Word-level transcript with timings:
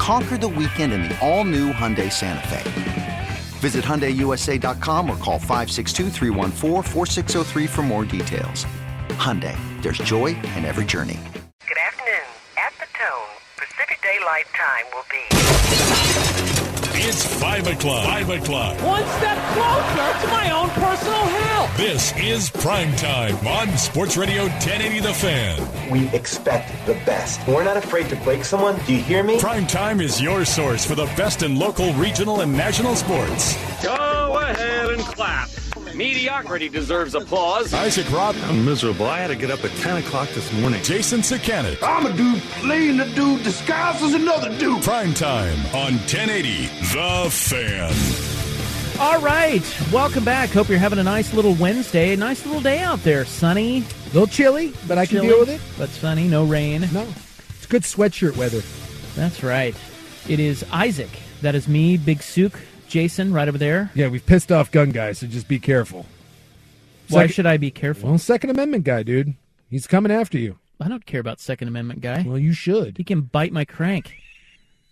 Conquer 0.00 0.38
the 0.38 0.48
weekend 0.48 0.94
in 0.94 1.02
the 1.02 1.18
all 1.20 1.44
new 1.44 1.74
Hyundai 1.74 2.10
Santa 2.10 2.48
Fe. 2.48 3.28
Visit 3.58 3.84
HyundaiUSA.com 3.84 5.10
or 5.10 5.16
call 5.18 5.38
562 5.38 6.08
for 7.68 7.82
more 7.82 8.06
details. 8.06 8.64
Hyundai, 9.18 9.58
there's 9.82 9.98
joy 9.98 10.28
in 10.56 10.64
every 10.64 10.86
journey. 10.86 11.18
Good 11.68 11.76
afternoon. 11.76 12.26
At 12.56 12.72
the 12.78 12.86
tone, 12.98 13.28
Pacific 13.58 14.00
Daylight 14.02 14.46
Time 14.54 14.86
will 14.94 15.04
be. 16.46 16.49
It's 17.02 17.24
5 17.24 17.66
o'clock. 17.66 18.04
5 18.04 18.28
o'clock. 18.28 18.76
One 18.82 19.02
step 19.16 19.38
closer 19.54 20.20
to 20.20 20.26
my 20.30 20.50
own 20.50 20.68
personal 20.68 21.14
hell. 21.14 21.70
This 21.78 22.14
is 22.18 22.50
Prime 22.50 22.94
Time 22.96 23.34
on 23.46 23.74
Sports 23.78 24.18
Radio 24.18 24.42
1080 24.42 25.00
The 25.00 25.14
Fan. 25.14 25.90
We 25.90 26.08
expect 26.08 26.70
the 26.84 26.92
best. 27.06 27.40
We're 27.48 27.64
not 27.64 27.78
afraid 27.78 28.10
to 28.10 28.16
break 28.16 28.44
someone. 28.44 28.78
Do 28.84 28.92
you 28.92 29.00
hear 29.00 29.22
me? 29.22 29.40
Prime 29.40 29.66
Time 29.66 30.02
is 30.02 30.20
your 30.20 30.44
source 30.44 30.84
for 30.84 30.94
the 30.94 31.06
best 31.16 31.42
in 31.42 31.58
local, 31.58 31.90
regional, 31.94 32.42
and 32.42 32.52
national 32.52 32.94
sports. 32.96 33.56
Go 33.82 34.38
ahead 34.38 34.90
and 34.90 35.00
clap. 35.00 35.48
Mediocrity 35.94 36.68
deserves 36.68 37.14
applause. 37.14 37.72
Isaac 37.74 38.10
Rob, 38.10 38.34
I'm 38.44 38.64
miserable. 38.64 39.06
I 39.06 39.18
had 39.18 39.28
to 39.28 39.36
get 39.36 39.50
up 39.50 39.64
at 39.64 39.70
10 39.78 39.98
o'clock 39.98 40.28
this 40.30 40.52
morning. 40.54 40.82
Jason 40.82 41.20
Sakanet. 41.20 41.78
I'm 41.82 42.06
a 42.06 42.12
dude 42.16 42.40
playing 42.62 43.00
a 43.00 43.08
dude 43.14 43.42
disguised 43.42 44.02
as 44.02 44.14
another 44.14 44.56
dude. 44.58 44.82
Prime 44.82 45.14
Time 45.14 45.58
on 45.74 45.94
1080 46.06 46.66
The 46.92 47.28
Fan. 47.30 47.92
All 49.00 49.20
right, 49.20 49.62
welcome 49.90 50.24
back. 50.24 50.50
Hope 50.50 50.68
you're 50.68 50.78
having 50.78 50.98
a 50.98 51.02
nice 51.02 51.32
little 51.32 51.54
Wednesday, 51.54 52.12
a 52.12 52.16
nice 52.18 52.44
little 52.44 52.60
day 52.60 52.80
out 52.80 53.02
there. 53.02 53.24
Sunny, 53.24 53.78
A 53.78 53.84
little 54.12 54.26
chilly, 54.26 54.74
but 54.86 54.98
I 54.98 55.06
can 55.06 55.22
deal 55.22 55.40
with 55.40 55.48
it. 55.48 55.60
But 55.78 55.88
sunny, 55.88 56.28
no 56.28 56.44
rain. 56.44 56.82
No, 56.92 57.06
it's 57.56 57.66
good 57.66 57.82
sweatshirt 57.82 58.36
weather. 58.36 58.60
That's 59.16 59.42
right. 59.42 59.74
It 60.28 60.38
is 60.38 60.64
Isaac. 60.70 61.08
That 61.40 61.54
is 61.54 61.66
me, 61.66 61.96
Big 61.96 62.22
Sook, 62.22 62.52
Jason, 62.90 63.32
right 63.32 63.48
over 63.48 63.56
there. 63.58 63.90
Yeah, 63.94 64.08
we've 64.08 64.24
pissed 64.24 64.52
off 64.52 64.70
gun 64.70 64.90
guys, 64.90 65.18
so 65.18 65.26
just 65.26 65.48
be 65.48 65.58
careful. 65.58 66.04
Why 67.08 67.22
Second- 67.22 67.34
should 67.34 67.46
I 67.46 67.56
be 67.56 67.70
careful? 67.70 68.10
Well, 68.10 68.18
Second 68.18 68.50
Amendment 68.50 68.84
guy, 68.84 69.02
dude, 69.02 69.34
he's 69.70 69.86
coming 69.86 70.12
after 70.12 70.38
you. 70.38 70.58
I 70.80 70.88
don't 70.88 71.04
care 71.06 71.20
about 71.20 71.40
Second 71.40 71.68
Amendment 71.68 72.00
guy. 72.00 72.24
Well, 72.26 72.38
you 72.38 72.52
should. 72.52 72.96
He 72.98 73.04
can 73.04 73.22
bite 73.22 73.52
my 73.52 73.64
crank. 73.64 74.08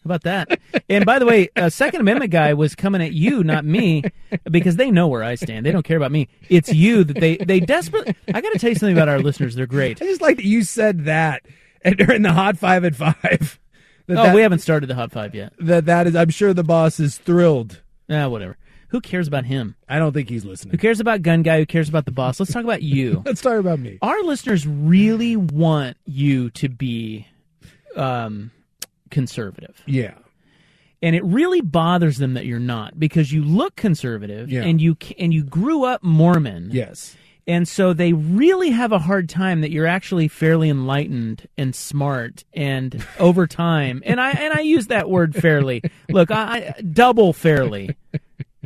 How 0.04 0.14
about 0.14 0.22
that? 0.22 0.60
and 0.88 1.04
by 1.06 1.18
the 1.18 1.26
way, 1.26 1.48
a 1.56 1.70
Second 1.70 2.00
Amendment 2.00 2.30
guy 2.30 2.54
was 2.54 2.74
coming 2.74 3.02
at 3.02 3.12
you, 3.12 3.42
not 3.42 3.64
me, 3.64 4.04
because 4.50 4.76
they 4.76 4.90
know 4.90 5.08
where 5.08 5.22
I 5.24 5.34
stand. 5.34 5.66
They 5.66 5.72
don't 5.72 5.84
care 5.84 5.96
about 5.96 6.12
me. 6.12 6.28
It's 6.48 6.72
you 6.72 7.04
that 7.04 7.18
they 7.20 7.36
they 7.38 7.60
desperately. 7.60 8.14
I 8.32 8.40
got 8.40 8.52
to 8.52 8.58
tell 8.58 8.70
you 8.70 8.76
something 8.76 8.96
about 8.96 9.08
our 9.08 9.18
listeners. 9.18 9.54
They're 9.54 9.66
great. 9.66 10.00
I 10.00 10.06
just 10.06 10.20
like 10.20 10.36
that 10.36 10.44
you 10.44 10.62
said 10.62 11.04
that 11.06 11.42
and 11.82 11.96
during 11.96 12.22
the 12.22 12.32
hot 12.32 12.56
five 12.58 12.84
at 12.84 12.94
five. 12.94 13.58
That 14.06 14.16
Oh, 14.16 14.22
that, 14.22 14.34
we 14.34 14.40
haven't 14.40 14.60
started 14.60 14.86
the 14.86 14.94
hot 14.94 15.12
five 15.12 15.34
yet. 15.34 15.52
that 15.60 15.84
that 15.84 16.06
is. 16.06 16.16
I'm 16.16 16.30
sure 16.30 16.54
the 16.54 16.64
boss 16.64 16.98
is 16.98 17.18
thrilled. 17.18 17.82
Ah, 18.10 18.28
whatever. 18.28 18.56
Who 18.88 19.00
cares 19.02 19.28
about 19.28 19.44
him? 19.44 19.76
I 19.88 19.98
don't 19.98 20.12
think 20.12 20.30
he's 20.30 20.44
listening. 20.46 20.72
Who 20.72 20.78
cares 20.78 20.98
about 20.98 21.20
gun 21.22 21.42
guy? 21.42 21.58
Who 21.58 21.66
cares 21.66 21.88
about 21.90 22.06
the 22.06 22.10
boss? 22.12 22.40
Let's 22.40 22.52
talk 22.52 22.64
about 22.64 22.82
you. 22.82 23.22
Let's 23.26 23.42
talk 23.42 23.58
about 23.58 23.78
me. 23.80 23.98
Our 24.00 24.22
listeners 24.22 24.66
really 24.66 25.36
want 25.36 25.98
you 26.06 26.48
to 26.50 26.68
be 26.70 27.26
um, 27.96 28.50
conservative. 29.10 29.82
Yeah, 29.86 30.14
and 31.02 31.14
it 31.14 31.22
really 31.24 31.60
bothers 31.60 32.16
them 32.18 32.34
that 32.34 32.46
you're 32.46 32.58
not 32.58 32.98
because 32.98 33.30
you 33.32 33.44
look 33.44 33.76
conservative 33.76 34.50
Yeah. 34.50 34.62
and 34.64 34.80
you 34.80 34.96
and 35.18 35.32
you 35.34 35.44
grew 35.44 35.84
up 35.84 36.02
Mormon. 36.02 36.70
yes. 36.72 37.16
And 37.48 37.66
so 37.66 37.92
they 37.94 38.12
really 38.12 38.70
have 38.70 38.92
a 38.92 38.98
hard 38.98 39.28
time 39.28 39.62
that 39.62 39.70
you're 39.70 39.86
actually 39.86 40.28
fairly 40.28 40.68
enlightened 40.68 41.48
and 41.56 41.74
smart 41.74 42.44
and 42.52 43.04
over 43.18 43.46
time. 43.46 44.02
And 44.04 44.20
I 44.20 44.30
and 44.32 44.52
I 44.52 44.60
use 44.60 44.88
that 44.88 45.08
word 45.08 45.34
fairly. 45.34 45.82
Look, 46.10 46.30
I, 46.30 46.74
I 46.76 46.80
double 46.82 47.32
fairly. 47.32 47.96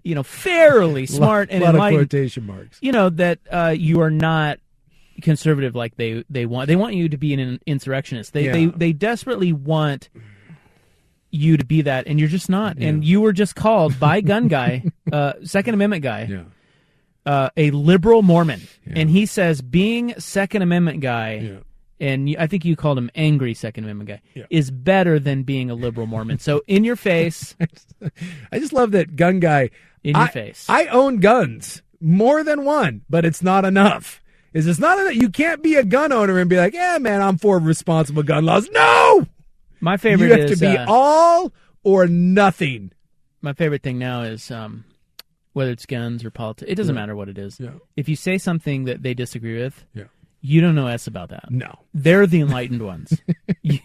You 0.03 0.17
know, 0.17 0.25
fairly 0.25 1.07
smart 1.07 1.51
lot, 1.53 1.63
and 1.63 1.79
lot 1.79 1.93
of 1.93 1.97
quotation 1.99 2.45
marks. 2.45 2.79
You 2.83 2.91
know 2.91 3.09
that 3.11 3.39
uh, 3.53 3.73
you 3.79 4.01
are 4.01 4.11
not 4.11 4.59
conservative 5.23 5.77
like 5.77 5.95
they 5.97 6.25
they 6.29 6.45
want. 6.45 6.67
They 6.67 6.75
want 6.75 6.97
you 6.97 7.09
to 7.09 7.17
be 7.17 7.33
an 7.35 7.61
insurrectionist. 7.67 8.33
They 8.33 8.49
they 8.49 8.65
Yeah. 8.65 8.73
they 8.75 8.93
desperately 8.93 9.53
want 9.53 10.09
you 11.31 11.57
to 11.57 11.65
be 11.65 11.83
that, 11.83 12.09
and 12.09 12.19
you're 12.19 12.29
just 12.29 12.49
not. 12.51 12.79
And 12.79 13.05
you 13.05 13.21
were 13.21 13.33
just 13.33 13.55
called 13.55 13.99
by 14.01 14.21
gun 14.23 14.49
guy, 14.49 14.85
uh, 15.13 15.35
Second 15.45 15.75
Amendment 15.75 16.03
guy, 16.03 16.27
Yeah, 16.29 16.43
uh, 17.27 17.51
a 17.57 17.71
liberal 17.71 18.23
Mormon, 18.23 18.63
and 18.87 19.09
he 19.11 19.27
says 19.27 19.63
being 19.63 20.19
Second 20.19 20.63
Amendment 20.63 21.01
guy. 21.01 21.35
yeah. 21.43 21.57
And 22.01 22.35
I 22.37 22.49
think 22.49 22.65
you 22.65 22.75
called 22.75 22.99
him 22.99 23.11
angry 23.15 23.55
Second 23.55 23.85
Amendment 23.85 24.09
guy 24.09 24.21
Yeah. 24.35 24.47
is 24.51 24.73
better 24.73 25.21
than 25.21 25.45
being 25.45 25.71
a 25.71 25.75
liberal 25.75 26.09
Mormon. 26.09 26.41
So 26.41 26.63
in 26.67 26.83
your 26.83 26.97
face, 26.97 27.55
I 28.53 28.59
just 28.59 28.73
love 28.73 28.91
that 28.91 29.15
gun 29.15 29.39
guy. 29.39 29.71
in 30.03 30.17
your 30.17 30.25
I, 30.25 30.29
face. 30.29 30.67
I 30.69 30.87
own 30.87 31.19
guns, 31.19 31.81
more 32.01 32.43
than 32.43 32.65
one, 32.65 33.03
but 33.09 33.25
it's 33.25 33.41
not 33.41 33.65
enough. 33.65 34.21
Is 34.53 34.67
it's 34.67 34.81
not 34.81 34.99
enough? 34.99 35.15
You 35.15 35.29
can't 35.31 35.63
be 35.63 35.77
a 35.77 35.85
gun 35.85 36.11
owner 36.11 36.39
and 36.41 36.51
be 36.51 36.57
like, 36.57 36.75
"Yeah, 36.75 36.99
man, 36.99 37.23
I'm 37.23 37.39
for 37.39 37.59
responsible 37.61 38.25
gun 38.25 38.45
laws." 38.45 38.69
No, 38.73 39.27
my 39.81 39.97
favorite 39.97 40.27
you 40.27 40.33
have 40.33 40.51
is 40.51 40.59
to 40.59 40.67
be 40.67 40.77
uh, 40.77 40.85
all 40.89 41.53
or 41.85 42.09
nothing. 42.09 42.91
my 43.41 43.53
favorite 43.53 43.83
thing 43.85 43.99
now 44.01 44.23
is 44.23 44.51
um, 44.51 44.85
whether 45.53 45.71
it's 45.71 45.87
guns 45.87 46.25
or 46.25 46.31
politics. 46.31 46.71
It 46.71 46.75
doesn't 46.77 46.95
matter 46.95 47.15
what 47.17 47.29
it 47.29 47.39
is. 47.39 47.59
Yeah. 47.61 47.71
If 47.97 48.09
you 48.09 48.17
say 48.17 48.39
something 48.39 48.85
that 48.85 49.03
they 49.03 49.15
disagree 49.15 49.63
with, 49.63 49.85
Yeah. 49.95 50.05
you 50.41 50.61
don't 50.61 50.75
know 50.75 50.87
s 50.87 51.07
about 51.07 51.29
that. 51.31 51.51
No, 51.51 51.79
They're 51.95 52.27
the 52.27 52.41
enlightened 52.41 52.83
ones. 52.83 53.21
You- 53.63 53.79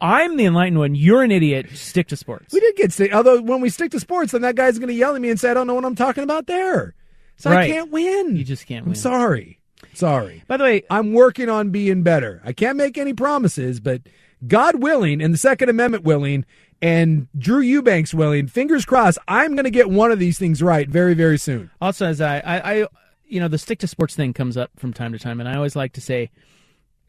I'm 0.00 0.36
the 0.36 0.44
enlightened 0.44 0.78
one. 0.78 0.94
You're 0.94 1.22
an 1.22 1.30
idiot. 1.32 1.70
Stick 1.74 2.06
to 2.08 2.16
sports. 2.16 2.54
we 2.54 2.60
did 2.60 2.76
get 2.76 2.92
sick. 2.92 3.12
Although 3.12 3.42
when 3.42 3.60
we 3.60 3.68
stick 3.68 3.90
to 3.90 4.00
sports, 4.00 4.32
then 4.32 4.42
that 4.42 4.54
guy's 4.54 4.78
going 4.78 4.88
to 4.88 4.94
yell 4.94 5.14
at 5.16 5.20
me 5.20 5.28
and 5.28 5.38
say, 5.40 5.50
"I 5.50 5.54
don't 5.54 5.66
know 5.66 5.74
what 5.74 5.84
I'm 5.84 5.96
talking 5.96 6.22
about 6.24 6.46
there." 6.46 6.94
So 7.36 7.50
I 7.50 7.66
can't 7.66 7.90
win. 7.90 8.36
You 8.36 8.44
just 8.44 8.66
can't 8.66 8.84
I'm 8.84 8.90
win. 8.90 8.94
sorry. 8.96 9.58
Sorry. 9.94 10.42
By 10.46 10.56
the 10.56 10.64
way, 10.64 10.82
I'm 10.90 11.12
working 11.12 11.48
on 11.48 11.70
being 11.70 12.02
better. 12.04 12.40
I 12.44 12.52
can't 12.52 12.76
make 12.76 12.96
any 12.96 13.12
promises, 13.12 13.80
but 13.80 14.02
God 14.46 14.76
willing, 14.82 15.20
and 15.20 15.34
the 15.34 15.38
Second 15.38 15.68
Amendment 15.68 16.04
willing, 16.04 16.44
and 16.80 17.26
Drew 17.36 17.60
Eubanks 17.60 18.14
willing, 18.14 18.46
fingers 18.46 18.84
crossed, 18.84 19.18
I'm 19.26 19.54
going 19.54 19.64
to 19.64 19.70
get 19.70 19.90
one 19.90 20.10
of 20.12 20.18
these 20.18 20.38
things 20.38 20.62
right 20.62 20.88
very, 20.88 21.14
very 21.14 21.38
soon. 21.38 21.70
also 21.80 22.06
as 22.06 22.20
I, 22.20 22.38
I, 22.38 22.72
I, 22.82 22.86
you 23.26 23.40
know, 23.40 23.48
the 23.48 23.58
stick 23.58 23.78
to 23.80 23.86
sports 23.86 24.14
thing 24.14 24.32
comes 24.32 24.56
up 24.56 24.70
from 24.76 24.92
time 24.92 25.12
to 25.12 25.18
time, 25.18 25.40
and 25.40 25.48
I 25.48 25.56
always 25.56 25.74
like 25.76 25.92
to 25.94 26.00
say, 26.00 26.30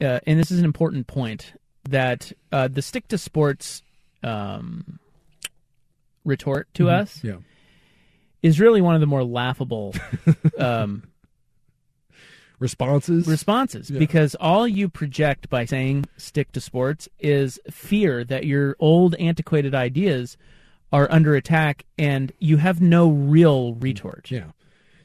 uh, 0.02 0.20
and 0.26 0.40
this 0.40 0.52
is 0.52 0.60
an 0.60 0.66
important 0.66 1.08
point, 1.08 1.54
that 1.90 2.32
uh, 2.52 2.68
the 2.68 2.82
stick 2.82 3.08
to 3.10 3.18
sports 3.18 3.82
um, 4.24 5.00
retort 6.26 6.68
to 6.76 6.90
us 6.90 7.24
Yeah. 7.24 7.38
is 8.44 8.60
really 8.60 8.82
one 8.82 8.96
of 8.96 9.02
the 9.02 9.08
more 9.08 9.24
laughable 9.24 9.94
um, 10.58 11.04
Responses? 12.60 13.26
responses 13.28 13.90
Yeah. 13.90 14.00
because 14.00 14.36
all 14.36 14.68
you 14.68 14.90
project 14.90 15.50
by 15.50 15.66
saying 15.66 16.06
stick 16.18 16.52
to 16.52 16.62
sports 16.62 17.08
is 17.20 17.60
fear 17.72 18.24
that 18.26 18.46
your 18.46 18.76
old 18.80 19.16
antiquated 19.16 19.74
ideas 19.74 20.38
are 20.92 21.08
under 21.12 21.36
attack 21.36 21.86
and 21.98 22.32
you 22.40 22.58
have 22.58 22.82
no 22.82 23.10
real 23.10 23.76
retort. 23.76 24.30
yeah. 24.30 24.46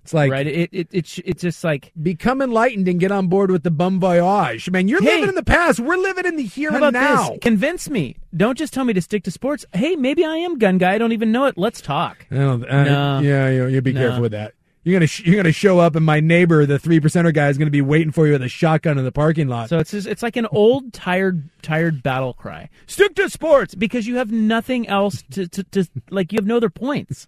It's 0.02 0.12
like 0.12 0.30
right? 0.30 0.46
It, 0.46 0.68
it 0.70 0.88
it's 0.92 1.18
it's 1.24 1.40
just 1.40 1.64
like 1.64 1.90
become 2.02 2.42
enlightened 2.42 2.86
and 2.88 3.00
get 3.00 3.10
on 3.10 3.28
board 3.28 3.50
with 3.50 3.62
the 3.62 3.70
bum 3.70 3.98
voyage. 4.00 4.68
Man, 4.70 4.86
you're 4.86 5.00
Hey. 5.00 5.14
living 5.14 5.30
in 5.30 5.34
the 5.34 5.42
past. 5.42 5.80
We're 5.80 5.96
living 5.96 6.26
in 6.26 6.36
the 6.36 6.42
here 6.42 6.70
and 6.70 6.92
now. 6.92 7.30
this? 7.30 7.38
Convince 7.40 7.88
me. 7.88 8.16
Don't 8.36 8.58
just 8.58 8.74
tell 8.74 8.84
me 8.84 8.92
to 8.92 9.00
stick 9.00 9.22
to 9.24 9.30
sports. 9.30 9.64
Hey, 9.72 9.96
maybe 9.96 10.22
I 10.22 10.36
am 10.36 10.58
gun 10.58 10.76
guy. 10.76 10.92
I 10.92 10.98
don't 10.98 11.12
even 11.12 11.32
know 11.32 11.46
it. 11.46 11.56
Let's 11.56 11.80
talk. 11.80 12.26
I 12.30 12.34
don't- 12.34 12.68
uh, 12.68 12.84
No. 12.84 13.20
Yeah, 13.20 13.48
you, 13.48 13.66
you 13.68 13.80
be 13.80 13.94
No. 13.94 14.00
careful 14.00 14.20
with 14.20 14.32
that. 14.32 14.52
You're 14.84 14.92
gonna 14.94 15.06
sh- 15.06 15.22
you're 15.24 15.36
gonna 15.36 15.50
show 15.52 15.78
up, 15.78 15.96
and 15.96 16.04
my 16.04 16.20
neighbor, 16.20 16.66
the 16.66 16.78
three 16.78 17.00
percenter 17.00 17.32
guy, 17.32 17.48
is 17.48 17.56
gonna 17.56 17.70
be 17.70 17.80
waiting 17.80 18.12
for 18.12 18.26
you 18.26 18.32
with 18.32 18.42
a 18.42 18.48
shotgun 18.48 18.98
in 18.98 19.04
the 19.04 19.12
parking 19.12 19.48
lot. 19.48 19.70
So 19.70 19.78
it's 19.78 19.90
just, 19.92 20.06
it's 20.06 20.22
like 20.22 20.36
an 20.36 20.46
old 20.52 20.92
tired 20.92 21.48
tired 21.62 22.02
battle 22.02 22.34
cry. 22.34 22.68
Stick 22.86 23.14
to 23.16 23.30
sports 23.30 23.74
because 23.74 24.06
you 24.06 24.16
have 24.16 24.30
nothing 24.30 24.86
else 24.86 25.22
to, 25.32 25.48
to, 25.48 25.64
to 25.64 25.86
like 26.10 26.32
you 26.32 26.36
have 26.36 26.46
no 26.46 26.58
other 26.58 26.68
points. 26.70 27.26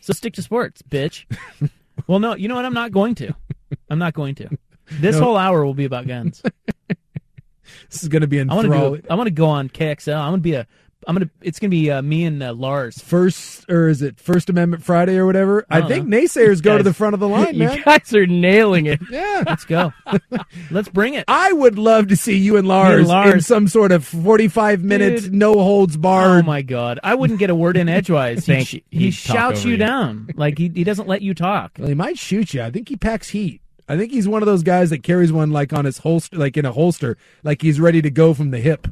So 0.00 0.12
stick 0.12 0.34
to 0.34 0.42
sports, 0.42 0.82
bitch. 0.82 1.24
well, 2.06 2.18
no, 2.18 2.36
you 2.36 2.46
know 2.46 2.54
what? 2.56 2.64
I'm 2.66 2.74
not 2.74 2.92
going 2.92 3.14
to. 3.16 3.34
I'm 3.90 3.98
not 3.98 4.12
going 4.14 4.34
to. 4.36 4.48
This 4.90 5.16
No. 5.16 5.24
whole 5.24 5.36
hour 5.36 5.64
will 5.64 5.74
be 5.74 5.84
about 5.86 6.06
guns. 6.06 6.42
this 7.90 8.02
is 8.02 8.08
be 8.08 8.18
want 8.18 8.30
to 8.30 8.38
enthralling. 8.40 9.00
do. 9.00 9.06
I 9.10 9.14
want 9.14 9.26
to 9.26 9.32
go 9.32 9.46
on 9.46 9.68
KXL. 9.68 10.16
I'm 10.16 10.32
gonna 10.32 10.38
be 10.38 10.54
a. 10.54 10.66
I'm 11.06 11.14
gonna. 11.14 11.30
It's 11.40 11.58
gonna 11.58 11.70
be 11.70 11.90
uh, 11.90 12.02
me 12.02 12.24
and 12.24 12.42
uh, 12.42 12.52
Lars. 12.52 12.98
First, 12.98 13.64
or 13.70 13.88
is 13.88 14.02
it 14.02 14.18
First 14.20 14.50
Amendment 14.50 14.82
Friday 14.84 15.16
or 15.16 15.26
whatever? 15.26 15.64
I, 15.70 15.80
don't 15.80 15.88
think 15.88 16.06
know. 16.06 16.18
naysayers 16.18 16.62
go 16.62 16.76
to 16.76 16.82
the 16.82 16.92
front 16.92 17.14
of 17.14 17.20
the 17.20 17.28
line, 17.36 17.54
you 17.54 17.66
man. 17.68 17.82
guys 17.84 18.12
are 18.14 18.26
nailing 18.26 18.86
it. 18.86 19.00
Yeah. 19.10 19.42
Let's 19.46 19.64
go. 19.64 19.92
Let's 20.70 20.88
bring 20.88 21.14
it. 21.14 21.24
I 21.28 21.52
would 21.52 21.78
love 21.78 22.08
to 22.08 22.16
see 22.16 22.36
you 22.36 22.56
and 22.56 22.68
Lars, 22.68 23.02
in 23.02 23.06
Lars. 23.06 23.46
some 23.46 23.68
sort 23.68 23.90
of 23.90 24.04
45 24.04 24.82
minutes, 24.84 25.28
no 25.28 25.54
holds 25.54 25.96
barred. 25.96 26.44
Oh 26.44 26.46
my 26.46 26.62
god! 26.62 27.00
I 27.02 27.14
wouldn't 27.14 27.38
get 27.38 27.48
a 27.50 27.54
word 27.54 27.76
in 27.76 27.88
edgewise. 27.88 28.44
he 28.44 28.64
sh- 28.64 28.80
he 28.90 29.10
shouts 29.10 29.64
you 29.64 29.72
you. 29.72 29.76
down. 29.78 30.28
Like 30.34 30.58
he, 30.58 30.68
he 30.74 30.84
doesn't 30.84 31.08
let 31.08 31.22
you 31.22 31.32
talk. 31.32 31.72
Well, 31.78 31.88
he 31.88 31.94
might 31.94 32.18
shoot 32.18 32.52
you. 32.54 32.62
I 32.62 32.70
think 32.70 32.88
he 32.88 32.96
packs 32.96 33.30
heat. 33.30 33.62
I 33.88 33.96
think 33.96 34.12
he's 34.12 34.28
one 34.28 34.42
of 34.42 34.46
those 34.46 34.62
guys 34.62 34.90
that 34.90 35.02
carries 35.02 35.32
one 35.32 35.50
like 35.50 35.72
on 35.72 35.86
his 35.86 35.98
holster, 35.98 36.36
like 36.36 36.56
in 36.58 36.66
a 36.66 36.72
holster, 36.72 37.16
like 37.42 37.62
he's 37.62 37.80
ready 37.80 38.02
to 38.02 38.10
go 38.10 38.34
from 38.34 38.50
the 38.50 38.58
hip. 38.60 38.86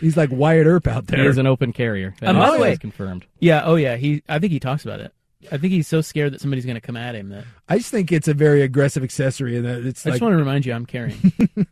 He's 0.00 0.16
like 0.16 0.30
Wyatt 0.32 0.66
Earp 0.66 0.86
out 0.86 1.06
there. 1.06 1.18
He 1.18 1.22
there. 1.24 1.30
is 1.30 1.38
an 1.38 1.46
open 1.46 1.72
carrier. 1.72 2.14
That 2.20 2.30
And 2.30 2.38
by 2.38 2.46
the 2.46 2.52
that 2.52 2.60
way- 2.60 2.72
is 2.72 2.78
confirmed. 2.78 3.26
Yeah. 3.40 3.62
Oh 3.64 3.76
yeah. 3.76 3.96
He. 3.96 4.22
I 4.28 4.38
think 4.38 4.52
he 4.52 4.60
talks 4.60 4.84
about 4.84 5.00
it. 5.00 5.12
I 5.50 5.56
think 5.56 5.72
he's 5.72 5.88
so 5.88 6.00
scared 6.02 6.32
that 6.34 6.40
somebody's 6.42 6.66
going 6.66 6.74
to 6.74 6.82
come 6.82 6.98
at 6.98 7.14
him 7.14 7.30
that 7.30 7.44
I 7.68 7.78
just 7.78 7.90
think 7.90 8.12
it's 8.12 8.28
a 8.28 8.34
very 8.34 8.60
aggressive 8.60 9.02
accessory, 9.02 9.56
and 9.56 9.64
that 9.64 9.86
it's 9.86 10.04
I 10.06 10.10
like 10.10 10.14
just 10.16 10.22
want 10.22 10.34
to 10.34 10.36
remind 10.36 10.66
you 10.66 10.74
I'm 10.74 10.84
carrying. 10.84 11.32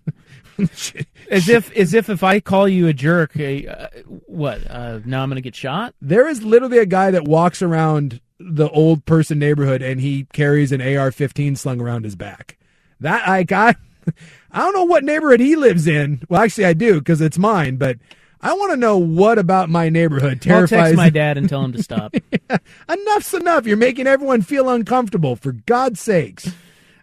as 1.30 1.48
if 1.48 1.70
as 1.76 1.94
if 1.94 2.08
if 2.08 2.22
I 2.22 2.40
call 2.40 2.68
you 2.68 2.86
a 2.88 2.92
jerk, 2.92 3.38
uh, 3.38 3.88
what? 4.26 4.60
Uh, 4.70 5.00
now 5.04 5.22
I'm 5.22 5.28
going 5.28 5.36
to 5.36 5.40
get 5.42 5.54
shot. 5.54 5.94
there 6.00 6.26
is 6.28 6.42
literally 6.42 6.78
a 6.78 6.86
guy 6.86 7.10
that 7.10 7.24
walks 7.24 7.60
around 7.62 8.20
the 8.40 8.68
old 8.70 9.04
person 9.04 9.38
neighborhood 9.38 9.82
and 9.82 10.00
he 10.00 10.24
carries 10.32 10.70
an 10.72 10.80
AR-15 10.80 11.58
slung 11.58 11.80
around 11.80 12.04
his 12.04 12.16
back. 12.16 12.56
That 13.00 13.28
I 13.28 13.42
got. 13.42 13.76
I 14.50 14.58
don't 14.60 14.74
know 14.74 14.84
what 14.84 15.04
neighborhood 15.04 15.40
he 15.40 15.56
lives 15.56 15.86
in. 15.86 16.22
Well, 16.28 16.40
actually, 16.42 16.64
I 16.66 16.72
do 16.72 17.00
because 17.00 17.20
it's 17.20 17.38
mine. 17.38 17.76
But 17.76 17.98
I 18.40 18.52
want 18.54 18.70
to 18.72 18.76
know 18.76 18.96
what 18.96 19.38
about 19.38 19.68
my 19.68 19.88
neighborhood 19.88 20.34
I'll 20.34 20.38
terrifies. 20.38 20.70
text 20.70 20.96
my 20.96 21.10
dad 21.10 21.36
and 21.36 21.48
tell 21.48 21.62
him 21.64 21.72
to 21.72 21.82
stop. 21.82 22.14
Enough's 22.88 23.34
enough. 23.34 23.66
You're 23.66 23.76
making 23.76 24.06
everyone 24.06 24.42
feel 24.42 24.68
uncomfortable. 24.70 25.36
For 25.36 25.52
God's 25.52 26.00
sakes. 26.00 26.50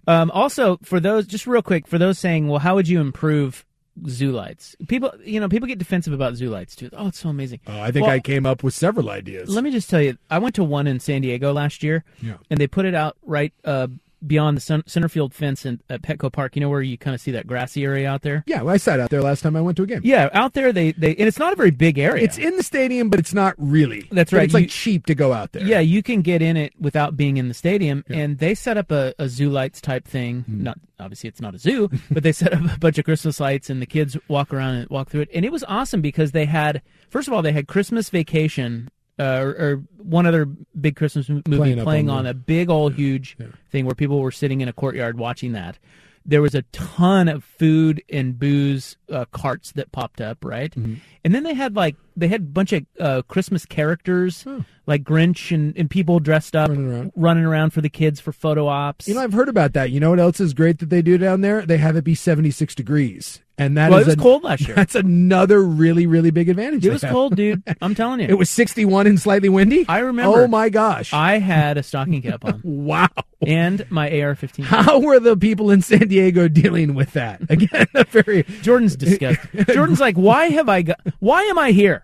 Um, 0.07 0.29
also, 0.31 0.77
for 0.83 0.99
those, 0.99 1.25
just 1.27 1.47
real 1.47 1.61
quick, 1.63 1.87
for 1.87 1.97
those 1.97 2.19
saying, 2.19 2.47
well, 2.47 2.59
how 2.59 2.75
would 2.75 2.87
you 2.87 2.99
improve 3.01 3.65
zoo 4.07 4.31
lights? 4.31 4.75
People, 4.87 5.11
you 5.23 5.39
know, 5.39 5.49
people 5.49 5.67
get 5.67 5.79
defensive 5.79 6.13
about 6.13 6.35
zoo 6.35 6.49
lights 6.49 6.75
too. 6.75 6.89
Oh, 6.93 7.07
it's 7.07 7.19
so 7.19 7.29
amazing. 7.29 7.59
Oh, 7.65 7.79
I 7.81 7.91
think 7.91 8.05
Well, 8.05 8.15
I 8.15 8.19
came 8.19 8.45
up 8.45 8.61
with 8.63 8.73
several 8.75 9.09
ideas. 9.09 9.49
Let 9.49 9.63
me 9.63 9.71
just 9.71 9.89
tell 9.89 10.01
you, 10.01 10.17
I 10.29 10.37
went 10.37 10.53
to 10.55 10.63
one 10.63 10.85
in 10.85 10.99
San 10.99 11.21
Diego 11.21 11.51
last 11.53 11.81
year, 11.81 12.03
Yeah. 12.21 12.35
and 12.51 12.59
they 12.59 12.67
put 12.67 12.85
it 12.85 12.93
out 12.93 13.17
right 13.23 13.51
uh, 13.63 13.87
beyond 14.27 14.57
the 14.57 14.61
cen- 14.61 14.83
center 14.87 15.09
field 15.09 15.33
fence 15.33 15.65
in, 15.65 15.81
at 15.89 16.01
Petco 16.01 16.31
Park. 16.31 16.55
You 16.55 16.61
know 16.61 16.69
where 16.69 16.81
you 16.81 16.97
kind 16.97 17.13
of 17.13 17.21
see 17.21 17.31
that 17.31 17.47
grassy 17.47 17.83
area 17.83 18.09
out 18.09 18.21
there? 18.21 18.43
yeah, 18.47 18.61
well, 18.61 18.73
I 18.73 18.77
sat 18.77 18.99
out 18.99 19.09
there 19.09 19.21
last 19.21 19.41
time 19.41 19.55
I 19.55 19.61
went 19.61 19.77
to 19.77 19.83
a 19.83 19.87
game. 19.87 20.01
Yeah, 20.03 20.29
out 20.33 20.53
there 20.53 20.71
they, 20.73 20.91
they 20.93 21.09
and 21.15 21.27
it's 21.27 21.39
not 21.39 21.53
a 21.53 21.55
very 21.55 21.71
big 21.71 21.97
area. 21.97 22.23
It's 22.23 22.37
in 22.37 22.57
the 22.57 22.63
stadium, 22.63 23.09
but 23.09 23.19
it's 23.19 23.33
not 23.33 23.55
really. 23.57 24.07
That's 24.11 24.31
But 24.31 24.37
right. 24.37 24.45
It's 24.45 24.53
like 24.53 24.69
cheap 24.69 25.05
to 25.07 25.15
go 25.15 25.33
out 25.33 25.51
there. 25.51 25.63
Yeah, 25.63 25.79
you 25.79 26.01
can 26.03 26.21
get 26.21 26.41
in 26.41 26.57
it 26.57 26.73
without 26.79 27.15
being 27.17 27.37
in 27.37 27.47
the 27.47 27.53
stadium, 27.53 28.03
and 28.09 28.37
they 28.37 28.55
set 28.55 28.77
up 28.77 28.91
a, 28.91 29.13
a 29.19 29.27
zoo 29.29 29.49
lights 29.49 29.81
type 29.81 30.07
thing. 30.07 30.41
Hmm. 30.41 30.63
Not 30.63 30.77
obviously 30.99 31.27
it's 31.27 31.41
not 31.41 31.53
a 31.53 31.57
zoo, 31.59 31.89
but 32.11 32.23
they 32.23 32.31
set 32.31 32.53
up 32.53 32.61
a 32.73 32.79
bunch 32.79 32.97
of 32.97 33.05
Christmas 33.05 33.39
lights, 33.39 33.69
and 33.69 33.81
the 33.81 33.85
kids 33.85 34.17
walk 34.27 34.53
around 34.53 34.75
and 34.75 34.89
walk 34.89 35.09
through 35.09 35.21
it, 35.21 35.29
and 35.33 35.43
it 35.45 35.51
was 35.51 35.63
awesome 35.67 36.01
because 36.01 36.31
they 36.31 36.45
had 36.45 36.81
first 37.09 37.27
of 37.27 37.33
all 37.33 37.41
they 37.41 37.51
had 37.51 37.67
Christmas 37.67 38.09
Vacation. 38.09 38.89
Uh, 39.17 39.39
or, 39.41 39.49
or 39.49 39.83
one 39.97 40.25
other 40.25 40.45
big 40.45 40.97
Christmas 40.97 41.29
movie 41.29 41.43
Playing 41.43 41.83
playing, 41.83 42.09
on 42.09 42.17
on 42.19 42.23
the- 42.25 42.31
a 42.31 42.33
big 42.33 42.69
old 42.69 42.95
huge 42.95 43.37
thing 43.71 43.85
where 43.85 43.95
people 43.95 44.19
were 44.19 44.31
sitting 44.31 44.59
in 44.61 44.67
a 44.67 44.73
courtyard 44.73 45.17
watching 45.17 45.53
that. 45.53 45.77
There 46.25 46.41
was 46.41 46.55
a 46.55 46.63
ton 46.73 47.27
of 47.29 47.43
food 47.43 48.03
and 48.09 48.37
booze 48.37 48.97
uh, 49.11 49.25
carts 49.31 49.71
that 49.73 49.91
popped 49.91 50.19
up, 50.19 50.43
right? 50.43 50.71
Mm-hmm. 50.71 50.95
And 51.23 51.35
then 51.35 51.43
they 51.43 51.53
had 51.53 51.75
like 51.75 51.95
they 52.17 52.27
had 52.27 52.41
a 52.41 52.45
bunch 52.45 52.73
of 52.73 52.85
uh, 52.99 53.21
Christmas 53.27 53.65
characters 53.65 54.45
like 54.87 55.03
Grinch 55.03 55.53
and, 55.53 55.75
and 55.77 55.89
people 55.89 56.19
dressed 56.19 56.55
up 56.55 56.69
Running 56.69 57.45
around. 57.45 57.71
for 57.71 57.81
the 57.81 57.89
kids 57.89 58.19
for 58.19 58.31
photo 58.31 58.67
ops. 58.67 59.07
You 59.07 59.15
know, 59.15 59.21
I've 59.21 59.33
heard 59.33 59.49
about 59.49 59.73
that. 59.73 59.91
You 59.91 59.99
know 59.99 60.09
what 60.11 60.19
else 60.19 60.39
is 60.39 60.53
great 60.53 60.79
that 60.79 60.89
they 60.89 61.01
do 61.01 61.17
down 61.17 61.41
there? 61.41 61.65
They 61.65 61.77
have 61.77 61.95
it 61.95 62.03
be 62.03 62.15
76 62.15 62.75
degrees. 62.75 63.41
And 63.57 63.77
that 63.77 63.87
is 63.87 63.91
well, 63.91 63.99
it 64.01 64.05
was 64.05 64.13
a- 64.15 64.17
cold 64.17 64.43
last 64.43 64.61
year. 64.67 64.75
That's 64.75 64.95
another 64.95 65.61
really, 65.61 66.07
really 66.07 66.29
big 66.29 66.49
advantage. 66.49 66.85
It 66.85 66.91
was 66.91 67.01
have. 67.03 67.11
cold, 67.11 67.35
dude. 67.37 67.63
I'm 67.81 67.95
telling 67.95 68.19
you. 68.19 68.27
It 68.27 68.37
was 68.37 68.49
61 68.49 69.07
and 69.07 69.19
slightly 69.19 69.47
windy? 69.47 69.85
I 69.87 69.99
remember. 69.99 70.41
Oh 70.41 70.47
my 70.47 70.67
gosh. 70.69 71.13
I 71.13 71.37
had 71.39 71.77
a 71.77 71.83
stocking 71.83 72.21
cap 72.21 72.43
on 72.43 72.59
wow. 72.65 73.07
and 73.47 73.89
my 73.89 74.07
AR-15. 74.09 74.65
How 74.65 74.99
were 74.99 75.19
the 75.21 75.37
people 75.37 75.71
in 75.71 75.81
San 75.81 76.09
Diego 76.09 76.47
dealing 76.49 76.95
with 76.95 77.13
that? 77.13 77.41
Again, 77.49 77.87
a 77.95 78.03
very 78.03 78.43
Jordan's 78.61 78.97
disgusted. 78.97 79.67
Jordan's 79.69 80.01
like, 80.01 80.15
why 80.17 80.47
have 80.47 80.67
I 80.67 80.81
got? 80.81 80.99
Why 81.19 81.43
am 81.43 81.57
I 81.57 81.71
here? 81.71 82.03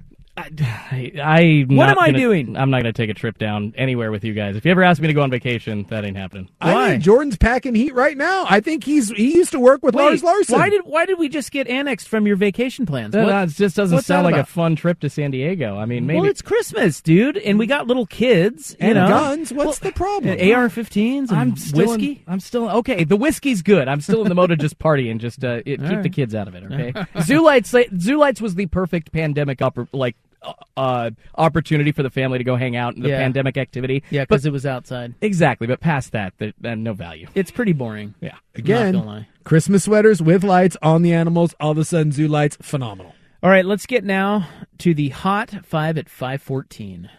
I, 0.50 1.12
I 1.22 1.66
What 1.68 1.90
am 1.90 2.00
I 2.00 2.12
doing? 2.12 2.56
I'm 2.58 2.70
not 2.70 2.84
going 2.84 2.94
to 2.94 2.98
take 3.02 3.10
a 3.10 3.14
trip 3.14 3.38
down 3.38 3.74
anywhere 3.78 4.12
with 4.12 4.24
you 4.24 4.34
guys. 4.34 4.56
If 4.56 4.66
you 4.66 4.72
ever 4.72 4.84
ask 4.84 5.02
me 5.02 5.08
to 5.08 5.14
go 5.14 5.22
on 5.22 5.30
vacation, 5.30 5.86
that 5.90 6.04
ain't 6.06 6.18
happening. 6.18 6.50
I 6.60 6.74
Why? 6.74 6.90
think 6.92 7.04
Jordan's 7.04 7.38
packing 7.38 7.76
heat 7.76 7.94
right 7.94 8.18
now. 8.18 8.46
I 8.50 8.60
think 8.60 8.84
he's 8.84 9.10
he 9.10 9.36
used 9.36 9.52
to 9.52 9.60
work 9.60 9.84
with 9.84 9.96
Lars 9.96 10.24
Larson. 10.24 10.58
why 10.58 10.70
did 10.70 10.82
why 10.86 11.06
did 11.06 11.20
we 11.20 11.30
just 11.30 11.52
get 11.52 11.68
annexed 11.68 12.08
from 12.08 12.26
your 12.28 12.36
vacation 12.36 12.86
plans? 12.86 13.14
That, 13.14 13.24
What- 13.26 13.30
that 13.30 13.50
just 13.50 13.76
doesn't 13.76 14.02
sound 14.02 14.26
that 14.26 14.32
like 14.34 14.42
a 14.42 14.46
fun 14.46 14.76
trip 14.76 15.00
to 15.02 15.10
San 15.10 15.32
Diego. 15.32 15.78
I 15.78 15.86
mean, 15.86 16.06
maybe 16.06 16.22
Well, 16.22 16.30
it's 16.30 16.42
Christmas, 16.42 17.02
dude, 17.02 17.38
and 17.38 17.60
we 17.60 17.68
got 17.68 17.88
little 17.88 18.06
kids 18.06 18.76
you 18.80 18.88
and 18.88 18.96
know, 18.96 19.08
guns? 19.08 19.52
What's 19.54 19.80
the 19.80 19.92
problem? 19.92 20.32
AR-15s 20.40 21.30
and 21.30 21.32
I'm 21.32 21.56
still 21.56 21.88
whiskey. 21.88 22.12
In, 22.12 22.34
I'm 22.34 22.40
still 22.40 22.70
okay. 22.70 23.04
The 23.04 23.18
whiskey's 23.18 23.62
good. 23.62 23.88
I'm 23.88 24.02
still 24.02 24.22
in 24.22 24.30
the 24.30 24.36
mode 24.36 24.52
of 24.52 24.60
just 24.60 24.80
party 24.80 25.10
and 25.10 25.20
just 25.20 25.44
uh, 25.44 25.62
it, 25.66 25.80
keep 25.82 26.02
the 26.02 26.10
kids 26.10 26.34
out 26.36 26.48
of 26.48 26.56
it. 26.56 26.64
Okay. 26.64 26.94
Zoo 27.22 27.44
lights. 27.44 27.74
Zoo 28.00 28.18
lights 28.18 28.42
was 28.42 28.56
the 28.56 28.66
perfect 28.68 29.12
pandemic 29.12 29.60
oppor- 29.60 29.88
like 29.92 30.16
uh, 30.44 30.54
uh, 30.78 31.10
opportunity 31.36 31.92
for 31.92 32.04
the 32.04 32.10
family 32.10 32.38
to 32.38 32.44
go 32.44 32.56
hang 32.56 32.76
out 32.76 32.96
in 32.96 33.02
the 33.04 33.10
Yeah. 33.10 33.20
pandemic 33.20 33.58
activity. 33.58 34.04
Yeah, 34.10 34.24
because 34.24 34.46
it 34.46 34.52
was 34.52 34.66
outside. 34.66 35.14
exactly. 35.22 35.68
But 35.68 35.80
past 35.80 36.12
that, 36.14 36.34
there, 36.40 36.54
uh, 36.64 36.76
no 36.76 36.94
value. 36.94 37.28
It's 37.36 37.52
pretty 37.52 37.74
boring. 37.74 38.16
Yeah. 38.22 38.36
Again, 38.56 38.94
Not 38.94 39.00
gonna 39.06 39.12
lie. 39.18 39.28
Christmas 39.44 39.84
sweaters 39.86 40.22
with 40.22 40.44
lights 40.44 40.78
on 40.82 41.02
the 41.02 41.14
animals. 41.14 41.54
All 41.60 41.72
of 41.72 41.78
a 41.78 41.86
sudden, 41.86 42.12
zoo 42.12 42.28
lights, 42.28 42.58
phenomenal. 42.62 43.14
All 43.44 43.50
right, 43.50 43.66
let's 43.66 43.86
get 43.88 44.04
now 44.04 44.48
to 44.80 44.94
the 44.94 45.10
hot 45.10 45.66
five 45.66 45.98
at 45.98 46.10
five 46.10 46.42
fourteen. 46.42 47.10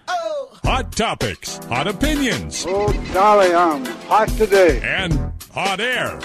Hot 0.65 0.93
topics, 0.93 1.59
hot 1.67 1.89
opinions, 1.89 2.65
Oh, 2.69 2.93
golly, 3.13 3.53
I'm 3.53 3.85
hot 4.07 4.29
today. 4.29 4.81
and 4.85 5.33
hot 5.53 5.81
air. 5.81 6.21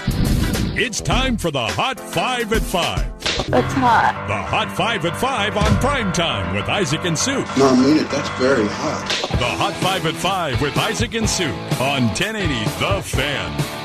It's 0.80 1.00
time 1.00 1.36
for 1.36 1.50
the 1.50 1.66
Hot 1.66 1.98
Five 1.98 2.52
at 2.52 2.62
Five. 2.62 3.17
That's 3.46 3.72
hot. 3.74 4.24
The 4.28 4.34
Hot 4.34 4.70
Five 4.76 5.04
at 5.06 5.16
Five 5.16 5.56
on 5.56 5.76
prime 5.78 6.12
time 6.12 6.54
with 6.54 6.68
Isaac 6.68 7.04
and 7.04 7.18
Sue. 7.18 7.44
No, 7.56 7.68
I 7.68 7.76
mean 7.80 7.96
it. 7.98 8.10
That's 8.10 8.28
very 8.38 8.66
hot. 8.68 9.08
The 9.30 9.44
Hot 9.46 9.74
Five 9.74 10.06
at 10.06 10.14
Five 10.14 10.60
with 10.60 10.76
Isaac 10.76 11.14
and 11.14 11.28
Sue 11.28 11.52
on 11.80 12.08
1080 12.08 12.64
The 12.80 13.02
Fan. 13.02 13.78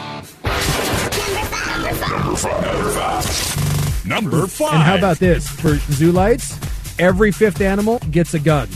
Number 4.05 4.47
five. 4.47 4.73
And 4.73 4.83
how 4.83 4.97
about 4.97 5.17
this 5.17 5.47
for 5.47 5.75
zoo 5.93 6.11
lights? 6.11 6.59
Every 6.99 7.31
fifth 7.31 7.61
animal 7.61 7.99
gets 8.11 8.33
a 8.33 8.39
gun. 8.39 8.67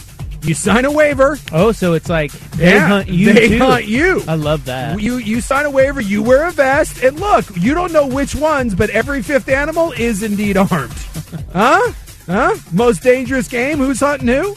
You 0.47 0.53
sign 0.53 0.85
a 0.85 0.91
waiver. 0.91 1.37
Oh, 1.51 1.71
so 1.73 1.93
it's 1.93 2.07
like 2.09 2.31
they 2.31 2.71
Yeah, 2.73 2.87
hunt 2.87 3.09
you. 3.09 3.33
they 3.33 3.49
too. 3.49 3.57
hunt 3.59 3.85
you. 3.85 4.23
I 4.27 4.35
love 4.35 4.63
that. 4.65 4.99
You 5.01 5.17
you 5.17 5.41
sign 5.41 5.65
a 5.65 5.69
waiver. 5.69 5.99
You 5.99 6.23
wear 6.23 6.47
a 6.47 6.51
vest, 6.51 7.03
and 7.03 7.19
look, 7.19 7.45
you 7.57 7.73
don't 7.73 7.91
know 7.91 8.07
which 8.07 8.33
ones, 8.33 8.73
but 8.73 8.89
every 8.91 9.21
fifth 9.21 9.49
animal 9.49 9.91
is 9.91 10.23
indeed 10.23 10.55
armed. 10.55 10.93
huh? 11.53 11.91
Huh? 12.27 12.55
Most 12.71 13.03
dangerous 13.03 13.47
game. 13.49 13.77
Who's 13.77 13.99
hunting 13.99 14.29
who? 14.29 14.55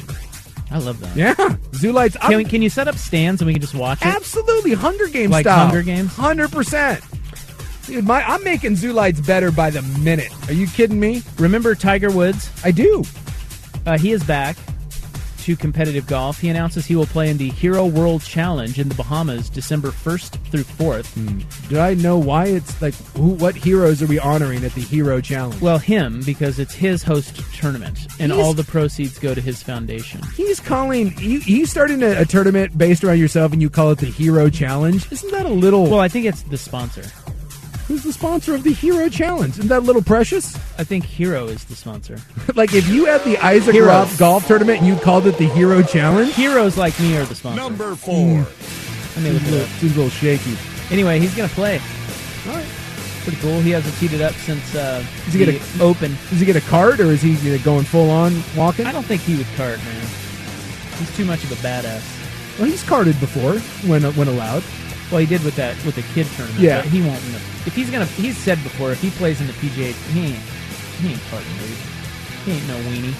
I 0.71 0.79
love 0.79 1.01
that. 1.01 1.17
Yeah. 1.17 1.57
Zoo 1.75 1.91
lights. 1.91 2.17
Can, 2.17 2.37
we, 2.37 2.45
can 2.45 2.63
you 2.63 2.71
set 2.71 2.87
up 2.87 2.95
stands 2.95 3.41
and 3.43 3.47
we 3.47 3.55
can 3.55 3.61
just 3.61 3.75
watch 3.75 4.01
it? 4.03 4.07
Absolutely, 4.07 4.75
Hunger 4.75 5.09
Games 5.09 5.33
Like 5.33 5.45
style. 5.45 5.67
Hunger 5.67 5.83
Games? 5.83 6.15
hundred 6.15 6.53
percent. 6.53 7.03
Dude, 7.87 8.05
my 8.05 8.23
I'm 8.23 8.45
making 8.45 8.77
zoo 8.77 8.93
lights 8.93 9.21
better 9.21 9.51
by 9.51 9.71
the 9.71 9.83
minute. 9.83 10.31
Are 10.49 10.53
you 10.53 10.69
kidding 10.69 11.01
me? 11.01 11.23
Remember 11.39 11.75
Tiger 11.75 12.11
Woods? 12.13 12.49
I 12.63 12.71
do. 12.71 13.03
Uh, 13.85 13.99
he 13.99 14.13
is 14.13 14.23
back 14.23 14.57
to 15.51 15.57
competitive 15.61 16.07
golf. 16.07 16.39
He 16.41 16.49
announces 16.49 16.87
he 16.87 16.97
will 16.97 17.07
play 17.07 17.29
in 17.29 17.37
the 17.37 17.51
Hero 17.51 17.85
World 17.87 18.23
Challenge 18.23 18.79
in 18.79 18.89
the 18.89 18.95
Bahamas 18.95 19.49
December 19.51 19.89
1st 19.89 20.39
through 20.51 20.63
4th. 20.65 21.13
Hmm. 21.15 21.41
Do 21.69 21.81
I 21.81 21.95
know 21.95 22.19
why 22.19 22.47
it's 22.47 22.81
like 22.81 22.95
who? 23.17 23.31
What 23.31 23.55
heroes 23.57 24.03
are 24.03 24.07
we 24.07 24.19
honoring 24.19 24.65
at 24.65 24.73
the 24.75 24.81
Hero 24.81 25.21
Challenge? 25.21 25.61
Well, 25.61 25.79
him, 25.79 26.23
because 26.25 26.59
it's 26.59 26.75
his 26.75 27.03
host 27.03 27.37
tournament, 27.55 27.99
and 28.19 28.33
He's- 28.33 28.45
all 28.45 28.55
the 28.55 28.65
proceeds 28.65 29.19
go 29.19 29.35
to 29.35 29.41
his 29.41 29.63
foundation. 29.63 30.21
He's 30.37 30.61
calling. 30.61 31.11
He, 31.11 31.41
he's 31.41 31.71
starting 31.71 32.03
a, 32.03 32.21
a 32.21 32.25
tournament 32.25 32.77
based 32.79 33.03
around 33.05 33.19
yourself, 33.19 33.53
and 33.53 33.61
you 33.61 33.71
call 33.71 33.91
it 33.91 33.99
the 33.99 34.07
Hero 34.07 34.49
Challenge. 34.51 35.11
Isn't 35.13 35.31
that 35.33 35.47
a 35.47 35.51
little? 35.51 35.85
Well, 35.91 36.01
I 36.01 36.09
think 36.09 36.27
it's 36.27 36.43
the 36.43 36.59
sponsor. 36.59 37.03
Who's 37.91 38.05
the 38.05 38.13
sponsor 38.13 38.55
of 38.55 38.63
the 38.63 38.73
Hero 38.73 39.09
Challenge? 39.09 39.51
Isn't 39.59 39.69
that 39.69 39.79
a 39.81 39.81
little 39.81 40.03
precious? 40.03 40.55
I 40.79 40.85
think 40.85 41.05
Hero 41.05 41.47
is 41.49 41.65
the 41.65 41.75
sponsor. 41.75 42.19
like 42.55 42.73
if 42.73 42.89
you 42.89 43.07
had 43.07 43.25
the 43.25 43.37
Isaac 43.39 43.75
Heroes. 43.75 43.89
Roth 43.89 44.19
golf 44.19 44.47
tournament, 44.47 44.79
and 44.79 44.87
you 44.87 44.95
called 44.97 45.27
it 45.27 45.37
the 45.39 45.49
Hero 45.49 45.83
Challenge. 45.83 46.33
Heroes 46.35 46.79
like 46.79 46.99
me 47.01 47.17
are 47.17 47.25
the 47.25 47.35
sponsor. 47.35 47.61
Number 47.61 47.97
four. 47.97 48.15
I 48.15 49.21
mean, 49.21 49.35
Seems 49.35 49.49
a 49.49 49.51
little, 49.51 49.67
seems 49.67 49.93
a 49.97 49.97
little 49.97 50.11
shaky. 50.11 50.57
anyway, 50.93 51.19
he's 51.19 51.35
going 51.35 51.49
to 51.49 51.55
play. 51.57 51.81
All 52.49 52.55
right. 52.55 52.67
Pretty 53.25 53.39
cool. 53.39 53.61
He 53.61 53.71
hasn't 53.71 53.95
teed 53.97 54.13
it 54.13 54.21
up 54.23 54.33
since 54.35 54.75
uh, 54.75 55.05
Does 55.25 55.35
he 55.35 55.45
the 55.45 55.53
get 55.53 55.77
a- 55.79 55.83
Open. 55.83 56.17
Does 56.31 56.39
he 56.41 56.47
get 56.47 56.55
a 56.57 56.61
cart, 56.63 57.01
or 57.01 57.07
is 57.11 57.21
he 57.21 57.35
uh, 57.53 57.59
going 57.59 57.85
full 57.85 58.09
on 58.09 58.41
walking? 58.57 58.87
I 58.87 58.93
don't 58.93 59.05
think 59.05 59.21
he 59.23 59.37
would 59.37 59.47
cart, 59.57 59.79
man. 59.79 60.07
He's 60.99 61.15
too 61.17 61.25
much 61.25 61.43
of 61.45 61.51
a 61.53 61.57
badass. 61.57 62.59
Well, 62.59 62.69
he's 62.69 62.83
carted 62.85 63.19
before 63.21 63.59
when 63.89 64.03
when 64.15 64.29
allowed. 64.29 64.63
Well, 65.11 65.21
he 65.21 65.27
did 65.27 65.43
with 65.45 65.57
that 65.57 65.75
with 65.85 65.97
the 65.97 66.03
kid 66.15 66.27
tournament. 66.37 66.61
Yeah. 66.63 66.83
but 66.83 66.91
he 66.91 67.01
won't. 67.03 67.23
in 67.27 67.33
the- 67.33 67.41
If 67.67 67.75
he's 67.75 67.91
gonna, 67.91 68.07
he's 68.07 68.37
said 68.39 68.63
before, 68.63 68.91
if 68.93 69.01
he 69.03 69.11
plays 69.11 69.41
in 69.41 69.47
the 69.47 69.53
PGA, 69.55 69.93
he 70.13 70.21
ain't, 70.27 70.37
he 71.01 71.09
ain't 71.13 71.21
carting, 71.31 71.53
dude. 71.59 71.77
He 72.45 72.53
ain't 72.53 72.67
no 72.69 72.77
weenie. 72.89 73.15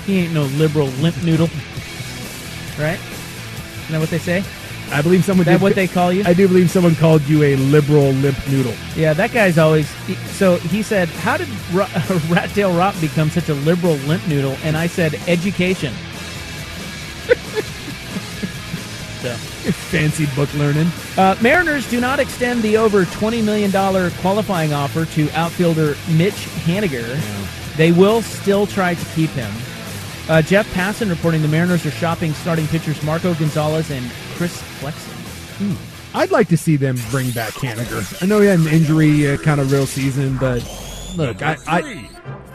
he 0.06 0.18
ain't 0.20 0.32
no 0.32 0.44
liberal 0.44 0.86
limp 1.02 1.22
noodle. 1.22 1.48
Right? 2.78 2.98
Isn't 2.98 3.92
that 3.92 4.00
what 4.00 4.08
they 4.10 4.18
say? 4.18 4.42
I 4.90 5.02
believe 5.02 5.22
someone. 5.22 5.42
Is 5.42 5.46
that 5.46 5.52
did- 5.58 5.62
what 5.62 5.74
they 5.74 5.86
call 5.86 6.10
you? 6.14 6.22
I 6.24 6.32
do 6.32 6.48
believe 6.48 6.70
someone 6.70 6.94
called 6.94 7.20
you 7.28 7.42
a 7.42 7.56
liberal 7.56 8.10
limp 8.12 8.38
noodle. 8.48 8.72
Yeah, 8.96 9.12
that 9.12 9.32
guy's 9.32 9.58
always. 9.58 9.90
he- 10.06 10.14
So 10.14 10.56
he 10.56 10.82
said, 10.82 11.08
"How 11.10 11.36
did 11.36 11.48
Ro- 11.74 11.86
Rat 12.30 12.48
Tail 12.54 12.72
Rock 12.74 12.98
become 13.00 13.28
such 13.28 13.50
a 13.50 13.54
liberal 13.54 13.96
limp 14.06 14.26
noodle?" 14.28 14.56
And 14.64 14.78
I 14.78 14.86
said, 14.86 15.14
"Education." 15.28 15.92
so, 19.20 19.36
Fancy 19.72 20.26
book 20.34 20.52
learning. 20.54 20.88
uh, 21.16 21.36
Mariners 21.42 21.88
do 21.90 22.00
not 22.00 22.18
extend 22.20 22.62
the 22.62 22.76
over 22.76 23.04
twenty 23.06 23.42
million 23.42 23.70
dollar 23.70 24.10
qualifying 24.20 24.72
offer 24.72 25.04
to 25.06 25.30
outfielder 25.30 25.96
Mitch 26.10 26.46
Haniger. 26.64 27.16
They 27.76 27.92
will 27.92 28.22
still 28.22 28.66
try 28.66 28.94
to 28.94 29.04
keep 29.14 29.30
him. 29.30 29.50
Uh, 30.28 30.42
Jeff 30.42 30.66
Passan 30.74 31.08
reporting 31.08 31.40
the 31.42 31.48
Mariners 31.48 31.86
are 31.86 31.90
shopping 31.90 32.34
starting 32.34 32.66
pitchers 32.66 33.02
Marco 33.02 33.32
Gonzales 33.34 33.90
and 33.90 34.10
Chris 34.36 34.60
Flexen. 34.80 35.76
I'd 36.14 36.30
like 36.30 36.48
to 36.48 36.56
see 36.56 36.76
them 36.76 36.96
bring 37.10 37.30
back 37.30 37.52
Haniger. 37.54 38.22
I 38.22 38.26
know 38.26 38.40
he 38.40 38.46
had 38.48 38.58
an 38.58 38.68
injury 38.68 39.30
uh, 39.30 39.36
kind 39.38 39.60
of 39.60 39.70
real 39.72 39.86
season, 39.86 40.36
but 40.38 40.62
look, 41.16 41.42
I, 41.42 41.56
I 41.66 42.08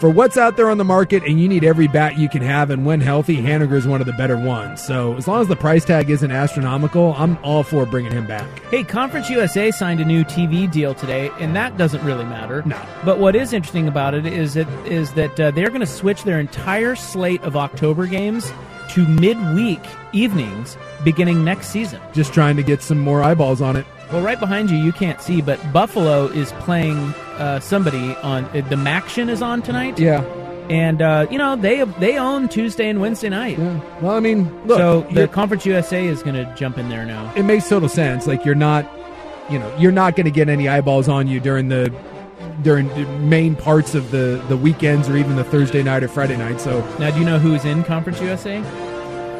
for 0.04 0.10
what's 0.10 0.36
out 0.36 0.58
there 0.58 0.70
on 0.70 0.78
the 0.78 0.84
market, 0.84 1.24
and 1.24 1.40
you 1.40 1.48
need 1.48 1.64
every 1.64 1.88
bat 1.88 2.18
you 2.18 2.28
can 2.28 2.42
have, 2.42 2.70
and 2.72 2.86
when 2.86 3.00
healthy, 3.00 3.38
Haniger 3.38 3.78
is 3.78 3.88
one 3.88 4.02
of 4.02 4.06
the 4.06 4.12
better 4.12 4.36
ones. 4.36 4.84
So 4.84 5.16
as 5.16 5.30
long 5.30 5.40
as 5.40 5.48
the 5.48 5.56
price 5.56 5.86
tag 5.86 6.10
isn't 6.10 6.30
astronomical, 6.30 7.14
I'm 7.14 7.38
all 7.38 7.64
for 7.64 7.86
bringing 7.86 8.12
him 8.12 8.28
back. 8.28 8.46
Hey, 8.64 8.84
Conference 8.84 9.30
USA 9.30 9.72
signed 9.72 10.02
a 10.02 10.06
new 10.06 10.26
TV 10.26 10.70
deal 10.70 10.94
today, 10.94 11.32
and 11.40 11.56
that 11.56 11.78
doesn't 11.78 12.04
really 12.04 12.26
matter. 12.26 12.64
No. 12.66 12.78
But 13.06 13.20
what 13.20 13.34
is 13.34 13.54
interesting 13.54 13.88
about 13.88 14.14
it 14.14 14.26
is 14.26 14.56
that 14.56 14.68
is 14.86 15.14
that 15.14 15.40
uh, 15.40 15.52
they're 15.52 15.70
going 15.70 15.80
to 15.80 15.86
switch 15.86 16.24
their 16.24 16.38
entire 16.38 16.98
slate 16.98 17.42
of 17.44 17.56
October 17.56 18.06
games 18.06 18.52
to 18.90 19.08
midweek 19.08 19.80
evenings 20.12 20.76
beginning 21.06 21.46
next 21.46 21.70
season. 21.70 22.02
Just 22.12 22.34
trying 22.34 22.58
to 22.58 22.64
get 22.64 22.82
some 22.82 23.00
more 23.00 23.24
eyeballs 23.24 23.62
on 23.62 23.78
it. 23.78 23.86
Well, 24.14 24.22
right 24.22 24.40
behind 24.40 24.70
you, 24.70 24.78
you 24.78 24.92
can't 24.92 25.20
see, 25.20 25.42
but 25.42 25.60
Buffalo 25.74 26.28
is 26.28 26.52
playing 26.60 26.98
uh, 27.40 27.60
somebody 27.60 28.16
on 28.18 28.46
uh, 28.46 28.62
the 28.70 28.76
MACtion 28.76 29.28
is 29.28 29.42
on 29.42 29.64
tonight. 29.64 29.98
Yeah. 29.98 30.22
And 30.70 31.02
uh, 31.02 31.26
you 31.32 31.40
know 31.40 31.56
they 31.56 31.84
they 31.84 32.18
own 32.20 32.48
Tuesday 32.48 32.90
and 32.90 33.02
Wednesday 33.02 33.30
night. 33.30 33.58
Yeah. 33.58 33.80
Well, 34.02 34.16
I 34.16 34.20
mean, 34.20 34.50
look, 34.68 34.78
so 34.78 35.02
the 35.12 35.28
Conference 35.28 35.66
USA 35.66 36.06
is 36.06 36.22
going 36.22 36.36
to 36.36 36.46
jump 36.56 36.78
in 36.78 36.90
there 36.90 37.06
now. 37.06 37.34
it 37.36 37.42
makes 37.44 37.68
total 37.68 37.90
sense. 37.90 38.28
Like 38.28 38.46
you're 38.46 38.54
not, 38.54 38.90
you 39.50 39.58
know, 39.58 39.76
you're 39.78 39.92
not 39.92 40.16
going 40.16 40.26
to 40.26 40.32
get 40.32 40.48
any 40.48 40.70
eyeballs 40.70 41.10
on 41.10 41.28
you 41.28 41.40
during 41.40 41.70
the 41.70 41.92
during 42.62 42.88
the 42.90 43.06
main 43.18 43.56
parts 43.56 43.96
of 43.96 44.12
the 44.12 44.46
the 44.48 44.56
weekends 44.56 45.10
or 45.10 45.18
even 45.18 45.36
the 45.36 45.44
Thursday 45.44 45.82
night 45.82 46.04
or 46.04 46.08
Friday 46.08 46.38
night. 46.38 46.62
So, 46.62 46.80
Now, 47.00 47.10
do 47.10 47.20
you 47.20 47.26
know 47.26 47.40
who's 47.40 47.66
in 47.66 47.84
Conference 47.84 48.22
USA? 48.22 48.62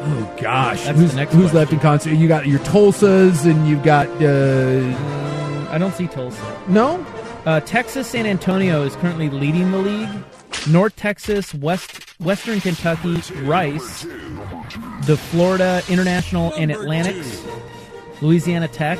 Oh 0.06 0.36
gosh, 0.40 0.84
That's 0.84 0.98
who's, 0.98 1.10
the 1.10 1.16
next 1.16 1.32
who's 1.34 1.52
left 1.54 1.72
in 1.72 1.80
concert? 1.80 2.14
You 2.14 2.28
got 2.28 2.46
your 2.46 2.58
Tulsas 2.60 3.44
and 3.44 3.66
you've 3.68 3.82
got 3.82 4.06
uh, 4.22 5.70
I 5.70 5.78
don't 5.78 5.94
see 5.94 6.06
Tulsa. 6.06 6.62
no. 6.68 7.04
Uh, 7.46 7.60
Texas 7.60 8.06
San 8.08 8.24
Antonio 8.24 8.84
is 8.84 8.96
currently 8.96 9.28
leading 9.28 9.70
the 9.70 9.76
league. 9.78 10.08
North 10.66 10.96
Texas, 10.96 11.52
West 11.54 12.18
Western 12.18 12.58
Kentucky, 12.60 13.20
Rice, 13.42 14.04
the 15.02 15.16
Florida 15.16 15.82
International 15.90 16.54
and 16.54 16.70
Atlantics, 16.72 17.44
Louisiana 18.22 18.66
Tech. 18.68 18.98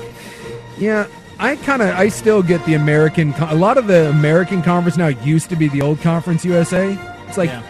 Yeah, 0.77 1.07
I 1.39 1.57
kind 1.57 1.81
of 1.81 1.95
I 1.95 2.09
still 2.09 2.43
get 2.43 2.63
the 2.67 2.75
American. 2.75 3.33
A 3.35 3.55
lot 3.55 3.79
of 3.79 3.87
the 3.87 4.11
American 4.11 4.61
conference 4.63 4.99
now 4.99 5.09
used 5.09 5.49
to 5.49 5.57
be 5.57 5.69
the 5.69 5.81
old 5.81 6.01
Conference 6.03 6.45
USA. 6.45 6.99
It's 7.29 7.39
like 7.39 7.49
Yeah. 7.49 7.63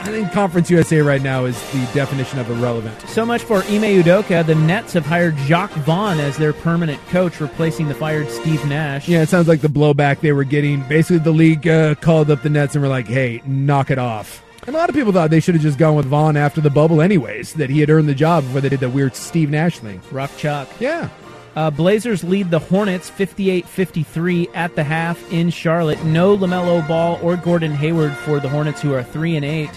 I 0.00 0.04
think 0.12 0.32
Conference 0.32 0.70
USA 0.70 1.00
right 1.00 1.22
now 1.22 1.44
is 1.44 1.60
the 1.72 1.86
definition 1.94 2.38
of 2.38 2.50
irrelevant. 2.50 2.98
So 3.02 3.24
much 3.26 3.42
for 3.42 3.58
Ime 3.64 4.02
Udoka. 4.02 4.44
The 4.44 4.54
Nets 4.54 4.94
have 4.94 5.04
hired 5.06 5.36
Jacque 5.38 5.70
Vaughn 5.72 6.18
as 6.18 6.36
their 6.36 6.52
permanent 6.52 7.00
coach, 7.08 7.40
replacing 7.40 7.88
the 7.88 7.94
fired 7.94 8.28
Steve 8.30 8.64
Nash. 8.66 9.06
Yeah, 9.08 9.22
it 9.22 9.28
sounds 9.28 9.46
like 9.46 9.60
the 9.60 9.68
blowback 9.68 10.20
they 10.20 10.32
were 10.32 10.44
getting. 10.44 10.82
Basically, 10.88 11.18
the 11.18 11.30
league 11.32 11.68
uh, 11.68 11.94
called 11.96 12.30
up 12.30 12.42
the 12.42 12.48
Nets 12.50 12.74
and 12.74 12.82
were 12.82 12.88
like, 12.88 13.06
"Hey, 13.06 13.42
knock 13.46 13.90
it 13.90 13.98
off." 13.98 14.42
And 14.66 14.74
a 14.74 14.78
lot 14.78 14.88
of 14.88 14.94
people 14.94 15.12
thought 15.12 15.30
they 15.30 15.40
should 15.40 15.54
have 15.54 15.62
just 15.62 15.78
gone 15.78 15.94
with 15.96 16.06
Vaughn 16.06 16.36
after 16.36 16.60
the 16.60 16.70
bubble, 16.70 17.00
anyways. 17.00 17.54
That 17.54 17.70
he 17.70 17.80
had 17.80 17.90
earned 17.90 18.08
the 18.08 18.14
job 18.14 18.44
before 18.44 18.60
they 18.62 18.68
did 18.70 18.80
the 18.80 18.90
weird 18.90 19.14
Steve 19.14 19.50
Nash 19.50 19.78
thing. 19.78 20.00
Rock 20.10 20.30
Chalk. 20.36 20.68
Yeah, 20.80 21.08
Uh, 21.56 21.70
Blazers 21.70 22.22
lead 22.24 22.50
the 22.50 22.58
Hornets 22.58 23.10
58 23.10 23.66
53 23.66 24.48
at 24.54 24.74
the 24.76 24.84
half 24.84 25.20
in 25.32 25.50
Charlotte. 25.50 26.02
No 26.04 26.36
LaMelo 26.36 26.86
Ball 26.88 27.18
or 27.22 27.36
Gordon 27.36 27.72
Hayward 27.72 28.12
for 28.18 28.38
the 28.40 28.48
Hornets, 28.48 28.80
who 28.80 28.94
are 28.94 29.02
3 29.02 29.36
and 29.36 29.44
8. 29.44 29.68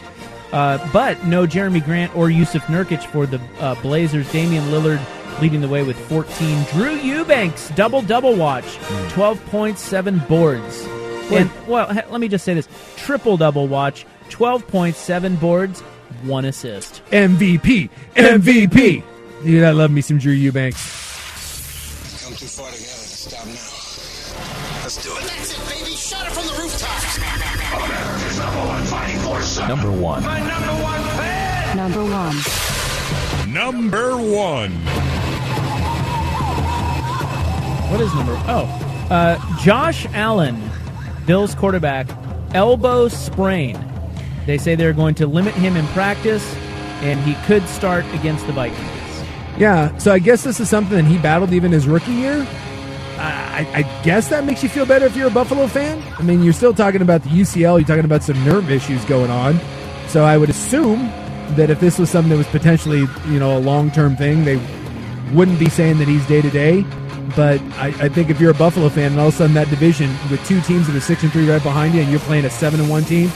Uh, 0.53 0.77
but 0.93 1.25
no 1.25 1.47
Jerami 1.47 1.83
Grant 1.83 2.15
or 2.15 2.27
Jusuf 2.27 2.61
Nurkic 2.65 3.03
for 3.07 3.25
the 3.25 3.41
uh, 3.59 3.73
Blazers. 3.81 4.31
Damian 4.31 4.63
Lillard 4.65 5.01
leading 5.41 5.61
the 5.61 5.67
way 5.67 5.83
with 5.83 5.97
14. 6.07 6.63
Drew 6.71 6.95
Eubanks, 6.95 7.69
double 7.71 8.03
double 8.03 8.35
watch, 8.35 8.77
12 9.09 9.43
points, 9.47 9.81
7 9.81 10.19
boards. 10.29 10.85
And, 11.31 11.49
well, 11.67 11.87
let 11.87 12.21
me 12.21 12.27
just 12.27 12.45
say 12.45 12.53
this 12.53 12.67
triple 12.95 13.35
double 13.35 13.67
watch, 13.67 14.05
12 14.29 14.67
points, 14.67 14.99
7 14.99 15.35
boards, 15.37 15.81
1 16.21 16.45
assist. 16.45 17.01
MVP, 17.09 17.89
MVP. 18.13 19.03
Dude, 19.43 19.63
I 19.63 19.71
love 19.71 19.89
me 19.89 20.01
some 20.01 20.19
Drew 20.19 20.33
Eubanks. 20.33 21.12
Number 29.67 29.91
one. 29.91 30.23
My 30.23 30.39
number 30.39 30.83
one 30.83 31.01
fan. 31.17 31.77
Number 31.77 32.03
one. 32.03 32.35
Number 33.53 34.17
one. 34.17 34.71
What 37.89 38.01
is 38.01 38.13
number? 38.15 38.33
Oh, 38.47 39.07
uh, 39.09 39.57
Josh 39.61 40.05
Allen, 40.13 40.61
Bills 41.25 41.55
quarterback, 41.55 42.07
elbow 42.53 43.07
sprain. 43.07 43.77
They 44.45 44.57
say 44.57 44.75
they're 44.75 44.93
going 44.93 45.15
to 45.15 45.27
limit 45.27 45.53
him 45.53 45.77
in 45.77 45.85
practice, 45.87 46.55
and 47.01 47.19
he 47.21 47.35
could 47.45 47.67
start 47.67 48.05
against 48.13 48.45
the 48.47 48.53
Vikings. 48.53 48.79
Yeah, 49.57 49.95
so 49.97 50.11
I 50.11 50.19
guess 50.19 50.43
this 50.43 50.59
is 50.59 50.69
something 50.69 50.97
that 50.97 51.05
he 51.05 51.17
battled 51.19 51.53
even 51.53 51.71
his 51.71 51.87
rookie 51.87 52.11
year. 52.11 52.45
I, 53.17 53.67
I 53.73 54.03
guess 54.03 54.29
that 54.29 54.43
makes 54.43 54.63
you 54.63 54.69
feel 54.69 54.85
better 54.85 55.05
if 55.05 55.15
you're 55.15 55.27
a 55.27 55.31
Buffalo 55.31 55.67
fan. 55.67 56.01
I 56.17 56.23
mean, 56.23 56.43
you're 56.43 56.53
still 56.53 56.73
talking 56.73 57.01
about 57.01 57.23
the 57.23 57.29
UCL, 57.29 57.79
you're 57.79 57.87
talking 57.87 58.05
about 58.05 58.23
some 58.23 58.43
nerve 58.43 58.69
issues 58.71 59.03
going 59.05 59.29
on. 59.29 59.59
So 60.07 60.23
I 60.25 60.37
would 60.37 60.49
assume 60.49 61.07
that 61.55 61.69
if 61.69 61.79
this 61.79 61.99
was 61.99 62.09
something 62.09 62.29
that 62.29 62.37
was 62.37 62.47
potentially, 62.47 63.05
you 63.27 63.39
know, 63.39 63.57
a 63.57 63.59
long 63.59 63.91
term 63.91 64.15
thing, 64.15 64.45
they 64.45 64.57
wouldn't 65.33 65.59
be 65.59 65.69
saying 65.69 65.97
that 65.99 66.07
he's 66.07 66.25
day 66.27 66.41
to 66.41 66.49
day. 66.49 66.85
But 67.35 67.61
I, 67.73 67.87
I 67.87 68.09
think 68.09 68.29
if 68.29 68.39
you're 68.39 68.51
a 68.51 68.55
Buffalo 68.55 68.89
fan 68.89 69.11
and 69.11 69.19
all 69.19 69.29
of 69.29 69.33
a 69.33 69.37
sudden 69.37 69.55
that 69.55 69.69
division 69.69 70.09
with 70.29 70.45
two 70.45 70.61
teams 70.61 70.87
that 70.87 70.95
are 70.95 70.99
six 70.99 71.23
and 71.23 71.31
three 71.31 71.49
right 71.49 71.63
behind 71.63 71.93
you, 71.95 72.01
and 72.01 72.11
you're 72.11 72.19
playing 72.21 72.45
a 72.45 72.49
seven 72.49 72.79
and 72.79 72.89
one 72.89 73.03
team, 73.03 73.31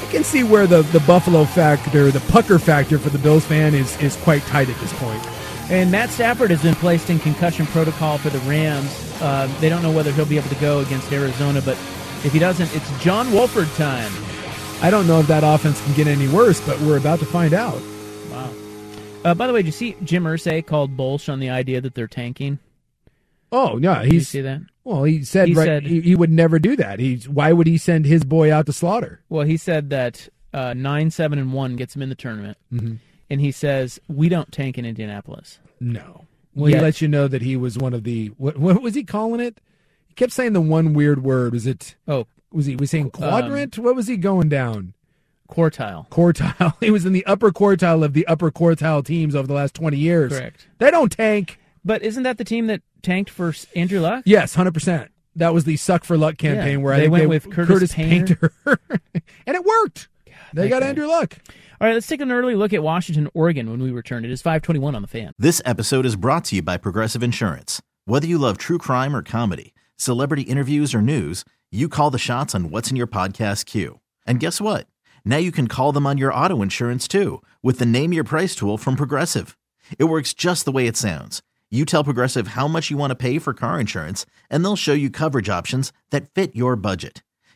I 0.00 0.06
can 0.10 0.24
see 0.24 0.44
where 0.44 0.66
the, 0.66 0.82
the 0.82 1.00
Buffalo 1.00 1.44
factor, 1.44 2.10
the 2.10 2.20
pucker 2.30 2.58
factor 2.58 2.98
for 2.98 3.08
the 3.10 3.18
Bills 3.18 3.44
fan 3.44 3.74
is 3.74 4.00
is 4.00 4.16
quite 4.16 4.42
tight 4.42 4.68
at 4.68 4.78
this 4.80 4.92
point. 4.94 5.24
And 5.70 5.90
Matt 5.90 6.10
Stafford 6.10 6.50
has 6.50 6.62
been 6.62 6.74
placed 6.74 7.08
in 7.08 7.18
concussion 7.18 7.64
protocol 7.66 8.18
for 8.18 8.28
the 8.30 8.38
Rams. 8.40 8.90
Uh, 9.22 9.46
they 9.60 9.68
don't 9.70 9.82
know 9.82 9.90
whether 9.90 10.12
he'll 10.12 10.26
be 10.26 10.36
able 10.36 10.50
to 10.50 10.54
go 10.56 10.80
against 10.80 11.10
Arizona, 11.10 11.62
but 11.64 11.76
if 12.24 12.32
he 12.32 12.38
doesn't, 12.38 12.74
it's 12.76 13.02
John 13.02 13.32
Wolford 13.32 13.68
time. 13.76 14.12
I 14.82 14.90
don't 14.90 15.06
know 15.06 15.20
if 15.20 15.26
that 15.28 15.42
offense 15.42 15.82
can 15.84 15.94
get 15.94 16.06
any 16.06 16.28
worse, 16.28 16.60
but 16.66 16.78
we're 16.80 16.98
about 16.98 17.18
to 17.20 17.24
find 17.26 17.54
out. 17.54 17.80
Wow. 18.30 18.52
Uh, 19.24 19.34
by 19.34 19.46
the 19.46 19.54
way, 19.54 19.60
did 19.60 19.66
you 19.66 19.72
see 19.72 19.96
Jim 20.04 20.24
Irsay 20.24 20.64
called 20.66 20.96
Bolsh 20.98 21.32
on 21.32 21.40
the 21.40 21.48
idea 21.48 21.80
that 21.80 21.94
they're 21.94 22.08
tanking? 22.08 22.58
Oh 23.50 23.76
no, 23.78 24.02
Did 24.02 24.12
you 24.12 24.20
see 24.20 24.40
that? 24.42 24.62
well. 24.82 25.04
He 25.04 25.22
said 25.24 25.48
He 25.48 25.54
right. 25.54 25.64
said- 25.64 25.86
he, 25.86 26.00
he 26.00 26.14
would 26.16 26.30
never 26.32 26.58
do 26.58 26.74
that. 26.76 26.98
He's 26.98 27.28
why 27.28 27.52
would 27.52 27.66
he 27.68 27.78
send 27.78 28.04
his 28.04 28.24
boy 28.24 28.52
out 28.52 28.66
to 28.66 28.72
slaughter? 28.72 29.22
Well, 29.28 29.46
he 29.46 29.56
said 29.56 29.90
that 29.90 30.28
uh, 30.52 30.74
nine, 30.74 31.10
seven, 31.10 31.38
and 31.38 31.52
one 31.52 31.76
gets 31.76 31.94
him 31.96 32.02
in 32.02 32.08
the 32.08 32.14
tournament, 32.16 32.58
Mhm. 32.72 32.98
And 33.30 33.40
he 33.40 33.50
says 33.52 34.00
we 34.08 34.28
don't 34.28 34.50
tank 34.52 34.78
in 34.78 34.84
Indianapolis. 34.84 35.58
No. 35.80 36.24
Well, 36.54 36.66
he 36.66 36.72
Yet- 36.74 36.82
lets 36.82 37.02
you 37.02 37.08
know 37.08 37.26
that 37.28 37.42
he 37.42 37.56
was 37.56 37.76
one 37.78 37.94
of 37.94 38.04
the 38.04 38.28
what, 38.38 38.56
what 38.58 38.80
was 38.82 38.94
he 38.94 39.04
calling 39.04 39.40
it? 39.40 39.60
He 40.06 40.14
kept 40.14 40.32
saying 40.32 40.52
the 40.52 40.60
one 40.60 40.94
weird 40.94 41.22
word. 41.22 41.52
Was 41.52 41.66
it? 41.66 41.96
Oh, 42.06 42.26
was 42.52 42.66
he 42.66 42.76
was 42.76 42.90
saying 42.90 43.06
um, 43.06 43.10
quadrant? 43.10 43.78
what 43.78 43.96
was 43.96 44.06
he 44.06 44.16
going 44.16 44.48
down? 44.48 44.94
Quartile. 45.50 46.08
Quartile. 46.08 46.74
He 46.80 46.90
was 46.90 47.04
in 47.04 47.12
the 47.12 47.24
upper 47.26 47.50
quartile 47.50 48.02
of 48.04 48.12
the 48.12 48.26
upper 48.26 48.50
quartile 48.50 49.04
teams 49.04 49.34
over 49.34 49.46
the 49.46 49.54
last 49.54 49.74
twenty 49.74 49.98
years. 49.98 50.32
Correct. 50.32 50.68
They 50.78 50.90
don't 50.90 51.10
tank. 51.12 51.58
But 51.84 52.02
isn't 52.02 52.22
that 52.22 52.38
the 52.38 52.44
team 52.44 52.66
that 52.68 52.80
tanked 53.02 53.30
for 53.30 53.52
Andrew 53.76 54.00
Luck? 54.00 54.22
Yes, 54.24 54.54
hundred 54.54 54.74
percent. 54.74 55.10
That 55.36 55.52
was 55.52 55.64
the 55.64 55.76
suck 55.76 56.04
for 56.04 56.16
luck 56.16 56.38
campaign 56.38 56.78
Yeah, 56.78 56.84
where 56.84 56.94
I 56.94 57.00
they 57.00 57.08
went 57.08 57.22
they, 57.22 57.26
with 57.26 57.50
Curtis 57.50 57.92
Painter. 57.92 58.52
and 58.64 58.78
it 59.56 59.64
worked. 59.64 60.08
They 60.54 60.68
got. 60.68 60.82
Andrew 60.82 61.06
Luck. 61.06 61.38
All 61.80 61.88
right, 61.88 61.94
let's 61.94 62.06
take 62.06 62.20
an 62.20 62.30
early 62.30 62.54
look 62.54 62.72
at 62.72 62.82
Washington, 62.82 63.28
Oregon 63.34 63.70
when 63.70 63.82
we 63.82 63.90
return. 63.90 64.24
It 64.24 64.30
is 64.30 64.40
521 64.42 64.94
on 64.94 65.02
the 65.02 65.08
fan. 65.08 65.32
This 65.38 65.60
episode 65.64 66.06
is 66.06 66.16
brought 66.16 66.44
to 66.46 66.56
you 66.56 66.62
by 66.62 66.76
Progressive 66.76 67.22
Insurance. 67.22 67.82
Whether 68.04 68.26
you 68.26 68.38
love 68.38 68.58
true 68.58 68.78
crime 68.78 69.14
or 69.14 69.22
comedy, 69.22 69.74
celebrity 69.96 70.42
interviews 70.42 70.94
or 70.94 71.02
news, 71.02 71.44
you 71.72 71.88
call 71.88 72.10
the 72.10 72.18
shots 72.18 72.54
on 72.54 72.70
what's 72.70 72.90
in 72.90 72.96
your 72.96 73.06
podcast 73.06 73.66
queue. 73.66 74.00
And 74.26 74.40
guess 74.40 74.60
what? 74.60 74.86
Now 75.24 75.38
you 75.38 75.50
can 75.50 75.68
call 75.68 75.90
them 75.90 76.06
on 76.06 76.18
your 76.18 76.32
auto 76.32 76.62
insurance 76.62 77.08
too 77.08 77.42
with 77.62 77.78
the 77.78 77.86
Name 77.86 78.12
Your 78.12 78.24
Price 78.24 78.54
tool 78.54 78.78
from 78.78 78.94
Progressive. 78.94 79.58
It 79.98 80.04
works 80.04 80.32
just 80.32 80.64
the 80.64 80.72
way 80.72 80.86
it 80.86 80.96
sounds. 80.96 81.42
You 81.70 81.84
tell 81.84 82.04
Progressive 82.04 82.48
how 82.48 82.68
much 82.68 82.90
you 82.90 82.96
want 82.96 83.10
to 83.10 83.16
pay 83.16 83.38
for 83.40 83.52
car 83.52 83.80
insurance, 83.80 84.24
and 84.48 84.64
they'll 84.64 84.76
show 84.76 84.92
you 84.92 85.10
coverage 85.10 85.48
options 85.48 85.92
that 86.10 86.32
fit 86.32 86.54
your 86.54 86.76
budget. 86.76 87.22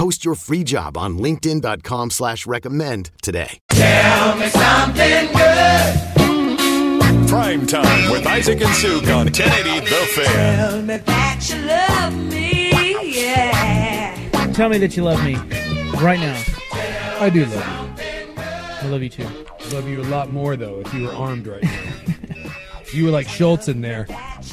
Post 0.00 0.24
your 0.24 0.34
free 0.34 0.64
job 0.64 0.96
on 0.96 1.18
linkedin.com 1.18 2.08
slash 2.08 2.46
recommend 2.46 3.10
today. 3.20 3.58
Tell 3.68 4.34
me 4.38 4.48
something 4.48 5.26
good. 5.26 7.28
Prime 7.28 7.66
time 7.66 8.10
with 8.10 8.26
Isaac 8.26 8.62
and 8.62 8.74
Suk 8.76 9.06
on 9.08 9.26
1080 9.26 9.80
The 9.80 9.96
Fan. 10.14 10.56
Tell 10.64 10.80
me 10.80 10.96
that 11.18 11.50
you 11.50 11.60
love 11.66 12.14
me, 12.32 12.70
yeah. 13.12 14.50
Tell 14.54 14.70
me 14.70 14.78
that 14.78 14.96
you 14.96 15.02
love 15.02 15.22
me 15.22 15.34
right 16.00 16.18
now. 16.18 16.42
I 17.20 17.28
do 17.28 17.44
love 17.44 17.98
you. 17.98 18.04
I 18.38 18.86
love 18.86 19.02
you 19.02 19.10
too. 19.10 19.26
I 19.26 19.68
Love 19.74 19.86
you 19.86 20.00
a 20.00 20.04
lot 20.04 20.32
more 20.32 20.56
though 20.56 20.80
if 20.80 20.94
you 20.94 21.08
were 21.08 21.12
armed 21.12 21.46
right 21.46 21.62
now. 21.62 21.82
if 22.80 22.94
you 22.94 23.04
were 23.04 23.10
like 23.10 23.28
Schultz 23.28 23.68
in 23.68 23.82
there. 23.82 24.06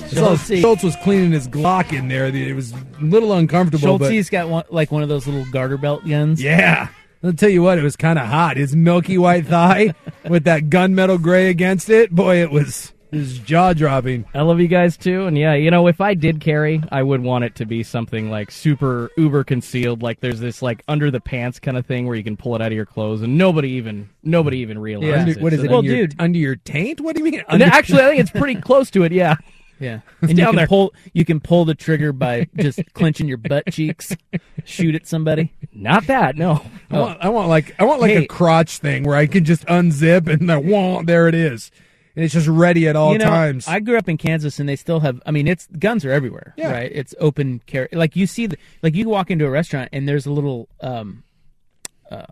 Schultz. 0.10 0.48
Schultz, 0.48 0.62
Schultz 0.62 0.84
was 0.84 0.96
cleaning 0.98 1.32
his 1.32 1.48
Glock 1.48 1.92
in 1.98 2.08
there. 2.08 2.26
It 2.28 2.56
was 2.56 2.72
a 2.74 2.78
little 3.02 3.34
uncomfortable. 3.34 3.98
but 3.98 4.06
Schultze's 4.12 4.30
got 4.30 4.50
one, 4.50 4.64
like 4.70 4.92
one 4.92 5.04
of 5.04 5.10
those 5.10 5.28
little 5.28 5.46
garter 5.52 5.78
belt 5.78 6.06
guns. 6.08 6.42
Yeah. 6.42 6.90
I'll 7.24 7.34
tell 7.34 7.50
you 7.50 7.64
what, 7.64 7.78
it 7.78 7.84
was 7.84 7.96
kind 7.96 8.20
of 8.20 8.28
hot. 8.28 8.58
His 8.58 8.76
milky 8.76 9.18
white 9.18 9.48
thigh 9.48 9.94
with 10.30 10.44
that 10.46 10.66
gunmetal 10.70 11.22
gray 11.22 11.50
against 11.50 11.90
it. 11.90 12.12
Boy, 12.12 12.38
it 12.44 12.52
was 12.52 12.94
it 13.12 13.18
was 13.18 13.40
jaw 13.40 13.74
dropping. 13.74 14.26
I 14.36 14.42
love 14.42 14.60
you 14.60 14.68
guys 14.68 14.98
too, 14.98 15.26
and 15.26 15.36
yeah, 15.38 15.56
you 15.56 15.72
know, 15.72 15.88
if 15.88 16.00
I 16.00 16.14
did 16.14 16.40
carry, 16.42 16.82
I 16.92 17.02
would 17.02 17.22
want 17.24 17.44
it 17.46 17.56
to 17.56 17.66
be 17.66 17.82
something 17.82 18.30
like 18.30 18.52
super 18.52 19.10
uber 19.18 19.44
concealed. 19.44 20.04
Like 20.04 20.20
there's 20.20 20.40
this 20.40 20.62
like 20.62 20.84
under 20.88 21.10
the 21.10 21.20
pants 21.20 21.58
kind 21.60 21.76
of 21.76 21.86
thing 21.88 22.06
where 22.06 22.16
you 22.16 22.24
can 22.24 22.38
pull 22.38 22.54
it 22.56 22.62
out 22.62 22.68
of 22.68 22.74
your 22.74 22.86
clothes, 22.86 23.24
and 23.24 23.36
nobody 23.38 23.70
even 23.72 24.10
nobody 24.24 24.60
even 24.60 24.78
realizes. 24.78 25.38
Under, 25.38 25.40
what 25.44 25.54
is 25.54 25.60
So 25.62 25.66
it? 25.66 25.68
then- 25.70 25.76
under, 25.78 25.96
your, 25.96 26.08
under 26.20 26.40
your 26.40 26.56
taint? 26.58 27.02
What 27.02 27.16
do 27.16 27.24
you 27.26 27.32
mean? 27.32 27.44
Under- 27.48 27.66
actually, 27.66 28.04
I 28.04 28.10
think 28.10 28.20
it's 28.22 28.32
pretty 28.40 28.62
close 28.62 28.92
to 28.92 29.04
it. 29.04 29.12
Yeah. 29.12 29.38
Yeah, 29.80 30.00
It's 30.22 30.30
and 30.32 30.40
you 30.40 30.46
can 30.46 30.56
there. 30.56 30.68
pull 30.68 30.94
you 31.14 31.24
can 31.26 31.40
pull 31.40 31.66
the 31.66 31.76
trigger 31.76 32.12
by 32.12 32.48
just 32.58 32.80
clenching 32.94 33.28
your 33.28 33.38
butt 33.38 33.66
cheeks, 33.72 34.16
shoot 34.66 34.96
at 34.96 35.06
somebody. 35.08 35.54
Not 35.74 36.08
that, 36.08 36.36
no. 36.36 36.62
I 36.90 37.00
want, 37.00 37.22
I 37.26 37.30
want 37.30 37.48
like 37.50 37.76
I 37.80 37.86
want 37.86 38.02
like 38.02 38.12
Hey. 38.12 38.24
a 38.24 38.28
crotch 38.28 38.80
thing 38.80 39.04
where 39.04 39.16
I 39.16 39.28
can 39.28 39.46
just 39.46 39.66
unzip 39.68 40.28
and 40.28 40.50
the 40.50 40.60
wah, 40.60 41.02
there 41.04 41.28
it 41.28 41.36
is, 41.36 41.70
and 42.16 42.26
it's 42.26 42.34
just 42.34 42.48
ready 42.48 42.88
at 42.88 42.96
all 42.96 43.12
you 43.14 43.20
know, 43.20 43.26
times. 43.26 43.68
I 43.68 43.80
grew 43.80 43.98
up 43.98 44.10
in 44.10 44.18
Kansas, 44.18 44.60
and 44.60 44.68
they 44.68 44.76
still 44.76 45.02
have. 45.02 45.22
I 45.26 45.32
mean, 45.32 45.48
it's 45.48 45.68
guns 45.78 46.04
are 46.06 46.12
everywhere, 46.12 46.54
Yeah. 46.58 46.72
right? 46.72 46.92
It's 46.92 47.14
open 47.20 47.62
carry. 47.68 47.90
Like 47.92 48.16
you 48.16 48.26
see, 48.26 48.48
the, 48.48 48.58
like 48.82 48.96
you 48.96 49.08
walk 49.10 49.30
into 49.30 49.46
a 49.46 49.50
restaurant, 49.52 49.90
and 49.94 50.08
there's 50.08 50.26
a 50.26 50.32
little 50.32 50.70
um, 50.82 51.24
uh, 52.10 52.24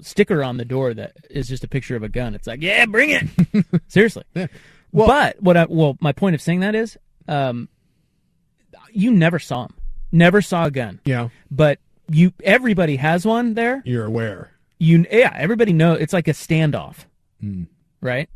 sticker 0.00 0.44
on 0.44 0.58
the 0.58 0.64
door 0.64 0.94
that 0.94 1.12
is 1.30 1.48
just 1.48 1.64
a 1.64 1.68
picture 1.68 1.96
of 1.96 2.02
a 2.02 2.08
gun. 2.08 2.34
It's 2.34 2.46
like, 2.46 2.62
yeah, 2.62 2.86
bring 2.86 3.10
it. 3.10 3.64
Seriously. 3.88 4.24
Well- 4.92 5.08
but 5.08 5.36
what? 5.42 5.56
I, 5.56 5.66
well, 5.68 5.96
my 6.00 6.12
point 6.12 6.34
of 6.34 6.40
saying 6.42 6.60
that 6.60 6.74
is, 6.74 6.96
um, 7.28 7.68
you 8.92 9.10
never 9.12 9.38
saw 9.38 9.64
him, 9.64 9.74
never 10.10 10.42
saw 10.42 10.66
a 10.66 10.70
gun. 10.70 11.00
Yeah. 11.04 11.28
But 11.50 11.78
you, 12.08 12.32
everybody 12.44 12.96
has 12.96 13.24
one 13.24 13.54
there. 13.54 13.82
You're 13.84 14.04
aware. 14.04 14.50
You, 14.78 15.06
yeah, 15.10 15.32
everybody 15.36 15.72
know 15.72 15.92
it's 15.94 16.12
like 16.12 16.28
a 16.28 16.32
standoff, 16.32 17.06
Hmm. 17.40 17.64
right? 18.00 18.28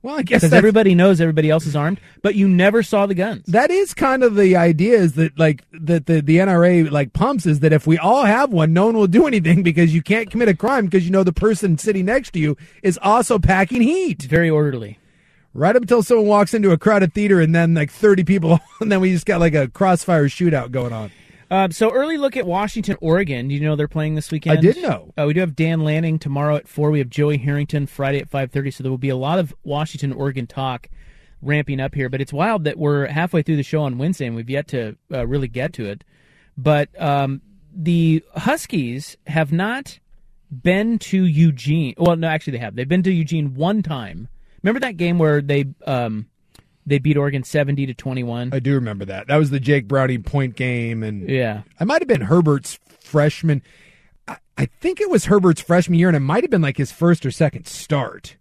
Well, 0.00 0.18
I 0.18 0.22
guess 0.22 0.40
Because 0.40 0.54
everybody 0.54 0.94
knows 0.94 1.20
everybody 1.20 1.50
else 1.50 1.66
is 1.66 1.76
armed, 1.76 2.00
but 2.22 2.34
you 2.34 2.48
never 2.48 2.82
saw 2.82 3.04
the 3.04 3.14
guns. 3.14 3.44
That 3.46 3.70
is 3.70 3.92
kind 3.92 4.22
of 4.22 4.34
the 4.34 4.56
idea 4.56 4.96
is 4.96 5.12
that 5.14 5.38
like 5.38 5.64
that 5.72 6.06
the, 6.06 6.22
the 6.22 6.38
NRA 6.38 6.90
like 6.90 7.12
pumps 7.12 7.44
is 7.44 7.60
that 7.60 7.74
if 7.74 7.86
we 7.86 7.98
all 7.98 8.24
have 8.24 8.50
one, 8.50 8.72
no 8.72 8.86
one 8.86 8.96
will 8.96 9.06
do 9.06 9.26
anything 9.26 9.62
because 9.62 9.94
you 9.94 10.00
can't 10.00 10.30
commit 10.30 10.48
a 10.48 10.54
crime 10.56 10.86
because 10.86 11.04
you 11.04 11.10
know 11.10 11.24
the 11.24 11.32
person 11.32 11.76
sitting 11.76 12.06
next 12.06 12.30
to 12.30 12.38
you 12.38 12.56
is 12.82 12.98
also 13.02 13.38
packing 13.38 13.82
heat. 13.82 14.22
Very 14.22 14.48
orderly. 14.48 14.98
Right 15.56 15.74
up 15.74 15.80
until 15.80 16.02
someone 16.02 16.26
walks 16.26 16.52
into 16.52 16.70
a 16.72 16.76
crowded 16.76 17.14
theater 17.14 17.40
and 17.40 17.54
then 17.54 17.72
like 17.72 17.90
30 17.90 18.24
people 18.24 18.60
and 18.80 18.92
then 18.92 19.00
we 19.00 19.10
just 19.10 19.24
got 19.24 19.40
like 19.40 19.54
a 19.54 19.68
crossfire 19.68 20.26
shootout 20.26 20.70
going 20.70 20.92
on. 20.92 21.10
Um, 21.50 21.70
so 21.70 21.90
early 21.90 22.18
look 22.18 22.36
at 22.36 22.46
Washington, 22.46 22.96
Oregon. 23.00 23.48
Do 23.48 23.54
you 23.54 23.60
know 23.60 23.74
they're 23.74 23.88
playing 23.88 24.16
this 24.16 24.30
weekend? 24.30 24.58
I 24.58 24.60
did 24.60 24.82
know. 24.82 25.14
Uh, 25.16 25.24
we 25.26 25.32
do 25.32 25.40
have 25.40 25.56
Dan 25.56 25.80
Lanning 25.80 26.18
tomorrow 26.18 26.56
at 26.56 26.68
four. 26.68 26.90
We 26.90 26.98
have 26.98 27.08
Joey 27.08 27.38
Harrington 27.38 27.86
Friday 27.86 28.18
at 28.18 28.28
five 28.28 28.50
thirty. 28.50 28.70
So 28.70 28.82
there 28.82 28.90
will 28.90 28.98
be 28.98 29.08
a 29.08 29.16
lot 29.16 29.38
of 29.38 29.54
Washington, 29.62 30.12
Oregon 30.12 30.46
talk 30.46 30.88
ramping 31.40 31.80
up 31.80 31.94
here. 31.94 32.08
But 32.08 32.20
it's 32.20 32.32
wild 32.32 32.64
that 32.64 32.76
we're 32.76 33.06
halfway 33.06 33.42
through 33.42 33.56
the 33.56 33.62
show 33.62 33.82
on 33.82 33.96
Wednesday 33.96 34.26
and 34.26 34.34
we've 34.34 34.50
yet 34.50 34.68
to 34.68 34.96
uh, 35.12 35.26
really 35.26 35.48
get 35.48 35.72
to 35.74 35.86
it. 35.86 36.04
But 36.58 36.88
um, 37.00 37.40
the 37.72 38.24
Huskies 38.34 39.16
have 39.26 39.52
not 39.52 40.00
been 40.50 40.98
to 40.98 41.24
Eugene. 41.24 41.94
Well, 41.96 42.16
no, 42.16 42.28
actually 42.28 42.52
they 42.52 42.58
have. 42.58 42.74
They've 42.74 42.88
been 42.88 43.02
to 43.04 43.12
Eugene 43.12 43.54
one 43.54 43.82
time. 43.82 44.28
Remember 44.66 44.80
that 44.80 44.96
game 44.96 45.18
where 45.20 45.40
they 45.40 45.64
um, 45.86 46.26
they 46.84 46.98
beat 46.98 47.16
Oregon 47.16 47.44
seventy 47.44 47.86
to 47.86 47.94
twenty 47.94 48.24
one. 48.24 48.50
I 48.52 48.58
do 48.58 48.74
remember 48.74 49.04
that. 49.04 49.28
That 49.28 49.36
was 49.36 49.50
the 49.50 49.60
Jake 49.60 49.86
Browning 49.86 50.24
point 50.24 50.56
game, 50.56 51.04
and 51.04 51.30
Yeah. 51.30 51.62
I 51.78 51.84
might 51.84 52.02
have 52.02 52.08
been 52.08 52.22
Herbert's 52.22 52.80
freshman. 52.98 53.62
I, 54.26 54.38
I 54.58 54.66
think 54.66 55.00
it 55.00 55.08
was 55.08 55.26
Herbert's 55.26 55.60
freshman 55.60 56.00
year, 56.00 56.08
and 56.08 56.16
it 56.16 56.20
might 56.20 56.42
have 56.42 56.50
been 56.50 56.62
like 56.62 56.78
his 56.78 56.90
first 56.90 57.24
or 57.24 57.30
second 57.30 57.68
start. 57.68 58.36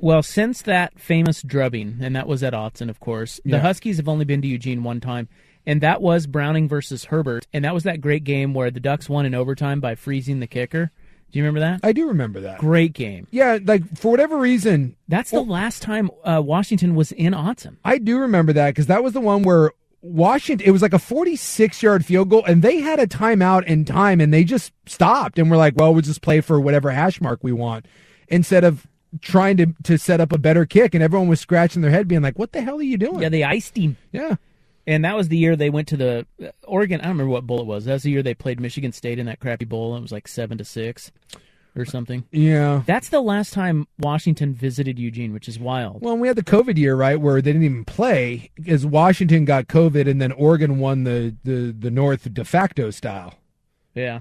Well, 0.00 0.24
since 0.24 0.62
that 0.62 0.98
famous 0.98 1.42
drubbing, 1.42 1.98
and 2.00 2.16
that 2.16 2.26
was 2.26 2.42
at 2.42 2.54
Autzen, 2.54 2.90
of 2.90 2.98
course, 2.98 3.40
the 3.44 3.50
Yeah. 3.50 3.58
Huskies 3.60 3.98
have 3.98 4.08
only 4.08 4.24
been 4.24 4.42
to 4.42 4.48
Eugene 4.48 4.82
one 4.82 4.98
time, 5.00 5.28
and 5.64 5.80
that 5.80 6.02
was 6.02 6.26
Browning 6.26 6.66
versus 6.68 7.04
Herbert, 7.04 7.46
and 7.52 7.64
that 7.64 7.72
was 7.74 7.84
that 7.84 8.00
great 8.00 8.24
game 8.24 8.52
where 8.52 8.72
the 8.72 8.80
Ducks 8.80 9.08
won 9.08 9.26
in 9.26 9.34
overtime 9.34 9.78
by 9.80 9.94
freezing 9.94 10.40
the 10.40 10.48
kicker. 10.48 10.90
Do 11.30 11.38
you 11.38 11.44
remember 11.44 11.60
that? 11.60 11.80
I 11.82 11.92
do 11.92 12.08
remember 12.08 12.40
that. 12.40 12.58
Great 12.58 12.94
game. 12.94 13.26
Yeah, 13.30 13.58
like 13.62 13.96
for 13.96 14.10
whatever 14.10 14.38
reason, 14.38 14.96
That's 15.08 15.30
the 15.30 15.42
last 15.42 15.82
time 15.82 16.10
uh, 16.24 16.42
Washington 16.44 16.94
was 16.94 17.12
in 17.12 17.32
Autzen. 17.34 17.76
I 17.84 17.98
do 17.98 18.18
remember 18.18 18.52
that 18.54 18.70
because 18.70 18.86
that 18.86 19.02
was 19.02 19.12
the 19.12 19.20
one 19.20 19.42
where 19.42 19.72
Washington. 20.00 20.66
It 20.66 20.70
was 20.70 20.80
like 20.80 20.94
a 20.94 20.98
46 20.98 21.82
yard 21.82 22.04
field 22.04 22.30
goal, 22.30 22.44
and 22.46 22.62
they 22.62 22.80
had 22.80 22.98
a 22.98 23.06
timeout 23.06 23.64
in 23.64 23.84
time, 23.84 24.20
and 24.20 24.32
they 24.32 24.44
just 24.44 24.72
stopped 24.86 25.38
and 25.38 25.50
were 25.50 25.56
like, 25.56 25.74
"Well, 25.76 25.92
we'll 25.92 26.02
just 26.02 26.22
play 26.22 26.40
for 26.40 26.58
whatever 26.60 26.90
hash 26.90 27.20
mark 27.20 27.40
we 27.42 27.52
want," 27.52 27.86
instead 28.28 28.64
of 28.64 28.86
trying 29.20 29.56
to 29.58 29.66
to 29.82 29.98
set 29.98 30.20
up 30.20 30.32
a 30.32 30.38
better 30.38 30.64
kick. 30.64 30.94
And 30.94 31.02
everyone 31.02 31.28
was 31.28 31.40
scratching 31.40 31.82
their 31.82 31.90
head, 31.90 32.08
being 32.08 32.22
like, 32.22 32.38
"What 32.38 32.52
the 32.52 32.62
hell 32.62 32.78
are 32.78 32.82
you 32.82 32.96
doing?" 32.96 33.20
Yeah, 33.20 33.28
they 33.28 33.42
iced 33.44 33.76
him. 33.76 33.96
Yeah. 34.12 34.36
And 34.88 35.04
that 35.04 35.14
was 35.16 35.28
the 35.28 35.36
year 35.36 35.54
they 35.54 35.68
went 35.68 35.86
to 35.88 35.98
the 35.98 36.26
uh, 36.42 36.48
Oregon. 36.64 37.00
I 37.00 37.04
don't 37.04 37.12
remember 37.12 37.30
what 37.30 37.46
bowl 37.46 37.60
it 37.60 37.66
was. 37.66 37.84
That 37.84 37.92
was 37.92 38.04
the 38.04 38.10
year 38.10 38.22
they 38.22 38.32
played 38.32 38.58
Michigan 38.58 38.90
State 38.90 39.18
in 39.18 39.26
that 39.26 39.38
crappy 39.38 39.66
bowl. 39.66 39.94
It 39.94 40.00
was 40.00 40.10
like 40.10 40.26
seven 40.26 40.56
to 40.56 40.64
six 40.64 41.12
or 41.76 41.84
something. 41.84 42.24
Yeah. 42.32 42.84
That's 42.86 43.10
the 43.10 43.20
last 43.20 43.52
time 43.52 43.86
Washington 43.98 44.54
visited 44.54 44.98
Eugene, 44.98 45.34
which 45.34 45.46
is 45.46 45.58
wild. 45.58 46.00
Well, 46.00 46.16
we 46.16 46.26
had 46.26 46.38
the 46.38 46.42
COVID 46.42 46.78
year, 46.78 46.96
right, 46.96 47.20
where 47.20 47.42
they 47.42 47.52
didn't 47.52 47.64
even 47.64 47.84
play 47.84 48.50
because 48.54 48.86
Washington 48.86 49.44
got 49.44 49.68
COVID, 49.68 50.08
and 50.08 50.22
then 50.22 50.32
Oregon 50.32 50.78
won 50.78 51.04
the 51.04 51.36
the 51.44 51.76
the 51.78 51.90
North 51.90 52.32
de 52.32 52.44
facto 52.44 52.88
style. 52.90 53.34
Yeah. 53.94 54.20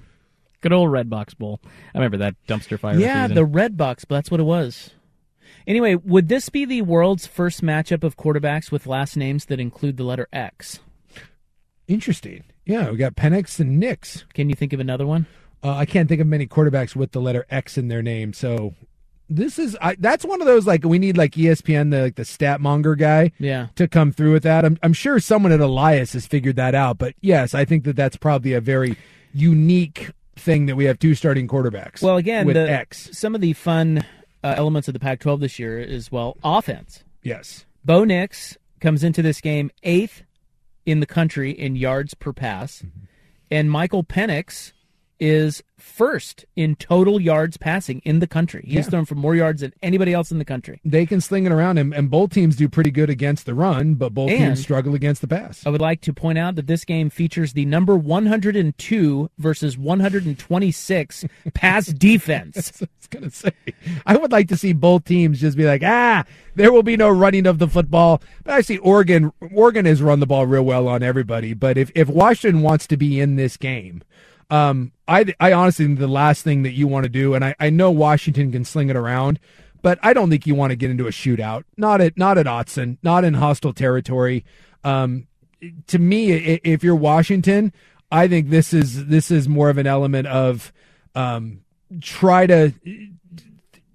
Good 0.59 0.73
old 0.73 0.89
Redbox 0.89 1.37
Bowl. 1.37 1.61
I 1.95 1.97
remember 1.97 2.17
that 2.17 2.35
dumpster 2.45 2.77
fire. 2.77 2.99
yeah, 2.99 3.23
season. 3.23 3.35
the 3.35 3.45
Red 3.45 3.77
Box, 3.77 4.03
but 4.03 4.15
that's 4.15 4.29
what 4.31 4.41
it 4.41 4.43
was. 4.43 4.91
Anyway, 5.67 5.95
would 5.95 6.29
this 6.29 6.47
be 6.49 6.63
the 6.65 6.81
world's 6.81 7.27
first 7.27 7.61
matchup 7.61 8.03
of 8.03 8.15
quarterbacks 8.17 8.71
with 8.71 8.87
last 8.87 9.17
names 9.17 9.45
that 9.45 9.59
include 9.59 9.97
the 9.97 10.03
letter 10.05 10.27
X? 10.31 10.79
Interesting. 11.87 12.43
Yeah, 12.65 12.89
we 12.89 12.97
got 12.97 13.15
Penix 13.15 13.59
and 13.59 13.79
Nix. 13.79 14.25
Can 14.33 14.49
you 14.49 14.55
think 14.55 14.73
of 14.73 14.79
another 14.79 15.05
one? 15.05 15.25
Uh, 15.63 15.71
I 15.73 15.85
can't 15.85 16.07
think 16.07 16.21
of 16.21 16.27
many 16.27 16.47
quarterbacks 16.47 16.95
with 16.95 17.11
the 17.11 17.19
letter 17.21 17.45
X 17.49 17.77
in 17.77 17.87
their 17.87 18.01
name. 18.01 18.33
So 18.33 18.75
this 19.29 19.57
is 19.59 19.77
I, 19.81 19.95
that's 19.99 20.23
one 20.23 20.39
of 20.41 20.47
those 20.47 20.65
like 20.67 20.83
we 20.85 20.99
need 20.99 21.17
like 21.17 21.31
ESPN 21.33 21.91
the 21.91 22.03
like 22.03 22.15
the 22.15 22.25
stat 22.25 22.61
monger 22.61 22.95
guy 22.95 23.31
Yeah. 23.39 23.67
to 23.75 23.87
come 23.87 24.11
through 24.11 24.33
with 24.33 24.43
that. 24.43 24.63
I'm 24.65 24.77
I'm 24.83 24.93
sure 24.93 25.19
someone 25.19 25.51
at 25.51 25.59
Elias 25.59 26.13
has 26.13 26.25
figured 26.25 26.55
that 26.57 26.75
out. 26.75 26.97
But 26.97 27.15
yes, 27.21 27.53
I 27.53 27.65
think 27.65 27.83
that 27.85 27.95
that's 27.95 28.15
probably 28.17 28.53
a 28.53 28.61
very 28.61 28.95
unique 29.33 30.11
thing 30.35 30.65
that 30.67 30.75
we 30.75 30.85
have 30.85 30.99
two 30.99 31.15
starting 31.15 31.47
quarterbacks. 31.47 32.01
Well, 32.01 32.17
again, 32.17 32.45
with 32.45 32.55
the, 32.55 32.69
X. 32.69 33.09
some 33.17 33.33
of 33.33 33.41
the 33.41 33.53
fun 33.53 34.05
uh, 34.43 34.53
elements 34.57 34.87
of 34.87 34.93
the 34.93 34.99
Pac-12 34.99 35.39
this 35.39 35.59
year 35.59 35.79
is 35.79 36.11
well 36.11 36.37
offense. 36.43 37.03
Yes. 37.23 37.65
Bo 37.83 38.03
Nix 38.03 38.57
comes 38.79 39.03
into 39.03 39.21
this 39.21 39.41
game 39.41 39.71
eighth 39.83 40.23
in 40.85 40.99
the 40.99 41.05
country 41.05 41.51
in 41.51 41.75
yards 41.75 42.13
per 42.13 42.31
pass, 42.33 42.79
Mm-hmm. 42.79 43.05
and 43.51 43.71
Michael 43.71 44.03
Penix 44.03 44.71
is 45.19 45.63
first 45.77 46.45
in 46.55 46.75
total 46.75 47.19
yards 47.21 47.55
passing 47.57 48.01
in 48.03 48.19
the 48.19 48.27
country. 48.27 48.63
He's 48.65 48.75
Yeah. 48.75 48.81
thrown 48.83 49.05
for 49.05 49.15
more 49.15 49.35
yards 49.35 49.61
than 49.61 49.73
anybody 49.83 50.13
else 50.13 50.31
in 50.31 50.39
the 50.39 50.45
country. 50.45 50.81
They 50.83 51.05
can 51.05 51.21
sling 51.21 51.45
it 51.45 51.51
around, 51.51 51.77
and, 51.77 51.93
and 51.93 52.09
both 52.09 52.31
teams 52.31 52.55
do 52.55 52.67
pretty 52.67 52.91
good 52.91 53.09
against 53.09 53.45
the 53.45 53.53
run, 53.53 53.93
but 53.95 54.13
both 54.13 54.29
And- 54.31 54.39
teams 54.39 54.61
struggle 54.61 54.95
against 54.95 55.21
the 55.21 55.27
pass. 55.27 55.65
I 55.65 55.69
would 55.69 55.81
like 55.81 56.01
to 56.01 56.13
point 56.13 56.37
out 56.37 56.55
that 56.55 56.67
this 56.67 56.83
game 56.83 57.09
features 57.09 57.53
the 57.53 57.65
number 57.65 57.95
102 57.95 59.29
versus 59.37 59.77
126 59.77 61.25
pass 61.53 61.87
defense. 61.87 62.81
I 62.81 62.87
was 62.99 63.07
gonna 63.09 63.29
say, 63.31 63.51
I 64.05 64.17
would 64.17 64.31
like 64.31 64.47
to 64.49 64.57
see 64.57 64.73
both 64.73 65.05
teams 65.05 65.39
just 65.39 65.57
be 65.57 65.65
like, 65.65 65.83
ah, 65.83 66.25
there 66.55 66.71
will 66.71 66.83
be 66.83 66.97
no 66.97 67.09
running 67.09 67.45
of 67.45 67.59
the 67.59 67.67
football. 67.67 68.21
But 68.43 68.53
I 68.55 68.61
see 68.61 68.77
Oregon. 68.79 69.31
Oregon 69.53 69.85
has 69.85 70.01
run 70.01 70.19
the 70.19 70.25
ball 70.27 70.45
real 70.47 70.63
well 70.63 70.87
on 70.87 71.03
everybody. 71.03 71.53
But 71.53 71.77
if 71.77 71.91
if 71.95 72.07
Washington 72.09 72.61
wants 72.61 72.87
to 72.87 72.97
be 72.97 73.19
in 73.19 73.35
this 73.35 73.57
game, 73.57 74.01
um, 74.49 74.91
I 75.07 75.33
I 75.39 75.53
honestly 75.53 75.85
think 75.85 75.99
the 75.99 76.07
last 76.07 76.43
thing 76.43 76.63
that 76.63 76.73
you 76.73 76.87
want 76.87 77.03
to 77.03 77.09
do, 77.09 77.33
and 77.33 77.43
I 77.43 77.55
I 77.59 77.69
know 77.69 77.91
Washington 77.91 78.51
can 78.51 78.65
sling 78.65 78.89
it 78.89 78.95
around. 78.95 79.39
But 79.83 79.99
I 80.01 80.13
don't 80.13 80.29
think 80.29 80.47
you 80.47 80.55
want 80.55 80.71
to 80.71 80.75
get 80.75 80.89
into 80.89 81.07
a 81.07 81.11
shootout. 81.11 81.63
Not 81.77 82.01
at 82.01 82.17
not 82.17 82.37
at 82.37 82.45
Autzen. 82.45 82.97
Not 83.03 83.23
in 83.23 83.35
hostile 83.35 83.73
territory. 83.73 84.43
Um, 84.83 85.27
to 85.87 85.99
me, 85.99 86.31
if 86.31 86.83
you're 86.83 86.95
Washington, 86.95 87.71
I 88.11 88.27
think 88.27 88.49
this 88.49 88.73
is 88.73 89.05
this 89.07 89.31
is 89.31 89.47
more 89.47 89.69
of 89.69 89.77
an 89.77 89.87
element 89.87 90.27
of 90.27 90.71
um, 91.15 91.61
try 92.01 92.47
to 92.47 92.73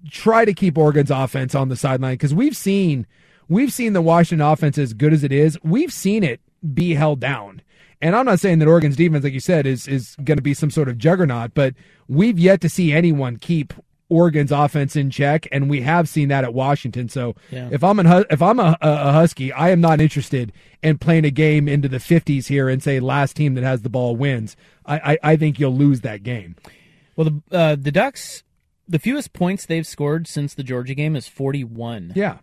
try 0.09 0.45
to 0.45 0.53
keep 0.53 0.77
Oregon's 0.77 1.11
offense 1.11 1.55
on 1.55 1.69
the 1.69 1.75
sideline 1.75 2.13
because 2.13 2.33
we've 2.33 2.57
seen 2.57 3.07
we've 3.47 3.73
seen 3.73 3.93
the 3.93 4.01
Washington 4.01 4.45
offense 4.45 4.77
as 4.77 4.93
good 4.93 5.13
as 5.13 5.23
it 5.23 5.31
is. 5.31 5.57
We've 5.63 5.93
seen 5.93 6.23
it 6.23 6.39
be 6.73 6.93
held 6.93 7.19
down. 7.19 7.61
And 8.03 8.15
I'm 8.15 8.25
not 8.25 8.39
saying 8.39 8.59
that 8.59 8.67
Oregon's 8.67 8.95
defense, 8.95 9.23
like 9.23 9.33
you 9.33 9.39
said, 9.39 9.65
is 9.65 9.87
is 9.87 10.15
going 10.23 10.37
to 10.37 10.43
be 10.43 10.53
some 10.53 10.69
sort 10.69 10.89
of 10.89 10.97
juggernaut, 10.99 11.53
but 11.55 11.73
we've 12.07 12.37
yet 12.37 12.61
to 12.61 12.69
see 12.69 12.91
anyone 12.93 13.37
keep 13.37 13.73
Oregon's 14.09 14.51
offense 14.51 14.95
in 14.95 15.09
check, 15.09 15.47
and 15.51 15.69
we 15.69 15.81
have 15.81 16.07
seen 16.07 16.27
that 16.27 16.43
at 16.43 16.53
Washington. 16.53 17.09
So 17.09 17.33
Yeah. 17.49 17.69
if 17.71 17.83
I'm 17.83 17.97
an, 17.99 18.25
if 18.29 18.41
I'm 18.41 18.59
a, 18.59 18.77
a 18.81 19.11
Husky, 19.13 19.51
I 19.51 19.69
am 19.69 19.81
not 19.81 19.99
interested 20.01 20.51
in 20.83 20.97
playing 20.99 21.25
a 21.25 21.31
game 21.31 21.67
into 21.67 21.87
the 21.87 21.97
50s 21.97 22.47
here 22.47 22.69
and 22.69 22.83
say 22.83 22.99
last 22.99 23.35
team 23.35 23.55
that 23.55 23.63
has 23.63 23.81
the 23.81 23.89
ball 23.89 24.15
wins. 24.15 24.55
I, 24.85 25.13
I, 25.13 25.17
I 25.31 25.35
think 25.37 25.57
you'll 25.59 25.75
lose 25.75 26.01
that 26.01 26.21
game. 26.21 26.55
Well, 27.15 27.29
the 27.49 27.57
uh, 27.57 27.75
the 27.79 27.91
Ducks, 27.91 28.43
the 28.87 28.99
fewest 28.99 29.33
points 29.33 29.65
they've 29.65 29.87
scored 29.87 30.27
since 30.27 30.53
the 30.53 30.63
Georgia 30.63 30.93
game 30.93 31.15
is 31.15 31.27
41. 31.27 32.11
Yeah. 32.15 32.39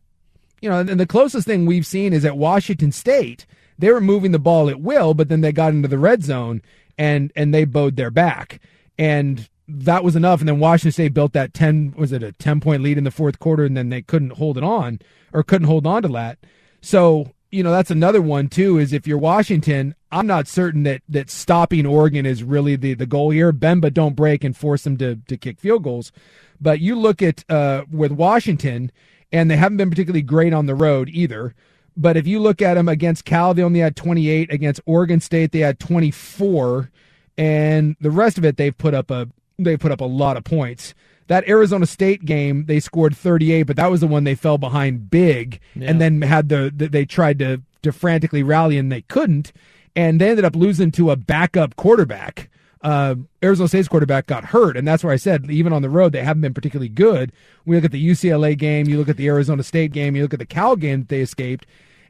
You 0.62 0.70
know, 0.70 0.78
and 0.80 0.98
the 0.98 1.06
closest 1.06 1.46
thing 1.46 1.66
we've 1.66 1.86
seen 1.86 2.12
is 2.12 2.24
at 2.24 2.36
Washington 2.36 2.92
State. 2.92 3.46
They 3.80 3.90
were 3.90 4.00
moving 4.00 4.32
the 4.32 4.38
ball 4.38 4.68
at 4.68 4.80
will, 4.80 5.14
but 5.14 5.28
then 5.28 5.40
they 5.40 5.52
got 5.52 5.72
into 5.72 5.88
the 5.88 5.98
red 5.98 6.22
zone 6.22 6.62
and 6.98 7.32
and 7.34 7.52
they 7.54 7.64
bowed 7.64 7.96
their 7.96 8.10
back. 8.10 8.60
And 8.98 9.48
that 9.66 10.04
was 10.04 10.16
enough. 10.16 10.40
And 10.40 10.48
then 10.48 10.58
Washington 10.58 10.92
State 10.92 11.14
built 11.14 11.32
that 11.32 11.54
ten 11.54 11.94
was 11.96 12.12
it 12.12 12.22
a 12.22 12.32
ten 12.32 12.60
point 12.60 12.82
lead 12.82 12.98
in 12.98 13.04
the 13.04 13.10
fourth 13.10 13.38
quarter, 13.38 13.64
and 13.64 13.76
then 13.76 13.88
they 13.88 14.02
couldn't 14.02 14.32
hold 14.32 14.58
it 14.58 14.64
on 14.64 15.00
or 15.32 15.42
couldn't 15.42 15.68
hold 15.68 15.86
on 15.86 16.02
to 16.02 16.08
that. 16.08 16.38
So, 16.82 17.32
you 17.50 17.62
know, 17.62 17.70
that's 17.70 17.90
another 17.90 18.20
one 18.20 18.48
too, 18.48 18.78
is 18.78 18.92
if 18.92 19.06
you're 19.06 19.18
Washington, 19.18 19.94
I'm 20.12 20.26
not 20.26 20.48
certain 20.48 20.82
that 20.82 21.02
that 21.08 21.30
stopping 21.30 21.86
Oregon 21.86 22.26
is 22.26 22.42
really 22.42 22.76
the, 22.76 22.94
the 22.94 23.06
goal 23.06 23.30
here. 23.30 23.52
Bemba 23.52 23.92
don't 23.92 24.16
break 24.16 24.44
and 24.44 24.56
force 24.56 24.84
them 24.84 24.96
to 24.98 25.16
to 25.16 25.36
kick 25.36 25.58
field 25.58 25.84
goals. 25.84 26.12
But 26.60 26.80
you 26.80 26.96
look 26.96 27.22
at 27.22 27.44
uh 27.48 27.84
with 27.90 28.12
Washington 28.12 28.92
and 29.32 29.50
they 29.50 29.56
haven't 29.56 29.78
been 29.78 29.90
particularly 29.90 30.22
great 30.22 30.52
on 30.52 30.66
the 30.66 30.74
road 30.74 31.08
either. 31.08 31.54
But 31.96 32.16
if 32.16 32.26
you 32.26 32.38
look 32.40 32.62
at 32.62 32.74
them 32.74 32.88
against 32.88 33.24
Cal, 33.24 33.52
they 33.54 33.62
only 33.62 33.80
had 33.80 33.96
28. 33.96 34.52
Against 34.52 34.80
Oregon 34.86 35.20
State, 35.20 35.52
they 35.52 35.58
had 35.60 35.78
24, 35.78 36.90
and 37.36 37.96
the 38.00 38.10
rest 38.10 38.38
of 38.38 38.44
it 38.44 38.56
they've 38.56 38.76
put 38.76 38.94
up 38.94 39.10
a 39.10 39.28
they 39.58 39.76
put 39.76 39.92
up 39.92 40.00
a 40.00 40.04
lot 40.06 40.36
of 40.36 40.44
points. 40.44 40.94
That 41.26 41.48
Arizona 41.48 41.86
State 41.86 42.24
game, 42.24 42.66
they 42.66 42.80
scored 42.80 43.16
38, 43.16 43.64
but 43.64 43.76
that 43.76 43.90
was 43.90 44.00
the 44.00 44.06
one 44.08 44.24
they 44.24 44.34
fell 44.34 44.58
behind 44.58 45.10
big, 45.10 45.60
Yeah. 45.76 45.90
and 45.90 46.00
then 46.00 46.22
had 46.22 46.48
the, 46.48 46.72
the 46.74 46.88
they 46.88 47.04
tried 47.04 47.38
to 47.40 47.62
to 47.82 47.92
frantically 47.92 48.42
rally 48.42 48.76
and 48.78 48.90
they 48.92 49.02
couldn't, 49.02 49.52
and 49.96 50.20
they 50.20 50.30
ended 50.30 50.44
up 50.44 50.54
losing 50.56 50.90
to 50.92 51.10
a 51.10 51.16
backup 51.16 51.76
quarterback. 51.76 52.49
Uh, 52.82 53.14
Arizona 53.42 53.68
State's 53.68 53.88
quarterback 53.88 54.26
got 54.26 54.46
hurt, 54.46 54.76
and 54.76 54.88
that's 54.88 55.04
where 55.04 55.12
I 55.12 55.16
said 55.16 55.50
even 55.50 55.72
on 55.72 55.82
the 55.82 55.90
road 55.90 56.12
they 56.12 56.24
haven't 56.24 56.40
been 56.40 56.54
particularly 56.54 56.88
good. 56.88 57.32
We 57.66 57.76
look 57.76 57.84
at 57.84 57.92
the 57.92 58.08
UCLA 58.08 58.56
game, 58.56 58.88
you 58.88 58.96
look 58.96 59.08
at 59.08 59.18
the 59.18 59.28
Arizona 59.28 59.62
State 59.62 59.92
game, 59.92 60.16
you 60.16 60.22
look 60.22 60.32
at 60.32 60.38
the 60.38 60.46
Cal 60.46 60.76
game 60.76 61.00
that 61.00 61.08
they 61.08 61.20
escaped, 61.20 61.66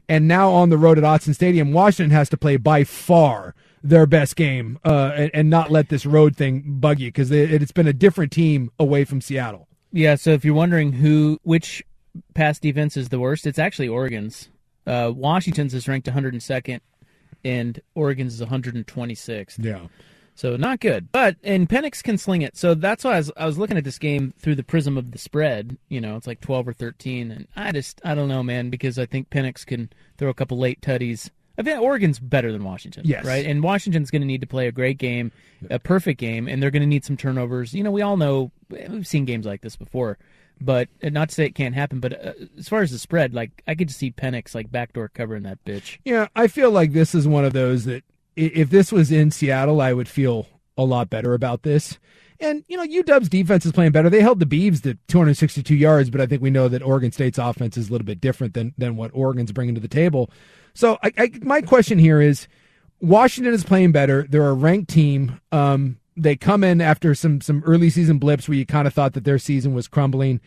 and 0.07 0.27
now 0.27 0.51
on 0.51 0.69
the 0.69 0.77
road 0.77 0.97
at 0.97 1.03
Autzen 1.03 1.35
Stadium, 1.35 1.73
Washington 1.73 2.11
has 2.11 2.29
to 2.29 2.37
play 2.37 2.57
by 2.57 2.83
far 2.83 3.53
their 3.83 4.05
best 4.05 4.35
game 4.35 4.79
uh, 4.85 5.11
and, 5.15 5.31
and 5.33 5.49
not 5.49 5.71
let 5.71 5.89
this 5.89 6.05
road 6.05 6.35
thing 6.35 6.63
bug 6.65 6.99
you 6.99 7.09
because 7.09 7.31
it, 7.31 7.51
it's 7.61 7.71
been 7.71 7.87
a 7.87 7.93
different 7.93 8.31
team 8.31 8.71
away 8.79 9.03
from 9.03 9.21
Seattle. 9.21 9.67
Yeah, 9.91 10.15
so 10.15 10.31
if 10.31 10.45
you're 10.45 10.53
wondering 10.53 10.93
who 10.93 11.39
which 11.43 11.83
pass 12.33 12.59
defense 12.59 12.95
is 12.95 13.09
the 13.09 13.19
worst, 13.19 13.45
it's 13.45 13.59
actually 13.59 13.87
Oregon's. 13.87 14.49
Uh, 14.85 15.11
Washington's 15.13 15.73
is 15.73 15.87
ranked 15.87 16.07
102nd, 16.07 16.79
and 17.43 17.81
Oregon's 17.93 18.39
is 18.39 18.47
126th. 18.47 19.63
Yeah. 19.63 19.87
So 20.35 20.55
not 20.55 20.79
good, 20.79 21.11
but 21.11 21.35
and 21.43 21.69
Penix 21.69 22.01
can 22.01 22.17
sling 22.17 22.41
it. 22.41 22.57
So 22.57 22.73
that's 22.73 23.03
why 23.03 23.13
I 23.13 23.17
was 23.17 23.31
I 23.37 23.45
was 23.45 23.57
looking 23.57 23.77
at 23.77 23.83
this 23.83 23.99
game 23.99 24.33
through 24.39 24.55
the 24.55 24.63
prism 24.63 24.97
of 24.97 25.11
the 25.11 25.17
spread. 25.17 25.77
You 25.89 26.01
know, 26.01 26.15
it's 26.15 26.27
like 26.27 26.41
12 26.41 26.69
or 26.69 26.73
13, 26.73 27.31
and 27.31 27.47
I 27.55 27.71
just 27.71 28.01
I 28.03 28.15
don't 28.15 28.29
know, 28.29 28.41
man, 28.41 28.69
because 28.69 28.97
I 28.97 29.05
think 29.05 29.29
Penix 29.29 29.65
can 29.65 29.89
throw 30.17 30.29
a 30.29 30.33
couple 30.33 30.57
late 30.57 30.81
tutties 30.81 31.29
I 31.57 31.63
think 31.63 31.81
Oregon's 31.81 32.19
better 32.19 32.51
than 32.51 32.63
Washington. 32.63 33.03
Yes. 33.05 33.25
Right? 33.25 33.45
And 33.45 33.61
Washington's 33.61 34.09
going 34.09 34.21
to 34.21 34.27
need 34.27 34.41
to 34.41 34.47
play 34.47 34.67
a 34.67 34.71
great 34.71 34.97
game, 34.97 35.31
a 35.69 35.79
perfect 35.79 36.19
game, 36.19 36.47
and 36.47 36.61
they're 36.61 36.71
going 36.71 36.81
to 36.81 36.87
need 36.87 37.05
some 37.05 37.17
turnovers. 37.17 37.73
You 37.73 37.83
know, 37.83 37.91
we 37.91 38.01
all 38.01 38.17
know, 38.17 38.51
we've 38.69 39.07
seen 39.07 39.25
games 39.25 39.45
like 39.45 39.61
this 39.61 39.75
before, 39.75 40.17
but 40.59 40.89
not 41.03 41.29
to 41.29 41.35
say 41.35 41.45
it 41.45 41.55
can't 41.55 41.75
happen, 41.75 41.99
but 41.99 42.13
uh, 42.13 42.33
as 42.57 42.69
far 42.69 42.81
as 42.81 42.91
the 42.91 42.99
spread, 42.99 43.33
like, 43.33 43.63
I 43.67 43.75
could 43.75 43.89
just 43.89 43.99
see 43.99 44.11
Penix, 44.11 44.55
like, 44.55 44.71
backdoor 44.71 45.09
covering 45.09 45.43
that 45.43 45.63
bitch. 45.65 45.99
Yeah, 46.05 46.27
I 46.35 46.47
feel 46.47 46.71
like 46.71 46.93
this 46.93 47.13
is 47.13 47.27
one 47.27 47.45
of 47.45 47.53
those 47.53 47.85
that 47.85 48.03
if 48.35 48.69
this 48.69 48.91
was 48.91 49.11
in 49.11 49.31
Seattle, 49.31 49.81
I 49.81 49.93
would 49.93 50.07
feel 50.07 50.47
a 50.77 50.83
lot 50.83 51.09
better 51.09 51.33
about 51.33 51.63
this. 51.63 51.99
And, 52.39 52.63
you 52.67 52.75
know, 52.75 52.85
UW's 52.85 53.29
defense 53.29 53.65
is 53.65 53.71
playing 53.71 53.91
better. 53.91 54.09
They 54.09 54.21
held 54.21 54.39
the 54.39 54.47
Beavs 54.47 54.81
to 54.81 54.97
262 55.07 55.75
yards, 55.75 56.09
but 56.09 56.19
I 56.19 56.25
think 56.25 56.41
we 56.41 56.49
know 56.49 56.67
that 56.67 56.81
Oregon 56.81 57.11
State's 57.11 57.37
offense 57.37 57.77
is 57.77 57.89
a 57.89 57.91
little 57.91 58.05
bit 58.05 58.19
different 58.19 58.55
than, 58.55 58.73
than 58.77 58.95
what 58.95 59.11
Oregon's 59.13 59.51
bringing 59.51 59.75
to 59.75 59.81
the 59.81 59.87
table. 59.87 60.31
So 60.73 60.97
I, 61.03 61.11
I, 61.17 61.31
my 61.43 61.61
question 61.61 61.99
here 61.99 62.19
is 62.19 62.47
Washington 62.99 63.53
is 63.53 63.63
playing 63.63 63.91
better. 63.91 64.25
They're 64.27 64.49
a 64.49 64.53
ranked 64.53 64.89
team. 64.89 65.39
Um, 65.51 65.97
they 66.17 66.35
come 66.35 66.63
in 66.63 66.81
after 66.81 67.15
some 67.15 67.41
some 67.41 67.63
early 67.65 67.89
season 67.89 68.19
blips 68.19 68.47
where 68.47 68.57
you 68.57 68.65
kind 68.65 68.87
of 68.87 68.93
thought 68.93 69.13
that 69.13 69.23
their 69.23 69.39
season 69.39 69.73
was 69.73 69.87
crumbling. 69.87 70.41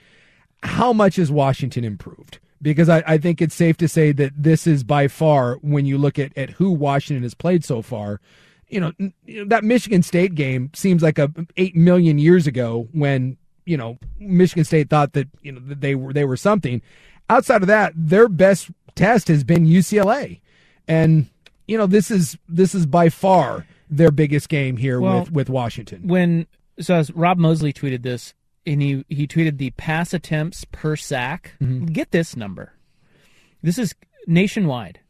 How 0.62 0.92
much 0.92 1.16
has 1.16 1.30
Washington 1.30 1.84
improved? 1.84 2.38
Because 2.64 2.88
I, 2.88 3.04
I 3.06 3.18
think 3.18 3.42
it's 3.42 3.54
safe 3.54 3.76
to 3.76 3.88
say 3.88 4.10
that 4.12 4.32
this 4.34 4.66
is 4.66 4.82
by 4.82 5.06
far, 5.06 5.56
when 5.56 5.84
you 5.84 5.98
look 5.98 6.18
at, 6.18 6.36
at 6.36 6.50
who 6.50 6.70
Washington 6.70 7.22
has 7.22 7.34
played 7.34 7.62
so 7.62 7.82
far, 7.82 8.20
you 8.68 8.80
know, 8.80 8.92
n- 8.98 9.12
you 9.26 9.42
know, 9.42 9.48
that 9.50 9.62
Michigan 9.64 10.02
State 10.02 10.34
game 10.34 10.70
seems 10.74 11.02
like 11.02 11.18
a 11.18 11.30
eight 11.58 11.76
million 11.76 12.18
years 12.18 12.46
ago 12.46 12.88
when 12.92 13.36
you 13.66 13.76
know 13.76 13.98
Michigan 14.18 14.64
State 14.64 14.88
thought 14.88 15.12
that 15.12 15.28
you 15.42 15.52
know 15.52 15.60
that 15.66 15.80
they 15.82 15.94
were 15.94 16.12
they 16.12 16.24
were 16.24 16.38
something. 16.38 16.80
Outside 17.28 17.62
of 17.62 17.68
that, 17.68 17.92
their 17.94 18.28
best 18.28 18.70
test 18.94 19.28
has 19.28 19.44
been 19.44 19.66
UCLA, 19.66 20.40
and 20.88 21.28
you 21.68 21.76
know 21.78 21.86
this 21.86 22.10
is 22.10 22.38
this 22.48 22.74
is 22.74 22.86
by 22.86 23.10
far 23.10 23.66
their 23.90 24.10
biggest 24.10 24.48
game 24.48 24.78
here 24.78 25.00
Well, 25.00 25.20
with 25.20 25.32
with 25.32 25.50
Washington. 25.50 26.08
When, 26.08 26.46
so 26.80 26.94
as 26.94 27.10
Rob 27.12 27.36
Moseley 27.36 27.72
tweeted 27.74 28.02
this, 28.02 28.32
and 28.66 28.82
he, 28.82 29.04
he 29.08 29.26
tweeted 29.26 29.58
the 29.58 29.70
pass 29.70 30.14
attempts 30.14 30.64
per 30.72 30.96
sack. 30.96 31.54
Mm-hmm. 31.60 31.86
Get 31.86 32.10
this 32.10 32.36
number. 32.36 32.72
This 33.62 33.78
is 33.78 33.94
nationwide. 34.26 35.00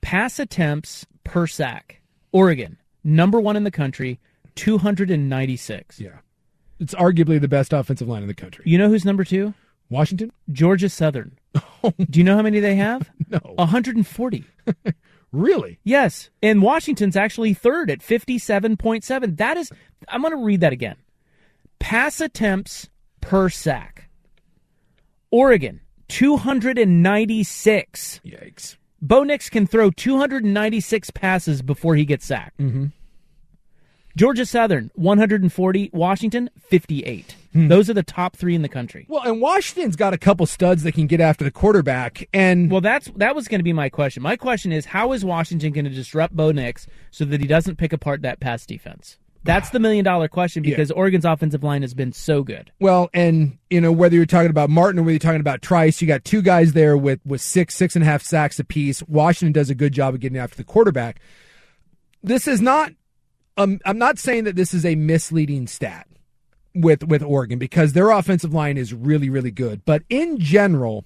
Pass 0.00 0.38
attempts 0.38 1.06
per 1.24 1.46
sack. 1.46 2.00
Oregon, 2.32 2.78
number 3.02 3.40
one 3.40 3.56
in 3.56 3.64
the 3.64 3.70
country, 3.70 4.20
296. 4.56 6.00
Yeah. 6.00 6.10
It's 6.80 6.94
arguably 6.94 7.40
the 7.40 7.48
best 7.48 7.72
offensive 7.72 8.08
line 8.08 8.22
in 8.22 8.28
the 8.28 8.34
country. 8.34 8.64
You 8.66 8.78
know 8.78 8.88
who's 8.88 9.04
number 9.04 9.24
two? 9.24 9.54
Washington? 9.90 10.32
Georgia 10.50 10.88
Southern. 10.88 11.38
Do 11.82 12.18
you 12.18 12.24
know 12.24 12.36
how 12.36 12.42
many 12.42 12.60
they 12.60 12.74
have? 12.76 13.10
no. 13.28 13.38
140. 13.54 14.44
really? 15.32 15.78
Yes. 15.84 16.30
And 16.42 16.62
Washington's 16.62 17.16
actually 17.16 17.54
third 17.54 17.90
at 17.90 18.00
57.7. 18.00 19.36
That 19.36 19.56
is, 19.56 19.70
I'm 20.08 20.22
going 20.22 20.36
to 20.36 20.44
read 20.44 20.60
that 20.60 20.72
again. 20.72 20.96
Pass 21.78 22.20
attempts 22.20 22.88
per 23.24 23.48
sack. 23.48 24.10
Oregon, 25.30 25.80
296. 26.08 28.20
Yikes. 28.24 28.76
Bo 29.00 29.22
Nix 29.24 29.48
can 29.50 29.66
throw 29.66 29.90
296 29.90 31.10
passes 31.10 31.62
before 31.62 31.96
he 31.96 32.04
gets 32.04 32.26
sacked. 32.26 32.58
Mm-hmm. 32.58 32.86
Georgia 34.16 34.46
Southern, 34.46 34.92
140. 34.94 35.90
Washington, 35.92 36.48
58. 36.60 37.34
Hmm. 37.52 37.66
Those 37.68 37.90
are 37.90 37.94
the 37.94 38.04
top 38.04 38.36
three 38.36 38.54
in 38.54 38.62
the 38.62 38.68
country. 38.68 39.06
Well, 39.08 39.24
and 39.24 39.40
Washington's 39.40 39.96
got 39.96 40.14
a 40.14 40.18
couple 40.18 40.46
studs 40.46 40.84
that 40.84 40.92
can 40.92 41.08
get 41.08 41.20
after 41.20 41.44
the 41.44 41.50
quarterback, 41.50 42.28
and 42.32 42.70
well, 42.70 42.80
that's 42.80 43.10
that 43.16 43.34
was 43.34 43.48
going 43.48 43.58
to 43.58 43.64
be 43.64 43.72
my 43.72 43.88
question. 43.88 44.22
My 44.22 44.36
question 44.36 44.70
is, 44.70 44.86
how 44.86 45.12
is 45.12 45.24
Washington 45.24 45.72
going 45.72 45.84
to 45.84 45.90
disrupt 45.90 46.36
Bo 46.36 46.52
Nix 46.52 46.86
so 47.10 47.24
that 47.24 47.40
he 47.40 47.46
doesn't 47.46 47.76
pick 47.76 47.92
apart 47.92 48.22
that 48.22 48.38
pass 48.38 48.64
defense? 48.66 49.18
That's 49.44 49.70
the 49.70 49.78
million 49.78 50.04
dollar 50.04 50.26
question 50.26 50.62
because 50.62 50.90
Oregon's 50.90 51.26
offensive 51.26 51.62
line 51.62 51.82
has 51.82 51.92
been 51.92 52.12
so 52.12 52.42
good. 52.42 52.72
Well, 52.80 53.10
and 53.12 53.58
you 53.68 53.80
know 53.80 53.92
whether 53.92 54.16
you're 54.16 54.24
talking 54.24 54.50
about 54.50 54.70
Martin 54.70 54.98
or 54.98 55.02
whether 55.02 55.12
you're 55.12 55.18
talking 55.18 55.40
about 55.40 55.60
Trice, 55.60 56.00
you 56.00 56.08
got 56.08 56.24
two 56.24 56.40
guys 56.40 56.72
there 56.72 56.96
with 56.96 57.20
with 57.26 57.42
six 57.42 57.74
six 57.74 57.94
and 57.94 58.02
a 58.02 58.06
half 58.06 58.22
sacks 58.22 58.58
apiece. 58.58 59.02
Washington 59.02 59.52
does 59.52 59.68
a 59.68 59.74
good 59.74 59.92
job 59.92 60.14
of 60.14 60.20
getting 60.20 60.38
after 60.38 60.56
the 60.56 60.64
quarterback. 60.64 61.20
This 62.22 62.48
is 62.48 62.60
not. 62.60 62.92
Um, 63.56 63.80
I'm 63.84 63.98
not 63.98 64.18
saying 64.18 64.44
that 64.44 64.56
this 64.56 64.74
is 64.74 64.84
a 64.84 64.94
misleading 64.96 65.66
stat 65.66 66.08
with 66.74 67.04
with 67.04 67.22
Oregon 67.22 67.58
because 67.58 67.92
their 67.92 68.10
offensive 68.10 68.54
line 68.54 68.78
is 68.78 68.94
really 68.94 69.28
really 69.28 69.50
good, 69.50 69.84
but 69.84 70.02
in 70.08 70.38
general, 70.38 71.04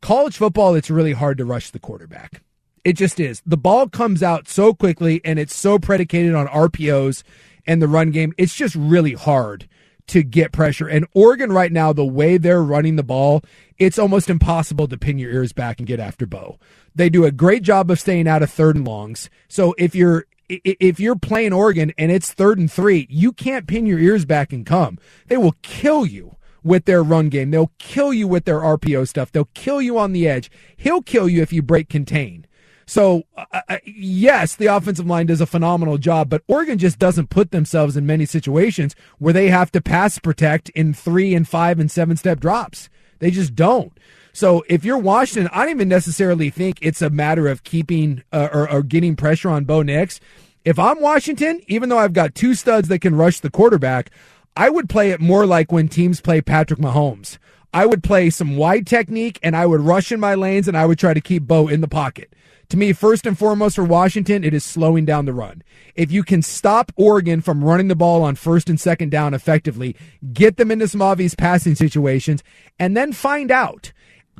college 0.00 0.36
football 0.36 0.76
it's 0.76 0.90
really 0.90 1.12
hard 1.12 1.38
to 1.38 1.44
rush 1.44 1.70
the 1.70 1.80
quarterback. 1.80 2.42
It 2.84 2.94
just 2.94 3.20
is. 3.20 3.42
The 3.46 3.56
ball 3.56 3.88
comes 3.88 4.22
out 4.22 4.48
so 4.48 4.74
quickly 4.74 5.20
and 5.24 5.38
it's 5.38 5.54
so 5.54 5.78
predicated 5.78 6.34
on 6.34 6.48
RPOs 6.48 7.22
and 7.66 7.80
the 7.80 7.88
run 7.88 8.10
game. 8.10 8.32
It's 8.36 8.54
just 8.54 8.74
really 8.74 9.12
hard 9.12 9.68
to 10.08 10.22
get 10.22 10.52
pressure. 10.52 10.88
And 10.88 11.06
Oregon 11.14 11.52
right 11.52 11.70
now, 11.70 11.92
the 11.92 12.04
way 12.04 12.36
they're 12.36 12.62
running 12.62 12.96
the 12.96 13.02
ball, 13.04 13.42
it's 13.78 13.98
almost 13.98 14.28
impossible 14.28 14.88
to 14.88 14.98
pin 14.98 15.18
your 15.18 15.30
ears 15.30 15.52
back 15.52 15.78
and 15.78 15.86
get 15.86 16.00
after 16.00 16.26
Bo. 16.26 16.58
They 16.94 17.08
do 17.08 17.24
a 17.24 17.30
great 17.30 17.62
job 17.62 17.90
of 17.90 18.00
staying 18.00 18.26
out 18.26 18.42
of 18.42 18.50
third 18.50 18.76
and 18.76 18.86
longs. 18.86 19.30
So 19.48 19.74
if 19.78 19.94
you're 19.94 20.26
if 20.48 21.00
you're 21.00 21.16
playing 21.16 21.52
Oregon 21.54 21.94
and 21.96 22.12
it's 22.12 22.32
third 22.32 22.58
and 22.58 22.70
three, 22.70 23.06
you 23.08 23.32
can't 23.32 23.66
pin 23.66 23.86
your 23.86 23.98
ears 23.98 24.26
back 24.26 24.52
and 24.52 24.66
come. 24.66 24.98
They 25.28 25.38
will 25.38 25.54
kill 25.62 26.04
you 26.04 26.36
with 26.62 26.84
their 26.84 27.02
run 27.02 27.28
game. 27.28 27.50
They'll 27.50 27.72
kill 27.78 28.12
you 28.12 28.28
with 28.28 28.44
their 28.44 28.60
RPO 28.60 29.08
stuff. 29.08 29.32
They'll 29.32 29.48
kill 29.54 29.80
you 29.80 29.98
on 29.98 30.12
the 30.12 30.28
edge. 30.28 30.50
He'll 30.76 31.00
kill 31.00 31.28
you 31.28 31.40
if 31.40 31.52
you 31.52 31.62
break 31.62 31.88
contain. 31.88 32.46
So, 32.86 33.24
uh, 33.36 33.78
yes, 33.84 34.56
the 34.56 34.66
offensive 34.66 35.06
line 35.06 35.26
does 35.26 35.40
a 35.40 35.46
phenomenal 35.46 35.98
job, 35.98 36.28
but 36.28 36.42
Oregon 36.48 36.78
just 36.78 36.98
doesn't 36.98 37.30
put 37.30 37.50
themselves 37.50 37.96
in 37.96 38.06
many 38.06 38.26
situations 38.26 38.94
where 39.18 39.32
they 39.32 39.48
have 39.48 39.70
to 39.72 39.80
pass 39.80 40.18
protect 40.18 40.68
in 40.70 40.92
three 40.92 41.34
and 41.34 41.48
five 41.48 41.78
and 41.78 41.90
seven 41.90 42.16
step 42.16 42.40
drops. 42.40 42.88
They 43.18 43.30
just 43.30 43.54
don't. 43.54 43.92
So, 44.32 44.64
if 44.68 44.84
you're 44.84 44.98
Washington, 44.98 45.50
I 45.52 45.64
don't 45.64 45.76
even 45.76 45.88
necessarily 45.88 46.50
think 46.50 46.78
it's 46.80 47.02
a 47.02 47.10
matter 47.10 47.48
of 47.48 47.64
keeping 47.64 48.22
uh, 48.32 48.48
or, 48.52 48.70
or 48.70 48.82
getting 48.82 49.16
pressure 49.16 49.50
on 49.50 49.64
Bo 49.64 49.82
Nix. 49.82 50.20
If 50.64 50.78
I'm 50.78 51.00
Washington, 51.00 51.60
even 51.66 51.88
though 51.88 51.98
I've 51.98 52.12
got 52.12 52.34
two 52.34 52.54
studs 52.54 52.88
that 52.88 53.00
can 53.00 53.16
rush 53.16 53.40
the 53.40 53.50
quarterback, 53.50 54.10
I 54.56 54.70
would 54.70 54.88
play 54.88 55.10
it 55.10 55.20
more 55.20 55.46
like 55.46 55.72
when 55.72 55.88
teams 55.88 56.20
play 56.20 56.40
Patrick 56.40 56.78
Mahomes. 56.78 57.38
I 57.74 57.86
would 57.86 58.02
play 58.02 58.28
some 58.28 58.56
wide 58.56 58.86
technique 58.86 59.38
and 59.42 59.56
I 59.56 59.66
would 59.66 59.80
rush 59.80 60.12
in 60.12 60.20
my 60.20 60.34
lanes 60.34 60.68
and 60.68 60.76
I 60.76 60.84
would 60.84 60.98
try 60.98 61.14
to 61.14 61.20
keep 61.20 61.44
Bo 61.44 61.68
in 61.68 61.80
the 61.80 61.88
pocket. 61.88 62.32
To 62.72 62.78
me, 62.78 62.94
first 62.94 63.26
and 63.26 63.38
foremost 63.38 63.76
for 63.76 63.84
Washington, 63.84 64.42
it 64.44 64.54
is 64.54 64.64
slowing 64.64 65.04
down 65.04 65.26
the 65.26 65.34
run. 65.34 65.62
If 65.94 66.10
you 66.10 66.22
can 66.22 66.40
stop 66.40 66.90
Oregon 66.96 67.42
from 67.42 67.62
running 67.62 67.88
the 67.88 67.94
ball 67.94 68.22
on 68.22 68.34
first 68.34 68.70
and 68.70 68.80
second 68.80 69.10
down 69.10 69.34
effectively, 69.34 69.94
get 70.32 70.56
them 70.56 70.70
into 70.70 70.88
some 70.88 71.02
obvious 71.02 71.34
passing 71.34 71.74
situations, 71.74 72.42
and 72.78 72.96
then 72.96 73.12
find 73.12 73.50
out 73.50 73.92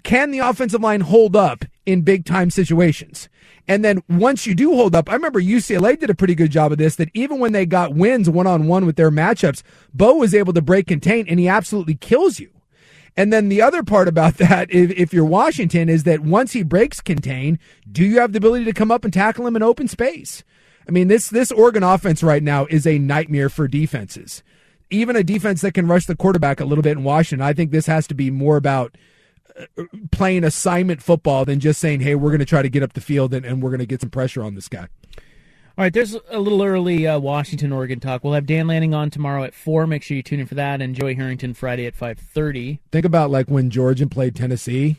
can 0.02 0.30
the 0.30 0.38
offensive 0.38 0.80
line 0.80 1.02
hold 1.02 1.36
up 1.36 1.66
in 1.84 2.00
big 2.00 2.24
time 2.24 2.48
situations? 2.48 3.28
And 3.68 3.84
then 3.84 4.02
once 4.08 4.46
you 4.46 4.54
do 4.54 4.74
hold 4.74 4.94
up, 4.94 5.10
I 5.10 5.12
remember 5.12 5.38
UCLA 5.38 6.00
did 6.00 6.08
a 6.08 6.14
pretty 6.14 6.34
good 6.34 6.50
job 6.50 6.72
of 6.72 6.78
this, 6.78 6.96
that 6.96 7.10
even 7.12 7.38
when 7.38 7.52
they 7.52 7.66
got 7.66 7.94
wins 7.94 8.30
one 8.30 8.46
on 8.46 8.66
one 8.66 8.86
with 8.86 8.96
their 8.96 9.10
matchups, 9.10 9.62
Bo 9.92 10.14
was 10.14 10.34
able 10.34 10.54
to 10.54 10.62
break 10.62 10.86
contain 10.86 11.28
and 11.28 11.38
he 11.38 11.48
absolutely 11.48 11.96
kills 11.96 12.40
you. 12.40 12.48
And 13.16 13.32
then 13.32 13.48
the 13.48 13.62
other 13.62 13.82
part 13.82 14.08
about 14.08 14.34
that, 14.38 14.70
if, 14.70 14.90
if 14.92 15.12
you're 15.12 15.24
Washington, 15.24 15.88
is 15.88 16.04
that 16.04 16.20
once 16.20 16.52
he 16.52 16.62
breaks 16.62 17.00
contain, 17.00 17.58
do 17.90 18.04
you 18.04 18.20
have 18.20 18.32
the 18.32 18.38
ability 18.38 18.64
to 18.66 18.72
come 18.72 18.90
up 18.90 19.04
and 19.04 19.12
tackle 19.12 19.46
him 19.46 19.56
in 19.56 19.62
open 19.62 19.88
space? 19.88 20.42
I 20.86 20.90
mean, 20.90 21.08
this 21.08 21.28
this 21.28 21.52
Oregon 21.52 21.82
offense 21.82 22.22
right 22.22 22.42
now 22.42 22.66
is 22.66 22.86
a 22.86 22.98
nightmare 22.98 23.48
for 23.48 23.68
defenses. 23.68 24.42
Even 24.90 25.16
a 25.16 25.22
defense 25.22 25.60
that 25.62 25.74
can 25.74 25.86
rush 25.86 26.06
the 26.06 26.16
quarterback 26.16 26.60
a 26.60 26.64
little 26.64 26.82
bit 26.82 26.96
in 26.96 27.04
Washington, 27.04 27.46
I 27.46 27.52
think 27.52 27.70
this 27.70 27.86
has 27.86 28.06
to 28.08 28.14
be 28.14 28.30
more 28.30 28.56
about 28.56 28.96
uh, 29.56 29.84
playing 30.10 30.44
assignment 30.44 31.02
football 31.02 31.44
than 31.44 31.60
just 31.60 31.80
saying, 31.80 32.00
"Hey, 32.00 32.14
we're 32.14 32.30
going 32.30 32.40
to 32.40 32.44
try 32.44 32.62
to 32.62 32.68
get 32.68 32.82
up 32.82 32.94
the 32.94 33.00
field 33.00 33.32
and, 33.32 33.46
and 33.46 33.62
we're 33.62 33.70
going 33.70 33.78
to 33.78 33.86
get 33.86 34.00
some 34.00 34.10
pressure 34.10 34.42
on 34.42 34.54
this 34.54 34.68
guy." 34.68 34.88
All 35.78 35.84
right, 35.84 35.92
there's 35.92 36.14
a 36.28 36.38
little 36.38 36.62
early 36.62 37.06
uh, 37.06 37.18
Washington 37.18 37.72
Oregon 37.72 37.98
talk. 37.98 38.22
We'll 38.22 38.34
have 38.34 38.44
Dan 38.44 38.66
Lanning 38.66 38.92
on 38.92 39.08
tomorrow 39.08 39.42
at 39.42 39.54
four. 39.54 39.86
Make 39.86 40.02
sure 40.02 40.14
you 40.14 40.22
tune 40.22 40.40
in 40.40 40.46
for 40.46 40.54
that, 40.56 40.82
and 40.82 40.94
Joey 40.94 41.14
Harrington 41.14 41.54
Friday 41.54 41.86
at 41.86 41.96
five 41.96 42.18
thirty. 42.18 42.80
Think 42.90 43.06
about 43.06 43.30
like 43.30 43.48
when 43.48 43.70
Georgia 43.70 44.06
played 44.06 44.36
Tennessee, 44.36 44.98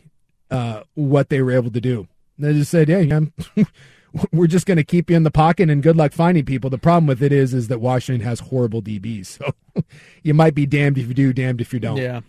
uh, 0.50 0.82
what 0.96 1.30
they 1.30 1.44
were 1.44 1.52
able 1.52 1.70
to 1.70 1.80
do. 1.80 2.08
They 2.40 2.54
just 2.54 2.72
said, 2.72 2.90
"Yeah, 2.90 3.20
we're 4.32 4.48
just 4.48 4.66
going 4.66 4.78
to 4.78 4.84
keep 4.84 5.12
you 5.12 5.16
in 5.16 5.22
the 5.22 5.30
pocket 5.30 5.70
and 5.70 5.84
good 5.84 5.96
luck 5.96 6.12
finding 6.12 6.44
people." 6.44 6.72
The 6.72 6.80
problem 6.80 7.06
with 7.06 7.22
it 7.22 7.32
is, 7.32 7.54
is 7.54 7.68
that 7.68 7.80
Washington 7.80 8.26
has 8.26 8.40
horrible 8.40 8.82
DBs, 8.82 9.28
so 9.28 9.52
you 10.24 10.34
might 10.34 10.56
be 10.56 10.66
damned 10.66 10.98
if 10.98 11.08
you 11.08 11.14
do, 11.14 11.34
damned 11.34 11.62
if 11.62 11.72
you 11.72 11.80
don't. 11.80 11.98
Yeah. 11.98 12.22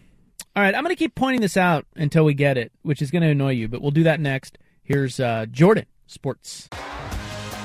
All 0.54 0.62
right, 0.62 0.74
I'm 0.74 0.84
going 0.84 0.94
to 0.94 0.98
keep 0.98 1.14
pointing 1.14 1.40
this 1.40 1.56
out 1.56 1.86
until 1.96 2.26
we 2.26 2.34
get 2.34 2.58
it, 2.58 2.72
which 2.82 3.00
is 3.00 3.10
going 3.10 3.22
to 3.22 3.28
annoy 3.28 3.52
you, 3.52 3.68
but 3.68 3.80
we'll 3.80 3.90
do 3.90 4.04
that 4.04 4.20
next. 4.20 4.58
Here's 4.82 5.18
uh, 5.18 5.46
Jordan 5.50 5.86
Sports. 6.06 6.68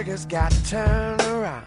Figures 0.00 0.24
got 0.24 0.50
turned 0.64 1.20
around. 1.24 1.66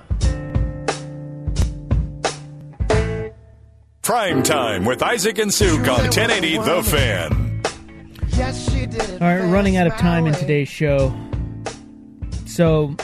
Prime 4.01 4.41
time 4.41 4.85
with 4.85 5.03
Isaac 5.03 5.37
and 5.37 5.53
Suk 5.53 5.77
on 5.81 6.05
1080 6.09 6.57
The 6.57 6.81
Fan. 6.81 7.61
Yes, 8.29 8.71
she 8.73 8.87
did. 8.87 9.21
All 9.21 9.27
right, 9.27 9.41
running 9.51 9.77
out 9.77 9.85
of 9.85 9.93
time 9.97 10.25
in 10.25 10.33
today's 10.33 10.67
show. 10.67 11.13
So 12.47 12.95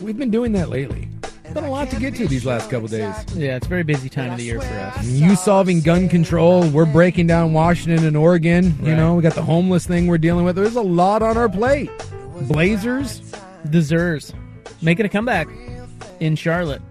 We've 0.00 0.16
been 0.16 0.30
doing 0.30 0.52
that 0.52 0.70
lately. 0.70 1.10
Been 1.52 1.64
a 1.64 1.70
lot 1.70 1.90
to 1.90 2.00
get 2.00 2.14
to 2.14 2.26
these 2.26 2.46
last 2.46 2.70
couple 2.70 2.88
days. 2.88 3.14
yeah, 3.34 3.56
it's 3.56 3.66
a 3.66 3.68
very 3.68 3.82
busy 3.82 4.08
time 4.08 4.30
of 4.32 4.38
the 4.38 4.44
year 4.44 4.58
for 4.58 4.74
us. 4.74 5.04
You 5.06 5.36
solving 5.36 5.80
gun 5.82 6.08
control. 6.08 6.66
We're 6.70 6.86
breaking 6.86 7.26
down 7.26 7.52
Washington 7.52 8.06
and 8.06 8.16
Oregon. 8.16 8.74
You 8.80 8.92
Right. 8.92 8.96
know, 8.96 9.14
we 9.16 9.22
got 9.22 9.34
the 9.34 9.42
homeless 9.42 9.86
thing 9.86 10.06
we're 10.06 10.16
dealing 10.16 10.46
with. 10.46 10.56
There's 10.56 10.76
a 10.76 10.80
lot 10.82 11.20
on 11.22 11.36
our 11.36 11.50
plate. 11.50 11.90
Blazers. 12.48 13.20
The 13.64 13.78
Zers 13.78 14.34
making 14.82 15.06
a 15.06 15.08
comeback 15.08 15.48
in 16.20 16.36
Charlotte 16.36 16.82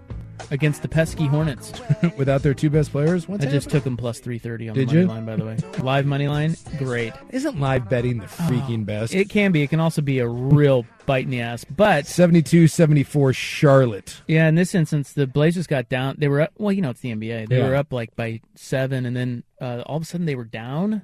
against 0.49 0.81
the 0.81 0.87
pesky 0.87 1.25
Hornets. 1.27 1.71
Without 2.17 2.41
their 2.43 2.53
two 2.53 2.69
best 2.69 2.91
players? 2.91 3.27
What's 3.27 3.45
I 3.45 3.49
just 3.49 3.65
happening? 3.67 3.71
took 3.79 3.83
them 3.83 3.97
plus 3.97 4.19
330 4.19 4.69
on 4.69 4.75
Did 4.75 4.89
the 4.89 4.93
money 4.93 5.01
you? 5.01 5.07
line, 5.07 5.25
by 5.25 5.35
the 5.35 5.45
way. 5.45 5.57
Live 5.83 6.05
money 6.05 6.27
line, 6.27 6.55
great. 6.77 7.13
Isn't 7.29 7.59
live 7.59 7.87
betting 7.89 8.17
the 8.19 8.25
freaking 8.25 8.85
best? 8.85 9.13
It 9.13 9.29
can 9.29 9.51
be. 9.51 9.61
It 9.61 9.69
can 9.69 9.79
also 9.79 10.01
be 10.01 10.19
a 10.19 10.27
real 10.27 10.85
bite 11.05 11.25
in 11.25 11.29
the 11.29 11.41
ass. 11.41 11.63
But 11.65 12.07
72 12.07 12.67
74 12.67 13.33
Charlotte. 13.33 14.21
yeah, 14.27 14.47
in 14.47 14.55
this 14.55 14.73
instance, 14.73 15.13
the 15.13 15.27
Blazers 15.27 15.67
got 15.67 15.89
down. 15.89 16.15
They 16.17 16.27
were 16.27 16.41
up. 16.41 16.51
Well, 16.57 16.71
you 16.71 16.81
know, 16.81 16.89
it's 16.89 17.01
the 17.01 17.11
NBA. 17.11 17.47
They 17.49 17.59
Yeah. 17.59 17.67
were 17.69 17.75
up 17.75 17.93
like 17.93 18.15
by 18.15 18.41
seven, 18.55 19.05
and 19.05 19.15
then 19.15 19.43
uh, 19.61 19.83
all 19.85 19.97
of 19.97 20.03
a 20.03 20.05
sudden 20.05 20.25
they 20.25 20.35
were 20.35 20.45
down 20.45 21.03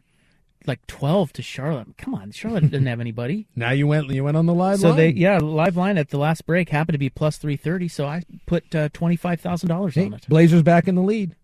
like 0.68 0.86
12 0.88 1.34
to 1.34 1.42
Charlotte. 1.42 1.98
Come 1.98 2.14
on, 2.16 2.32
Charlotte 2.32 2.62
didn't 2.70 2.86
have 2.88 3.00
anybody. 3.00 3.48
Now 3.56 3.72
you 3.72 3.88
went 3.88 4.10
you 4.10 4.24
went 4.24 4.38
on 4.38 4.46
the 4.46 4.54
live 4.54 4.74
line. 4.74 4.78
So 4.80 4.88
line. 4.90 4.98
they 4.98 5.10
yeah 5.10 5.38
live 5.40 5.76
line 5.78 5.98
at 5.98 6.10
the 6.10 6.18
last 6.18 6.46
break 6.46 6.70
happened 6.70 6.94
to 6.94 7.00
be 7.00 7.10
plus 7.10 7.38
three 7.38 7.58
thirty. 7.58 7.88
So 7.88 8.06
I 8.06 8.24
put 8.46 8.74
uh, 8.76 8.90
twenty 8.94 9.16
five 9.16 9.40
thousand 9.42 9.70
dollars 9.70 9.98
on 9.98 10.14
it. 10.14 10.28
Blazers 10.30 10.62
back 10.64 10.88
in 10.88 10.96
the 10.96 11.02
lead. 11.02 11.36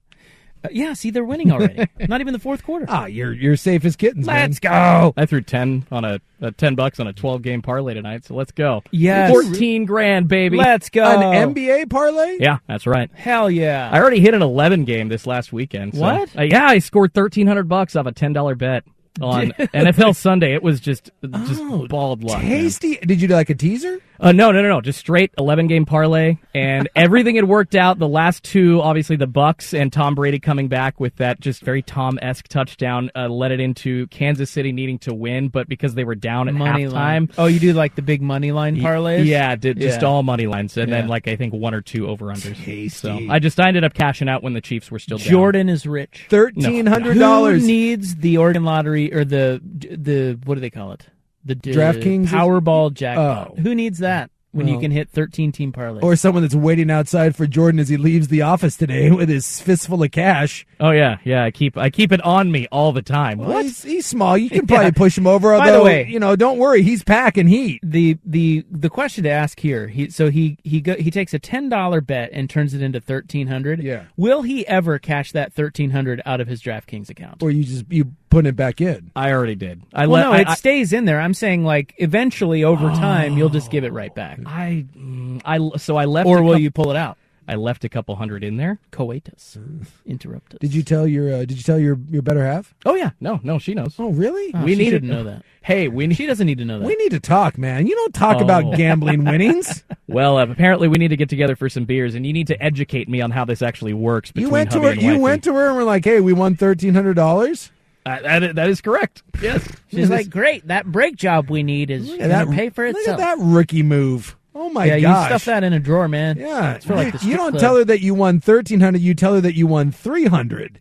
Uh, 0.66 0.70
yeah, 0.72 0.94
see 0.94 1.12
they're 1.12 1.26
winning 1.26 1.52
already. 1.52 1.86
Not 2.08 2.22
even 2.22 2.32
the 2.32 2.40
fourth 2.40 2.64
quarter. 2.64 2.86
Ah, 2.88 3.06
you're 3.06 3.34
you're 3.34 3.58
safe 3.58 3.84
as 3.84 3.96
kittens. 3.98 4.26
Let's 4.26 4.60
go. 4.60 5.14
I 5.18 5.26
threw 5.26 5.42
ten 5.42 5.86
on 5.92 6.06
a, 6.06 6.22
a 6.40 6.52
ten 6.52 6.76
bucks 6.76 7.00
on 7.02 7.08
a 7.08 7.12
twelve 7.14 7.42
game 7.42 7.62
parlay 7.62 7.94
tonight, 7.96 8.24
so 8.26 8.34
let's 8.36 8.52
go. 8.54 8.82
Yes. 8.92 9.30
fourteen 9.32 9.84
grand, 9.86 10.30
baby. 10.30 10.56
Let's 10.58 10.90
go. 10.90 11.04
An 11.04 11.54
NBA 11.54 11.90
parlay? 11.90 12.38
Yeah, 12.40 12.60
that's 12.68 12.88
right. 12.88 13.10
Hell 13.14 13.52
yeah. 13.52 13.90
I 13.92 14.00
already 14.00 14.22
hit 14.22 14.34
an 14.36 14.42
eleven 14.42 14.86
game 14.86 15.10
this 15.10 15.28
last 15.28 15.52
weekend. 15.52 15.96
so- 15.96 16.02
What? 16.02 16.38
Uh, 16.38 16.44
yeah, 16.44 16.68
I 16.68 16.80
scored 16.80 17.14
thirteen 17.14 17.48
hundred 17.48 17.68
bucks 17.68 17.96
off 17.98 18.06
a 18.06 18.14
ten 18.14 18.32
dollar 18.32 18.56
bet 18.56 18.84
on 19.22 19.52
NFL 19.52 20.16
Sunday. 20.16 20.54
It 20.54 20.64
was 20.64 20.80
just 20.80 21.12
just 21.46 21.62
Oh, 21.64 21.88
bald 21.88 22.24
luck. 22.24 22.42
man. 22.42 22.50
Tasty. 22.50 22.96
Did 22.98 23.22
you 23.22 23.28
do 23.28 23.34
like 23.36 23.50
a 23.50 23.56
teaser? 23.56 24.00
Uh, 24.24 24.32
no, 24.32 24.52
no, 24.54 24.62
no, 24.62 24.70
no. 24.70 24.80
Just 24.82 25.00
straight 25.00 25.32
eleven 25.38 25.68
game 25.68 25.86
parlay, 25.86 26.38
and 26.56 26.88
everything 26.96 27.36
had 27.36 27.44
worked 27.46 27.76
out. 27.76 28.00
The 28.00 28.08
last 28.08 28.42
two, 28.44 28.82
obviously, 28.82 29.18
the 29.18 29.28
Bucks 29.28 29.74
and 29.74 29.92
Tom 29.92 30.16
Brady 30.16 30.40
coming 30.40 30.70
back 30.70 31.00
with 31.00 31.18
that 31.18 31.42
just 31.42 31.62
very 31.62 31.82
Tom 31.82 32.18
esque 32.22 32.48
touchdown, 32.48 33.12
uh, 33.16 33.28
led 33.28 33.52
it 33.52 33.60
into 33.60 34.08
Kansas 34.08 34.50
City 34.50 34.72
needing 34.72 34.98
to 35.00 35.14
win, 35.14 35.50
but 35.50 35.68
because 35.68 35.94
they 35.94 36.06
were 36.06 36.16
down 36.16 36.48
at 36.48 36.54
money 36.54 36.86
halftime. 36.86 36.92
line. 36.94 37.30
Oh, 37.38 37.48
you 37.48 37.60
do 37.60 37.74
like 37.74 37.96
the 37.96 38.02
big 38.02 38.22
money 38.22 38.54
line 38.54 38.78
parlays? 38.78 39.26
Yeah, 39.26 39.56
did 39.58 39.80
just 39.80 40.02
Yeah. 40.02 40.08
all 40.08 40.24
money 40.24 40.48
lines, 40.48 40.78
and 40.78 40.90
then 40.92 41.08
like 41.10 41.28
I 41.28 41.36
think 41.36 41.54
one 41.54 41.74
or 41.74 41.82
two 41.82 42.08
over 42.08 42.28
unders. 42.28 42.56
Tasty. 42.64 42.90
So 42.90 43.20
I 43.30 43.40
just 43.40 43.60
I 43.60 43.68
ended 43.68 43.84
up 43.84 43.94
cashing 43.94 44.30
out 44.30 44.42
when 44.42 44.54
the 44.54 44.62
Chiefs 44.62 44.90
were 44.90 45.00
still 45.00 45.18
down. 45.18 45.28
Jordan 45.28 45.68
is 45.68 45.86
rich. 45.86 46.28
Thirteen 46.30 46.86
hundred 46.86 47.16
Who 47.16 47.20
dollars. 47.20 47.66
needs 47.68 48.16
the 48.16 48.38
Oregon 48.38 48.64
lottery 48.64 49.14
or 49.14 49.26
the 49.26 49.62
the 49.64 50.40
what 50.46 50.56
do 50.56 50.62
they 50.62 50.70
call 50.70 50.94
it? 50.94 51.08
The 51.46 51.56
d- 51.56 51.72
DraftKings 51.74 52.28
Powerball 52.28 52.94
jackpot. 52.94 53.56
Oh. 53.58 53.62
Who 53.62 53.76
needs 53.76 54.00
that 54.00 54.30
when 54.52 54.68
you 54.68 54.74
Well. 54.76 54.82
can 54.82 54.92
hit 54.92 55.10
13 55.10 55.52
team 55.52 55.72
parlays? 55.74 56.04
Or 56.04 56.16
someone 56.16 56.44
that's 56.44 56.54
waiting 56.54 56.92
outside 56.92 57.36
for 57.36 57.48
Jordan 57.48 57.80
as 57.80 57.90
he 57.90 57.98
leaves 57.98 58.28
the 58.28 58.44
office 58.44 58.78
today 58.78 59.10
with 59.10 59.28
his 59.28 59.60
fistful 59.60 60.04
of 60.04 60.12
cash. 60.12 60.66
Oh 60.80 60.92
yeah, 60.92 61.18
yeah. 61.24 61.44
I 61.44 61.50
keep 61.50 61.76
I 61.78 61.90
keep 61.90 62.12
it 62.12 62.22
on 62.22 62.52
me 62.52 62.68
all 62.72 62.92
the 62.92 63.02
time. 63.02 63.40
Well, 63.40 63.50
What? 63.50 63.64
He's, 63.66 63.82
he's 63.84 64.06
small. 64.06 64.38
You 64.38 64.50
can 64.50 64.60
Yeah. 64.70 64.76
probably 64.76 64.92
push 64.92 65.18
him 65.18 65.26
over. 65.26 65.58
By 65.58 65.72
the 65.72 65.82
way- 65.84 66.06
you 66.08 66.20
know, 66.20 66.36
don't 66.36 66.60
worry. 66.60 66.84
He's 66.84 67.04
packing 67.04 67.48
heat. 67.48 67.80
the 67.84 68.18
the 68.26 68.64
the 68.70 68.90
question 68.92 69.24
to 69.24 69.30
ask 69.32 69.60
here. 69.60 69.88
He 69.88 70.10
so 70.12 70.30
he 70.30 70.58
he 70.64 70.82
go, 70.82 70.96
he 70.96 71.10
takes 71.10 71.34
a 71.34 71.40
ten 71.40 71.68
dollar 71.70 72.00
bet 72.00 72.30
and 72.32 72.48
turns 72.50 72.74
it 72.76 72.82
into 72.84 73.00
thirteen 73.02 73.48
hundred. 73.48 73.82
Yeah. 73.82 74.04
Will 74.18 74.44
he 74.44 74.68
ever 74.68 75.00
cash 75.00 75.32
that 75.32 75.52
thirteen 75.54 75.90
hundred 75.90 76.22
out 76.26 76.40
of 76.42 76.48
his 76.48 76.62
DraftKings 76.62 77.10
account? 77.10 77.42
Or 77.42 77.50
you 77.50 77.64
just 77.64 77.86
you 77.92 78.12
putting 78.34 78.50
it 78.50 78.56
back 78.56 78.82
in. 78.82 79.12
I 79.16 79.32
already 79.32 79.56
did. 79.56 79.84
I 79.94 80.08
well, 80.08 80.30
let 80.30 80.36
no, 80.36 80.42
it 80.42 80.48
I, 80.50 80.56
stays 80.56 80.92
in 80.92 81.06
there. 81.06 81.22
I'm 81.22 81.34
saying 81.34 81.64
like 81.64 81.94
eventually 81.98 82.64
over 82.64 82.90
time 82.90 83.38
you'll 83.38 83.50
just 83.50 83.70
give 83.72 83.84
it 83.84 83.94
right 83.94 84.14
back. 84.14 84.40
I, 84.46 84.86
mm, 84.98 85.42
I 85.46 85.78
so 85.78 85.96
I 85.98 86.06
left. 86.06 86.28
Or 86.28 86.42
will 86.42 86.56
coup- 86.56 86.62
you 86.62 86.72
pull 86.72 86.92
it 86.92 86.98
out? 86.98 87.18
I 87.46 87.56
left 87.56 87.84
a 87.84 87.90
couple 87.90 88.16
hundred 88.16 88.42
in 88.44 88.56
there. 88.56 88.80
Coitus 88.92 89.58
interrupted. 90.06 90.60
Did 90.62 90.74
you 90.74 90.82
tell 90.82 91.06
your 91.06 91.34
uh, 91.34 91.40
Did 91.40 91.52
you 91.58 91.64
tell 91.64 91.78
your 91.78 92.00
your 92.10 92.22
better 92.22 92.44
half? 92.46 92.74
Oh 92.86 92.96
yeah, 92.96 93.12
no, 93.20 93.40
no, 93.44 93.60
she 93.60 93.74
knows. 93.74 93.96
Oh 94.00 94.12
really? 94.12 94.52
Oh, 94.54 94.64
we 94.64 94.76
she 94.76 94.80
need 94.84 94.90
shouldn't 94.92 95.12
know 95.12 95.24
that. 95.26 95.44
Hey, 95.62 95.88
we 95.90 96.08
need. 96.08 96.16
She 96.16 96.26
doesn't 96.26 96.48
need 96.48 96.58
to 96.60 96.66
know 96.66 96.80
that. 96.80 96.86
We 96.86 96.96
need 96.96 97.12
to 97.12 97.20
talk, 97.20 97.58
man. 97.58 97.86
You 97.86 97.96
don't 97.96 98.14
talk 98.14 98.38
Oh. 98.38 98.44
about 98.44 98.76
gambling 98.78 99.24
winnings. 99.26 99.84
Well, 100.08 100.38
uh, 100.38 100.46
apparently 100.48 100.88
we 100.88 100.98
need 100.98 101.10
to 101.10 101.18
get 101.18 101.30
together 101.30 101.56
for 101.58 101.68
some 101.70 101.84
beers, 101.86 102.16
and 102.16 102.26
you 102.26 102.32
need 102.34 102.48
to 102.48 102.64
educate 102.64 103.08
me 103.10 103.22
on 103.22 103.32
how 103.32 103.44
this 103.46 103.62
actually 103.62 103.94
works. 103.94 104.32
Between 104.32 104.48
You 104.48 104.52
went 104.52 104.72
to 104.72 104.82
hubby 104.82 105.02
her. 105.02 105.14
You 105.14 105.20
went 105.20 105.44
to 105.44 105.54
her 105.54 105.68
and 105.68 105.76
were 105.76 105.84
like, 105.84 106.06
"Hey, 106.06 106.22
we 106.22 106.34
won 106.34 106.56
thirteen 106.56 106.94
hundred 106.94 107.16
dollars." 107.16 107.72
Uh, 108.06 108.20
that, 108.40 108.56
that 108.56 108.70
is 108.70 108.82
correct. 108.82 109.24
Yes. 109.42 109.68
She's 109.90 110.10
like, 110.10 110.30
great. 110.30 110.68
That 110.68 110.86
brake 110.86 111.16
job 111.16 111.50
we 111.50 111.64
need 111.64 111.90
is 111.90 112.08
Look 112.10 112.20
going 112.20 112.30
to 112.30 112.36
that- 112.36 112.50
pay 112.52 112.70
for 112.70 112.86
it. 112.86 112.94
Look 112.94 113.00
itself. 113.02 113.20
at 113.22 113.38
that 113.38 113.44
rookie 113.44 113.84
move. 113.84 114.36
Oh 114.56 114.70
my 114.70 114.88
god. 114.88 114.94
yeah, 114.94 115.00
gosh! 115.02 115.24
you 115.24 115.30
stuff 115.30 115.46
that 115.46 115.64
in 115.64 115.74
a 115.74 115.80
drawer, 115.80 116.08
man. 116.08 116.38
Yeah, 116.38 116.74
It's 116.76 116.86
for 116.86 116.94
like 116.96 117.14
you, 117.14 117.20
the 117.20 117.26
you 117.26 117.38
don't 117.38 117.52
club. 117.52 117.60
tell 117.62 117.76
her 117.78 117.84
that 117.86 118.02
you 118.02 118.14
won 118.14 118.40
thirteen 118.40 118.82
hundred. 118.82 119.02
You 119.02 119.16
tell 119.16 119.34
her 119.34 119.42
that 119.42 119.56
you 119.56 119.66
won 119.66 119.92
three 119.92 120.26
hundred. 120.26 120.80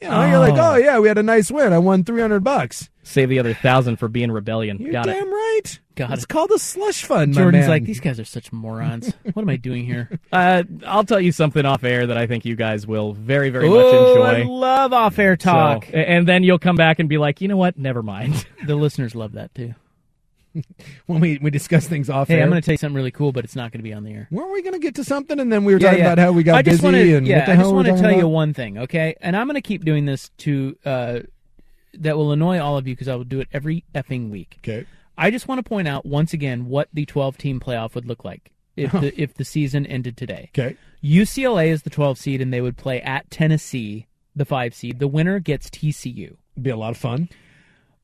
You 0.00 0.08
know, 0.08 0.24
you're 0.26 0.38
like, 0.38 0.54
Oh. 0.54 0.72
oh 0.72 0.76
yeah, 0.76 0.98
we 1.00 1.08
had 1.08 1.18
a 1.18 1.22
nice 1.22 1.50
win. 1.50 1.74
I 1.74 1.78
won 1.78 2.02
three 2.02 2.22
hundred 2.22 2.42
bucks. 2.44 2.88
Save 3.02 3.28
the 3.28 3.38
other 3.38 3.52
thousand 3.52 3.96
for 3.96 4.08
being 4.08 4.30
rebellion. 4.32 4.78
You're 4.78 4.92
Got 4.92 5.04
damn 5.06 5.28
it. 5.28 5.30
right. 5.30 5.80
Got 6.00 6.12
it's 6.12 6.24
called 6.24 6.50
a 6.50 6.58
slush 6.58 7.04
fund. 7.04 7.34
my 7.34 7.40
Jordan's 7.42 7.62
man. 7.64 7.68
like, 7.70 7.84
these 7.84 8.00
guys 8.00 8.18
are 8.18 8.24
such 8.24 8.52
morons. 8.52 9.12
what 9.34 9.42
am 9.42 9.50
I 9.50 9.56
doing 9.56 9.84
here? 9.84 10.18
Uh, 10.32 10.62
I'll 10.86 11.04
tell 11.04 11.20
you 11.20 11.30
something 11.30 11.66
off 11.66 11.84
air 11.84 12.06
that 12.06 12.16
I 12.16 12.26
think 12.26 12.46
you 12.46 12.56
guys 12.56 12.86
will 12.86 13.12
very, 13.12 13.50
very 13.50 13.66
Ooh, 13.68 13.74
much 13.74 13.92
enjoy. 13.92 14.22
I 14.24 14.42
love 14.44 14.94
off-air 14.94 15.36
talk. 15.36 15.84
So- 15.84 15.90
and 15.92 16.26
then 16.26 16.42
you'll 16.42 16.58
come 16.58 16.76
back 16.76 17.00
and 17.00 17.08
be 17.08 17.18
like, 17.18 17.42
you 17.42 17.48
know 17.48 17.58
what? 17.58 17.76
Never 17.78 18.02
mind. 18.02 18.46
the 18.66 18.76
listeners 18.76 19.14
love 19.14 19.32
that 19.32 19.54
too. 19.54 19.74
when 21.06 21.20
we 21.20 21.38
we 21.40 21.50
discuss 21.50 21.86
things 21.86 22.10
off 22.10 22.28
Hey, 22.28 22.36
air. 22.36 22.42
I'm 22.42 22.48
going 22.48 22.60
to 22.60 22.64
tell 22.64 22.72
you 22.72 22.78
something 22.78 22.96
really 22.96 23.10
cool, 23.12 23.30
but 23.30 23.44
it's 23.44 23.54
not 23.54 23.70
going 23.70 23.78
to 23.80 23.84
be 23.84 23.92
on 23.92 24.02
the 24.02 24.12
air. 24.12 24.26
Weren't 24.30 24.52
we 24.52 24.62
going 24.62 24.72
to 24.72 24.80
get 24.80 24.94
to 24.96 25.04
something? 25.04 25.38
And 25.38 25.52
then 25.52 25.64
we 25.64 25.74
were 25.74 25.80
Yeah, 25.80 25.88
talking 25.90 26.04
yeah. 26.04 26.12
about 26.12 26.18
how 26.24 26.32
we 26.32 26.42
got 26.42 26.56
I 26.56 26.62
just 26.62 26.82
busy 26.82 26.84
wanna, 26.86 27.16
and 27.18 27.26
yeah, 27.26 27.38
what 27.40 27.46
the 27.46 27.52
I 27.52 27.54
hell 27.56 27.64
just 27.66 27.74
want 27.74 27.86
to 27.86 27.90
talking 27.92 28.02
tell 28.04 28.18
you 28.18 28.26
one 28.26 28.52
thing, 28.54 28.78
okay? 28.78 29.14
And 29.20 29.36
I'm 29.36 29.46
going 29.46 29.54
to 29.56 29.60
keep 29.60 29.84
doing 29.84 30.06
this 30.06 30.30
to 30.38 30.76
uh, 30.84 31.18
that 31.94 32.16
will 32.16 32.32
annoy 32.32 32.58
all 32.58 32.76
of 32.78 32.88
you 32.88 32.94
because 32.94 33.06
I 33.08 33.14
will 33.14 33.24
do 33.24 33.40
it 33.40 33.48
every 33.52 33.84
effing 33.94 34.30
week. 34.30 34.56
Okay. 34.58 34.86
I 35.20 35.30
just 35.30 35.46
want 35.48 35.58
to 35.58 35.68
point 35.68 35.86
out 35.86 36.06
once 36.06 36.32
again 36.32 36.66
what 36.66 36.88
the 36.94 37.04
12 37.04 37.36
team 37.36 37.60
playoff 37.60 37.94
would 37.94 38.06
look 38.06 38.24
like 38.24 38.52
if 38.74 38.90
the 38.92 39.08
oh. 39.08 39.14
if 39.16 39.34
the 39.34 39.44
season 39.44 39.86
ended 39.86 40.16
today. 40.16 40.50
Okay. 40.56 40.76
UCLA 41.04 41.68
is 41.68 41.82
the 41.82 41.90
12 41.90 42.18
seed 42.18 42.40
and 42.40 42.52
they 42.52 42.62
would 42.62 42.78
play 42.78 43.02
at 43.02 43.30
Tennessee, 43.30 44.06
the 44.34 44.46
5 44.46 44.74
seed. 44.74 44.98
The 44.98 45.08
winner 45.08 45.38
gets 45.38 45.68
TCU. 45.68 46.36
Be 46.60 46.70
a 46.70 46.76
lot 46.76 46.90
of 46.90 46.96
fun. 46.96 47.28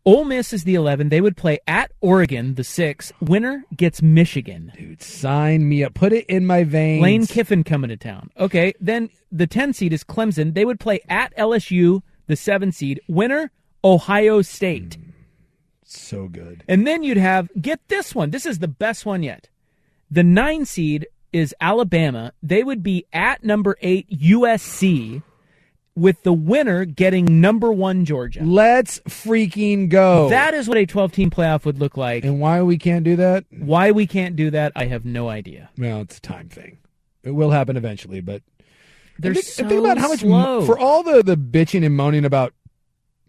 Ole 0.05 0.25
Miss 0.25 0.53
is 0.53 0.65
the 0.65 0.75
11. 0.75 1.09
They 1.09 1.21
would 1.21 1.37
play 1.37 1.59
at 1.67 1.91
Oregon, 2.01 2.55
the 2.55 2.63
6. 2.63 3.13
Winner 3.21 3.65
gets 3.75 4.03
Michigan. 4.03 4.71
Dude, 4.77 5.03
sign 5.03 5.69
me 5.69 5.83
up. 5.83 5.95
Put 5.95 6.13
it 6.13 6.27
in 6.27 6.47
my 6.47 6.65
veins. 6.65 7.03
Lane 7.03 7.27
Kiffin 7.27 7.65
coming 7.65 7.89
to 7.89 7.97
town. 7.97 8.31
Okay, 8.39 8.75
then 8.79 9.11
the 9.33 9.47
10 9.47 9.73
seed 9.73 9.93
is 9.93 10.05
Clemson. 10.05 10.55
They 10.55 10.65
would 10.65 10.79
play 10.79 11.01
at 11.09 11.37
LSU, 11.37 12.03
the 12.27 12.37
7 12.37 12.71
seed. 12.73 13.01
Winner, 13.09 13.51
Ohio 13.83 14.43
State. 14.43 14.97
So 15.89 16.27
good. 16.29 16.65
And 16.69 16.87
then 16.87 17.03
you'd 17.03 17.17
have, 17.17 17.49
get 17.61 17.81
this 17.89 18.15
one. 18.15 18.31
This 18.31 18.45
is 18.45 18.59
the 18.59 18.69
best 18.69 19.07
one 19.07 19.23
yet. 19.23 19.49
The 20.11 20.25
9 20.25 20.65
seed 20.65 21.07
is 21.33 21.55
Alabama. 21.61 22.33
They 22.43 22.65
would 22.65 22.83
be 22.83 23.07
at 23.13 23.45
number 23.45 23.77
8, 23.81 24.11
USC, 24.11 25.23
with 25.95 26.23
the 26.25 26.33
winner 26.33 26.85
getting 26.85 27.41
number 27.41 27.73
1, 27.73 28.05
Georgia. 28.05 28.43
Let's 28.43 28.99
freaking 29.01 29.89
go. 29.89 30.29
That 30.29 30.55
is 30.55 30.69
what 30.69 30.77
a 30.77 30.87
12 30.87 31.13
team 31.13 31.31
playoff 31.31 31.65
would 31.65 31.79
look 31.79 31.97
like. 31.97 32.25
and 32.25 32.41
why 32.41 32.63
we 32.63 32.79
can't 32.79 33.05
do 33.05 33.17
that? 33.17 33.45
Why 33.51 33.93
we 33.93 34.07
can't 34.07 34.35
do 34.37 34.51
that, 34.51 34.73
I 34.77 34.87
have 34.87 35.05
no 35.05 35.29
idea. 35.29 35.71
Well, 35.79 36.01
it's 36.01 36.19
a 36.19 36.21
time 36.21 36.49
thing. 36.49 36.79
It 37.23 37.31
will 37.31 37.51
happen 37.51 37.77
eventually, 37.77 38.21
but 38.21 38.43
They're 39.19 39.31
and 39.31 39.37
think, 39.37 39.47
so 39.47 39.69
think 39.69 39.81
about 39.81 39.99
how 39.99 40.09
much 40.09 40.21
slow. 40.21 40.65
for 40.67 40.79
all 40.79 41.03
the 41.03 41.23
the 41.23 41.37
bitching 41.37 41.85
and 41.85 41.97
moaning 41.97 42.25
about 42.25 42.53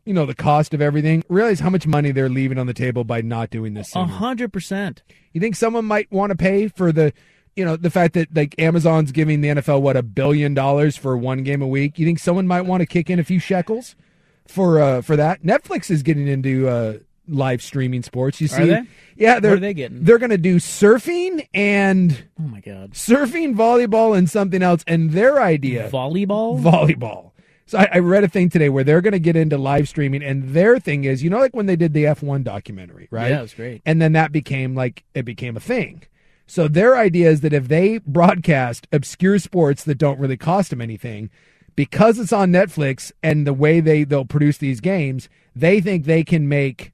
you 0.07 0.13
know 0.13 0.25
the 0.25 0.33
cost 0.35 0.73
of 0.73 0.81
everything. 0.81 1.23
Realize 1.29 1.59
how 1.59 1.69
much 1.69 1.85
money 1.85 2.11
they're 2.11 2.29
leaving 2.29 2.57
on 2.57 2.65
the 2.67 2.73
table 2.73 3.03
by 3.03 3.21
not 3.21 3.49
doing 3.49 3.73
this. 3.73 3.95
A 3.95 4.05
hundred 4.05 4.51
percent. 4.53 5.03
You 5.33 5.41
think 5.41 5.55
someone 5.55 5.85
might 5.85 6.11
want 6.11 6.31
to 6.31 6.35
pay 6.35 6.67
for 6.69 6.91
the, 6.91 7.13
you 7.55 7.63
know, 7.65 7.75
the 7.75 7.89
fact 7.91 8.13
that 8.15 8.33
like 8.35 8.55
Amazon's 8.59 9.11
giving 9.11 9.41
the 9.41 9.49
NFL 9.49 9.81
what 9.81 9.95
a 9.97 10.01
billion 10.03 10.53
dollars 10.53 10.95
for 10.97 11.15
one 11.17 11.43
game 11.43 11.61
a 11.61 11.67
week? 11.67 11.99
You 11.99 12.05
think 12.05 12.19
someone 12.19 12.47
might 12.47 12.61
want 12.61 12.81
to 12.81 12.85
kick 12.87 13.09
in 13.09 13.19
a 13.19 13.23
few 13.23 13.39
shekels 13.39 13.95
for 14.47 14.79
uh 14.81 15.01
for 15.01 15.15
that? 15.15 15.43
Netflix 15.43 15.91
is 15.91 16.01
getting 16.03 16.27
into 16.27 16.67
uh 16.67 16.97
live 17.27 17.61
streaming 17.61 18.03
sports. 18.03 18.39
You 18.39 18.47
see, 18.47 18.61
Are 18.63 18.65
they? 18.65 18.81
yeah, 19.17 19.39
they're 19.41 19.51
What 19.51 19.57
are 19.57 19.59
they 19.59 19.73
getting? 19.73 20.03
They're 20.05 20.17
going 20.17 20.29
to 20.29 20.37
do 20.37 20.55
surfing 20.57 21.45
and 21.53 22.23
Oh 22.39 22.43
my 22.43 22.61
god. 22.61 22.91
surfing, 22.93 23.53
volleyball, 23.53 24.17
and 24.17 24.29
something 24.29 24.61
else. 24.63 24.81
And 24.87 25.11
their 25.11 25.41
idea, 25.41 25.89
Volleyball? 25.91 26.61
volleyball. 26.61 27.31
So 27.67 27.77
I, 27.77 27.89
I 27.93 27.99
read 27.99 28.23
a 28.23 28.29
thing 28.29 28.49
today 28.49 28.69
where 28.69 28.85
they're 28.85 29.01
going 29.01 29.13
to 29.13 29.19
get 29.19 29.35
into 29.35 29.57
live 29.57 29.89
streaming, 29.89 30.23
and 30.23 30.49
their 30.49 30.79
thing 30.79 31.03
is, 31.03 31.21
you 31.21 31.29
know, 31.29 31.39
like 31.39 31.53
when 31.53 31.65
they 31.65 31.75
did 31.75 31.93
the 31.93 32.05
F1 32.05 32.43
documentary, 32.43 33.09
right? 33.11 33.29
Yeah, 33.29 33.39
it 33.39 33.41
was 33.43 33.53
great. 33.53 33.81
And 33.85 34.01
then 34.01 34.13
that 34.13 34.31
became 34.31 34.73
like 34.73 35.03
it 35.13 35.23
became 35.23 35.57
a 35.57 35.59
thing. 35.59 36.03
So 36.47 36.69
their 36.69 36.95
idea 36.95 37.29
is 37.29 37.41
that 37.41 37.51
if 37.51 37.67
they 37.67 37.97
broadcast 37.99 38.87
obscure 38.93 39.37
sports 39.37 39.83
that 39.83 39.97
don't 39.97 40.17
really 40.17 40.37
cost 40.37 40.69
them 40.69 40.81
anything, 40.81 41.29
because 41.75 42.19
it's 42.19 42.31
on 42.31 42.51
Netflix 42.51 43.11
and 43.21 43.45
the 43.45 43.53
way 43.53 43.81
they 43.81 44.05
they'll 44.05 44.23
produce 44.25 44.57
these 44.57 44.79
games, 44.79 45.27
they 45.53 45.81
think 45.81 46.05
they 46.05 46.23
can 46.23 46.47
make 46.47 46.93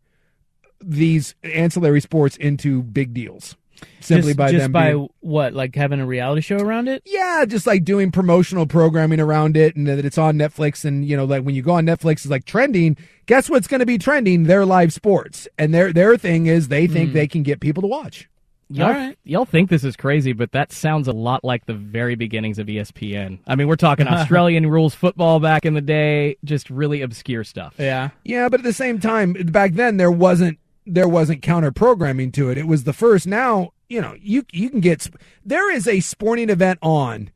these 0.81 1.35
ancillary 1.43 2.01
sports 2.01 2.35
into 2.37 2.81
big 2.81 3.13
deals 3.13 3.55
simply 3.99 4.29
just, 4.31 4.37
by 4.37 4.51
just 4.51 4.63
them 4.63 4.71
by 4.71 4.91
being, 4.93 5.09
what, 5.21 5.53
like 5.53 5.75
having 5.75 5.99
a 5.99 6.05
reality 6.05 6.41
show 6.41 6.57
around 6.57 6.87
it? 6.87 7.01
yeah, 7.05 7.45
just 7.47 7.65
like 7.67 7.83
doing 7.83 8.11
promotional 8.11 8.65
programming 8.65 9.19
around 9.19 9.55
it 9.57 9.75
and 9.75 9.87
that 9.87 10.03
it's 10.05 10.17
on 10.17 10.35
Netflix. 10.37 10.85
And, 10.85 11.05
you 11.05 11.15
know, 11.17 11.25
like 11.25 11.43
when 11.43 11.55
you 11.55 11.61
go 11.61 11.73
on 11.73 11.85
Netflix, 11.85 12.11
it's 12.13 12.27
like 12.27 12.45
trending. 12.45 12.97
Guess 13.25 13.49
what's 13.49 13.67
going 13.67 13.79
to 13.79 13.85
be 13.85 13.97
trending? 13.97 14.43
Their 14.43 14.65
live 14.65 14.91
sports. 14.93 15.47
And 15.57 15.73
their, 15.73 15.93
their 15.93 16.17
thing 16.17 16.47
is 16.47 16.67
they 16.67 16.87
think 16.87 17.11
Mm. 17.11 17.13
they 17.13 17.27
can 17.27 17.43
get 17.43 17.59
people 17.59 17.81
to 17.81 17.87
watch. 17.87 18.29
Y'all, 18.69 18.87
All 18.87 18.93
right. 18.93 19.17
y'all 19.23 19.45
think 19.45 19.69
this 19.69 19.83
is 19.83 19.95
crazy, 19.95 20.33
but 20.33 20.51
that 20.53 20.71
sounds 20.71 21.07
a 21.07 21.11
lot 21.11 21.43
like 21.43 21.65
the 21.67 21.73
very 21.75 22.15
beginnings 22.15 22.57
of 22.57 22.65
ESPN. 22.67 23.37
I 23.45 23.55
mean, 23.55 23.67
we're 23.67 23.75
talking 23.75 24.07
Australian 24.09 24.65
rules 24.67 24.95
football 24.95 25.39
back 25.39 25.65
in 25.65 25.73
the 25.75 25.81
day, 25.81 26.37
just 26.43 26.69
really 26.71 27.01
obscure 27.01 27.43
stuff. 27.43 27.75
Yeah. 27.77 28.09
Yeah, 28.23 28.49
but 28.49 28.61
at 28.61 28.63
the 28.63 28.73
same 28.73 28.99
time, 28.99 29.33
back 29.33 29.73
then 29.73 29.97
there 29.97 30.11
wasn't 30.11 30.57
there 30.85 31.07
wasn't 31.07 31.41
counter 31.41 31.71
programming 31.71 32.31
to 32.33 32.49
it. 32.49 32.57
It 32.57 32.67
was 32.67 32.83
the 32.83 32.93
first. 32.93 33.27
Now 33.27 33.71
you 33.89 34.01
know 34.01 34.15
you 34.19 34.45
you 34.51 34.69
can 34.69 34.79
get 34.79 35.07
there 35.45 35.71
is 35.71 35.87
a 35.87 35.99
sporting 35.99 36.49
event 36.49 36.79
on 36.81 37.29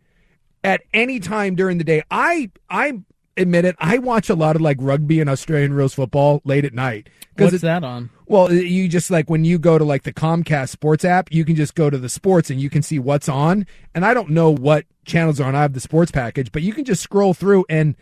at 0.64 0.82
any 0.94 1.20
time 1.20 1.56
during 1.56 1.78
the 1.78 1.84
day. 1.84 2.04
I 2.12 2.50
I 2.70 3.00
admit 3.36 3.66
it. 3.66 3.76
I 3.80 4.00
watch 4.00 4.30
a 4.30 4.36
lot 4.36 4.56
of 4.56 4.62
like 4.62 4.78
rugby 4.80 5.22
and 5.22 5.30
Australian 5.30 5.74
rules 5.74 5.94
football 5.94 6.42
late 6.44 6.66
at 6.66 6.74
night 6.74 7.08
What's 7.38 7.54
it- 7.54 7.62
that 7.62 7.84
on? 7.84 8.10
Well, 8.26 8.52
you 8.52 8.90
just 8.90 9.10
like 9.10 9.30
when 9.30 9.46
you 9.46 9.58
go 9.58 9.78
to 9.78 9.86
like 9.86 10.04
the 10.04 10.12
Comcast 10.12 10.70
Sports 10.70 11.06
app, 11.06 11.32
you 11.32 11.46
can 11.46 11.56
just 11.56 11.76
go 11.76 11.90
to 11.90 11.98
the 11.98 12.10
sports 12.10 12.50
and 12.50 12.60
you 12.60 12.70
can 12.70 12.82
see 12.82 13.00
what's 13.00 13.30
on. 13.30 13.66
And 13.96 14.04
I 14.04 14.14
don't 14.14 14.32
know 14.32 14.50
what 14.52 14.86
channels 15.06 15.40
are 15.40 15.48
on. 15.48 15.56
I 15.56 15.62
have 15.62 15.72
the 15.72 15.80
sports 15.80 16.12
package, 16.12 16.52
but 16.52 16.62
you 16.62 16.74
can 16.74 16.84
just 16.84 17.02
scroll 17.02 17.34
through 17.34 17.64
and 17.70 17.96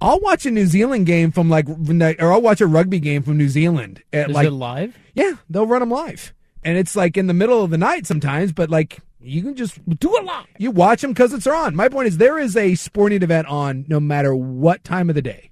I'll 0.00 0.20
watch 0.20 0.44
a 0.46 0.50
New 0.50 0.66
Zealand 0.66 1.06
game 1.06 1.32
from 1.32 1.48
like, 1.48 1.68
or 1.68 2.32
I'll 2.32 2.42
watch 2.42 2.60
a 2.60 2.66
rugby 2.66 3.00
game 3.00 3.22
from 3.22 3.38
New 3.38 3.48
Zealand 3.48 4.02
at 4.12 4.28
Is 4.30 4.34
like, 4.34 4.46
it 4.46 4.50
live? 4.50 4.96
yeah, 5.14 5.34
they'll 5.48 5.66
run 5.66 5.80
them 5.80 5.90
live. 5.90 6.34
And 6.62 6.76
it's 6.78 6.96
like 6.96 7.16
in 7.16 7.26
the 7.26 7.34
middle 7.34 7.62
of 7.62 7.70
the 7.70 7.78
night 7.78 8.06
sometimes, 8.06 8.52
but 8.52 8.70
like 8.70 8.98
you 9.20 9.42
can 9.42 9.54
just 9.54 9.78
do 9.98 10.16
it 10.16 10.24
live. 10.24 10.46
You 10.58 10.70
watch 10.70 11.00
them 11.02 11.12
because 11.12 11.32
it's 11.32 11.46
on. 11.46 11.74
My 11.74 11.88
point 11.88 12.08
is 12.08 12.18
there 12.18 12.38
is 12.38 12.56
a 12.56 12.74
sporting 12.74 13.22
event 13.22 13.46
on 13.48 13.84
no 13.88 13.98
matter 14.00 14.34
what 14.34 14.84
time 14.84 15.08
of 15.08 15.14
the 15.14 15.22
day. 15.22 15.50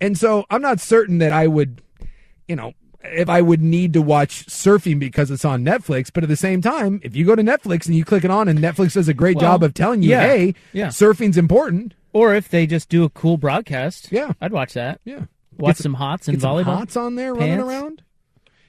And 0.00 0.16
so 0.16 0.46
I'm 0.50 0.62
not 0.62 0.80
certain 0.80 1.18
that 1.18 1.32
I 1.32 1.46
would, 1.46 1.82
you 2.48 2.56
know, 2.56 2.72
if 3.04 3.28
I 3.28 3.42
would 3.42 3.60
need 3.60 3.92
to 3.94 4.02
watch 4.02 4.46
surfing 4.46 4.98
because 4.98 5.30
it's 5.30 5.44
on 5.44 5.64
Netflix, 5.64 6.10
but 6.12 6.22
at 6.22 6.28
the 6.28 6.36
same 6.36 6.60
time, 6.62 7.00
if 7.02 7.16
you 7.16 7.24
go 7.24 7.34
to 7.34 7.42
Netflix 7.42 7.86
and 7.86 7.94
you 7.94 8.04
click 8.04 8.24
it 8.24 8.30
on 8.30 8.46
and 8.48 8.58
Netflix 8.58 8.94
does 8.94 9.08
a 9.08 9.14
great 9.14 9.36
Well, 9.36 9.46
job 9.46 9.62
of 9.62 9.74
telling 9.74 10.02
you, 10.02 10.10
yeah, 10.10 10.22
hey, 10.22 10.54
yeah. 10.72 10.86
surfing's 10.88 11.36
important. 11.36 11.94
Or 12.12 12.34
if 12.34 12.48
they 12.48 12.66
just 12.66 12.88
do 12.88 13.04
a 13.04 13.10
cool 13.10 13.36
broadcast. 13.38 14.10
Yeah. 14.12 14.32
I'd 14.40 14.52
watch 14.52 14.74
that. 14.74 15.00
Yeah. 15.04 15.24
Watch 15.58 15.76
Get 15.76 15.82
some 15.82 15.94
hots 15.94 16.28
and 16.28 16.36
get 16.38 16.42
some 16.42 16.50
volleyball. 16.56 16.64
hots 16.78 16.96
on 16.96 17.14
there 17.14 17.32
running 17.34 17.56
pants. 17.58 17.64
around. 17.68 18.02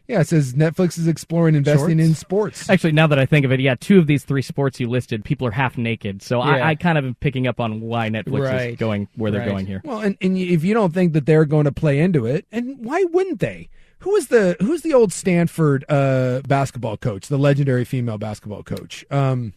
Yeah, 0.08 0.20
it 0.20 0.28
says 0.28 0.54
Netflix 0.54 0.98
is 1.00 1.08
exploring 1.08 1.56
investing 1.56 1.98
Shorts. 1.98 2.10
in 2.10 2.14
sports. 2.16 2.70
Actually, 2.70 2.92
now 2.92 3.08
that 3.08 3.18
I 3.20 3.26
think 3.26 3.46
of 3.46 3.54
it, 3.54 3.62
yeah, 3.62 3.76
two 3.80 4.00
of 4.00 4.06
these 4.08 4.26
three 4.26 4.42
sports 4.42 4.78
you 4.80 4.90
listed, 4.90 5.24
people 5.24 5.48
are 5.48 5.52
half 5.52 5.78
naked. 5.78 6.22
So 6.22 6.44
Yeah. 6.44 6.52
I, 6.52 6.70
I 6.72 6.76
kind 6.76 6.98
of 6.98 7.06
am 7.06 7.16
picking 7.16 7.48
up 7.48 7.62
on 7.62 7.80
why 7.80 8.10
Netflix 8.10 8.46
Right. 8.52 8.70
is 8.72 8.76
going 8.78 9.08
where 9.16 9.32
they're 9.32 9.40
Right. 9.42 9.50
going 9.50 9.66
here. 9.66 9.82
Well, 9.86 10.02
and, 10.02 10.18
and 10.22 10.38
if 10.38 10.64
you 10.66 10.74
don't 10.74 10.94
think 10.94 11.14
that 11.14 11.26
they're 11.26 11.46
going 11.46 11.64
to 11.66 11.72
play 11.72 12.00
into 12.00 12.26
it, 12.26 12.46
and 12.52 12.78
why 12.80 13.06
wouldn't 13.12 13.40
they? 13.40 13.70
Who 14.00 14.14
is 14.18 14.28
the 14.28 14.58
who's 14.60 14.82
the 14.82 14.94
old 14.94 15.14
Stanford 15.14 15.86
uh, 15.88 16.42
basketball 16.50 16.98
coach, 16.98 17.28
the 17.30 17.38
legendary 17.38 17.86
female 17.86 18.18
basketball 18.18 18.62
coach? 18.64 19.06
Um, 19.10 19.54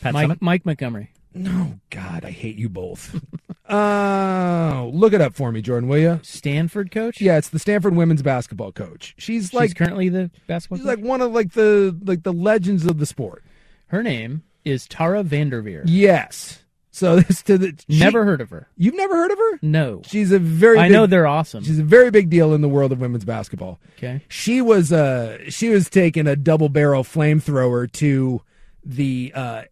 Pat 0.00 0.12
Mike, 0.14 0.42
Mike 0.42 0.66
Montgomery. 0.66 1.12
No, 1.32 1.78
God, 1.90 2.24
I 2.24 2.30
hate 2.30 2.56
you 2.56 2.68
both. 2.68 3.20
uh, 3.68 4.88
look 4.92 5.12
it 5.12 5.20
up 5.20 5.34
for 5.34 5.52
me, 5.52 5.62
Jordan, 5.62 5.88
will 5.88 5.98
you? 5.98 6.20
Stanford 6.22 6.90
coach? 6.90 7.20
Yeah, 7.20 7.38
it's 7.38 7.48
the 7.50 7.58
Stanford 7.58 7.94
women's 7.94 8.22
basketball 8.22 8.72
coach. 8.72 9.14
She's 9.16 9.44
She's 9.44 9.54
like 9.54 9.76
currently 9.76 10.08
the 10.08 10.30
basketball 10.46 10.78
she's 10.78 10.86
coach? 10.86 10.98
like 10.98 11.04
one 11.06 11.20
of 11.20 11.32
like 11.32 11.52
the 11.52 11.96
like 12.04 12.22
the 12.24 12.32
legends 12.32 12.84
of 12.86 12.98
the 12.98 13.06
sport. 13.06 13.44
Her 13.88 14.02
name 14.02 14.42
is 14.64 14.86
Tara 14.88 15.22
VanDerveer. 15.22 15.82
Yes. 15.86 16.64
So 16.90 17.16
this 17.20 17.42
to 17.44 17.56
the 17.58 17.78
she- 17.88 18.00
Never 18.00 18.24
heard 18.24 18.40
of 18.40 18.50
her. 18.50 18.66
You've 18.76 18.96
never 18.96 19.14
heard 19.14 19.30
of 19.30 19.38
her? 19.38 19.58
No. 19.62 20.02
She's 20.04 20.32
a 20.32 20.38
very 20.40 20.78
I 20.78 20.84
big- 20.88 20.92
know 20.92 21.06
they're 21.06 21.26
awesome. 21.28 21.62
She's 21.62 21.78
a 21.78 21.84
very 21.84 22.10
big 22.10 22.28
deal 22.28 22.52
in 22.52 22.60
the 22.62 22.68
world 22.68 22.90
of 22.90 23.00
women's 23.00 23.24
basketball. 23.24 23.78
Okay. 23.98 24.22
She 24.28 24.60
was 24.60 24.92
uh 24.92 25.38
she 25.48 25.68
was 25.68 25.88
taking 25.88 26.26
a 26.26 26.34
double 26.34 26.68
barrel 26.68 27.04
flamethrower 27.04 27.90
to 27.92 28.42
the 28.84 29.30
uh 29.34 29.62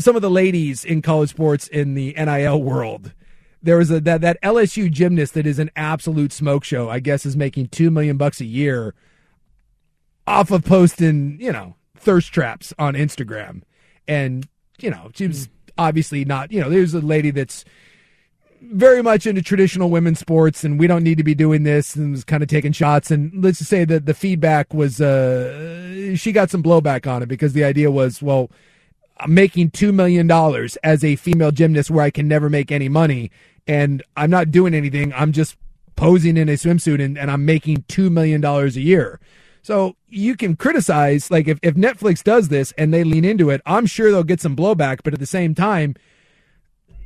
some 0.00 0.16
of 0.16 0.22
the 0.22 0.30
ladies 0.30 0.84
in 0.84 1.02
college 1.02 1.30
sports 1.30 1.68
in 1.68 1.94
the 1.94 2.14
NIL 2.14 2.62
world. 2.62 3.12
There 3.62 3.76
was 3.76 3.90
a 3.90 4.00
that 4.00 4.22
that 4.22 4.40
LSU 4.42 4.90
gymnast 4.90 5.34
that 5.34 5.46
is 5.46 5.58
an 5.58 5.70
absolute 5.76 6.32
smoke 6.32 6.64
show. 6.64 6.88
I 6.88 7.00
guess 7.00 7.26
is 7.26 7.36
making 7.36 7.68
2 7.68 7.90
million 7.90 8.16
bucks 8.16 8.40
a 8.40 8.46
year 8.46 8.94
off 10.26 10.50
of 10.50 10.64
posting, 10.64 11.38
you 11.40 11.52
know, 11.52 11.74
thirst 11.96 12.32
traps 12.32 12.72
on 12.78 12.94
Instagram. 12.94 13.62
And, 14.08 14.48
you 14.80 14.90
know, 14.90 15.10
she 15.14 15.26
was 15.26 15.48
obviously 15.76 16.24
not, 16.24 16.52
you 16.52 16.60
know, 16.60 16.70
there's 16.70 16.94
a 16.94 17.00
lady 17.00 17.30
that's 17.30 17.64
very 18.62 19.02
much 19.02 19.26
into 19.26 19.42
traditional 19.42 19.90
women's 19.90 20.18
sports 20.18 20.64
and 20.64 20.78
we 20.78 20.86
don't 20.86 21.02
need 21.02 21.16
to 21.16 21.24
be 21.24 21.34
doing 21.34 21.62
this 21.62 21.96
and 21.96 22.12
was 22.12 22.24
kind 22.24 22.42
of 22.42 22.48
taking 22.48 22.72
shots 22.72 23.10
and 23.10 23.42
let's 23.42 23.56
just 23.56 23.70
say 23.70 23.86
that 23.86 24.04
the 24.04 24.12
feedback 24.12 24.74
was 24.74 25.00
uh 25.00 26.14
she 26.14 26.30
got 26.30 26.50
some 26.50 26.62
blowback 26.62 27.10
on 27.10 27.22
it 27.22 27.26
because 27.26 27.54
the 27.54 27.64
idea 27.64 27.90
was 27.90 28.20
well 28.20 28.50
making 29.28 29.70
2 29.70 29.92
million 29.92 30.26
dollars 30.26 30.76
as 30.82 31.04
a 31.04 31.16
female 31.16 31.50
gymnast 31.50 31.90
where 31.90 32.04
I 32.04 32.10
can 32.10 32.28
never 32.28 32.48
make 32.50 32.70
any 32.72 32.88
money 32.88 33.30
and 33.66 34.02
I'm 34.16 34.30
not 34.30 34.50
doing 34.50 34.74
anything 34.74 35.12
I'm 35.14 35.32
just 35.32 35.56
posing 35.96 36.36
in 36.36 36.48
a 36.48 36.52
swimsuit 36.54 37.02
and, 37.04 37.18
and 37.18 37.30
I'm 37.30 37.44
making 37.44 37.84
2 37.88 38.08
million 38.10 38.40
dollars 38.40 38.76
a 38.76 38.80
year 38.80 39.20
So 39.62 39.96
you 40.08 40.36
can 40.36 40.56
criticize, 40.56 41.30
like 41.30 41.46
if, 41.48 41.58
if 41.62 41.74
Netflix 41.74 42.22
does 42.22 42.48
this 42.48 42.72
and 42.78 42.92
they 42.92 43.04
lean 43.04 43.24
into 43.24 43.50
it, 43.50 43.60
I'm 43.66 43.86
sure 43.86 44.10
they'll 44.10 44.24
get 44.24 44.40
some 44.40 44.56
blowback. 44.56 45.00
But 45.04 45.12
at 45.14 45.20
the 45.20 45.26
same 45.26 45.54
time, 45.54 45.94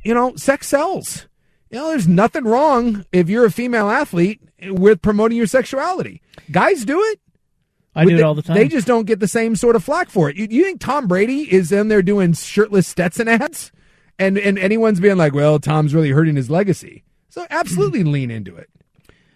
you 0.03 0.13
know, 0.13 0.35
sex 0.35 0.67
sells. 0.67 1.27
You 1.69 1.79
know, 1.79 1.89
there's 1.89 2.07
nothing 2.07 2.45
wrong 2.45 3.05
if 3.11 3.27
you're 3.29 3.45
a 3.45 3.51
female 3.51 3.89
athlete 3.89 4.39
with 4.63 5.01
promoting 5.01 5.37
your 5.37 5.47
sexuality. 5.47 6.21
Guys 6.51 6.85
do 6.85 7.01
it. 7.01 7.19
I 7.95 8.05
do 8.05 8.17
it 8.17 8.21
all 8.21 8.35
the 8.35 8.41
time. 8.41 8.57
They 8.57 8.67
just 8.67 8.87
don't 8.87 9.05
get 9.05 9.19
the 9.19 9.27
same 9.27 9.55
sort 9.55 9.75
of 9.75 9.83
flack 9.83 10.09
for 10.09 10.29
it. 10.29 10.35
You, 10.35 10.47
you 10.49 10.63
think 10.63 10.81
Tom 10.81 11.07
Brady 11.07 11.51
is 11.53 11.71
in 11.71 11.87
there 11.87 12.01
doing 12.01 12.33
shirtless 12.33 12.87
Stetson 12.87 13.27
ads, 13.27 13.71
and 14.19 14.37
and 14.37 14.59
anyone's 14.59 14.99
being 14.99 15.17
like, 15.17 15.33
"Well, 15.33 15.59
Tom's 15.59 15.93
really 15.93 16.11
hurting 16.11 16.35
his 16.35 16.49
legacy." 16.49 17.03
So 17.29 17.45
absolutely 17.49 18.03
lean 18.03 18.31
into 18.31 18.55
it. 18.55 18.69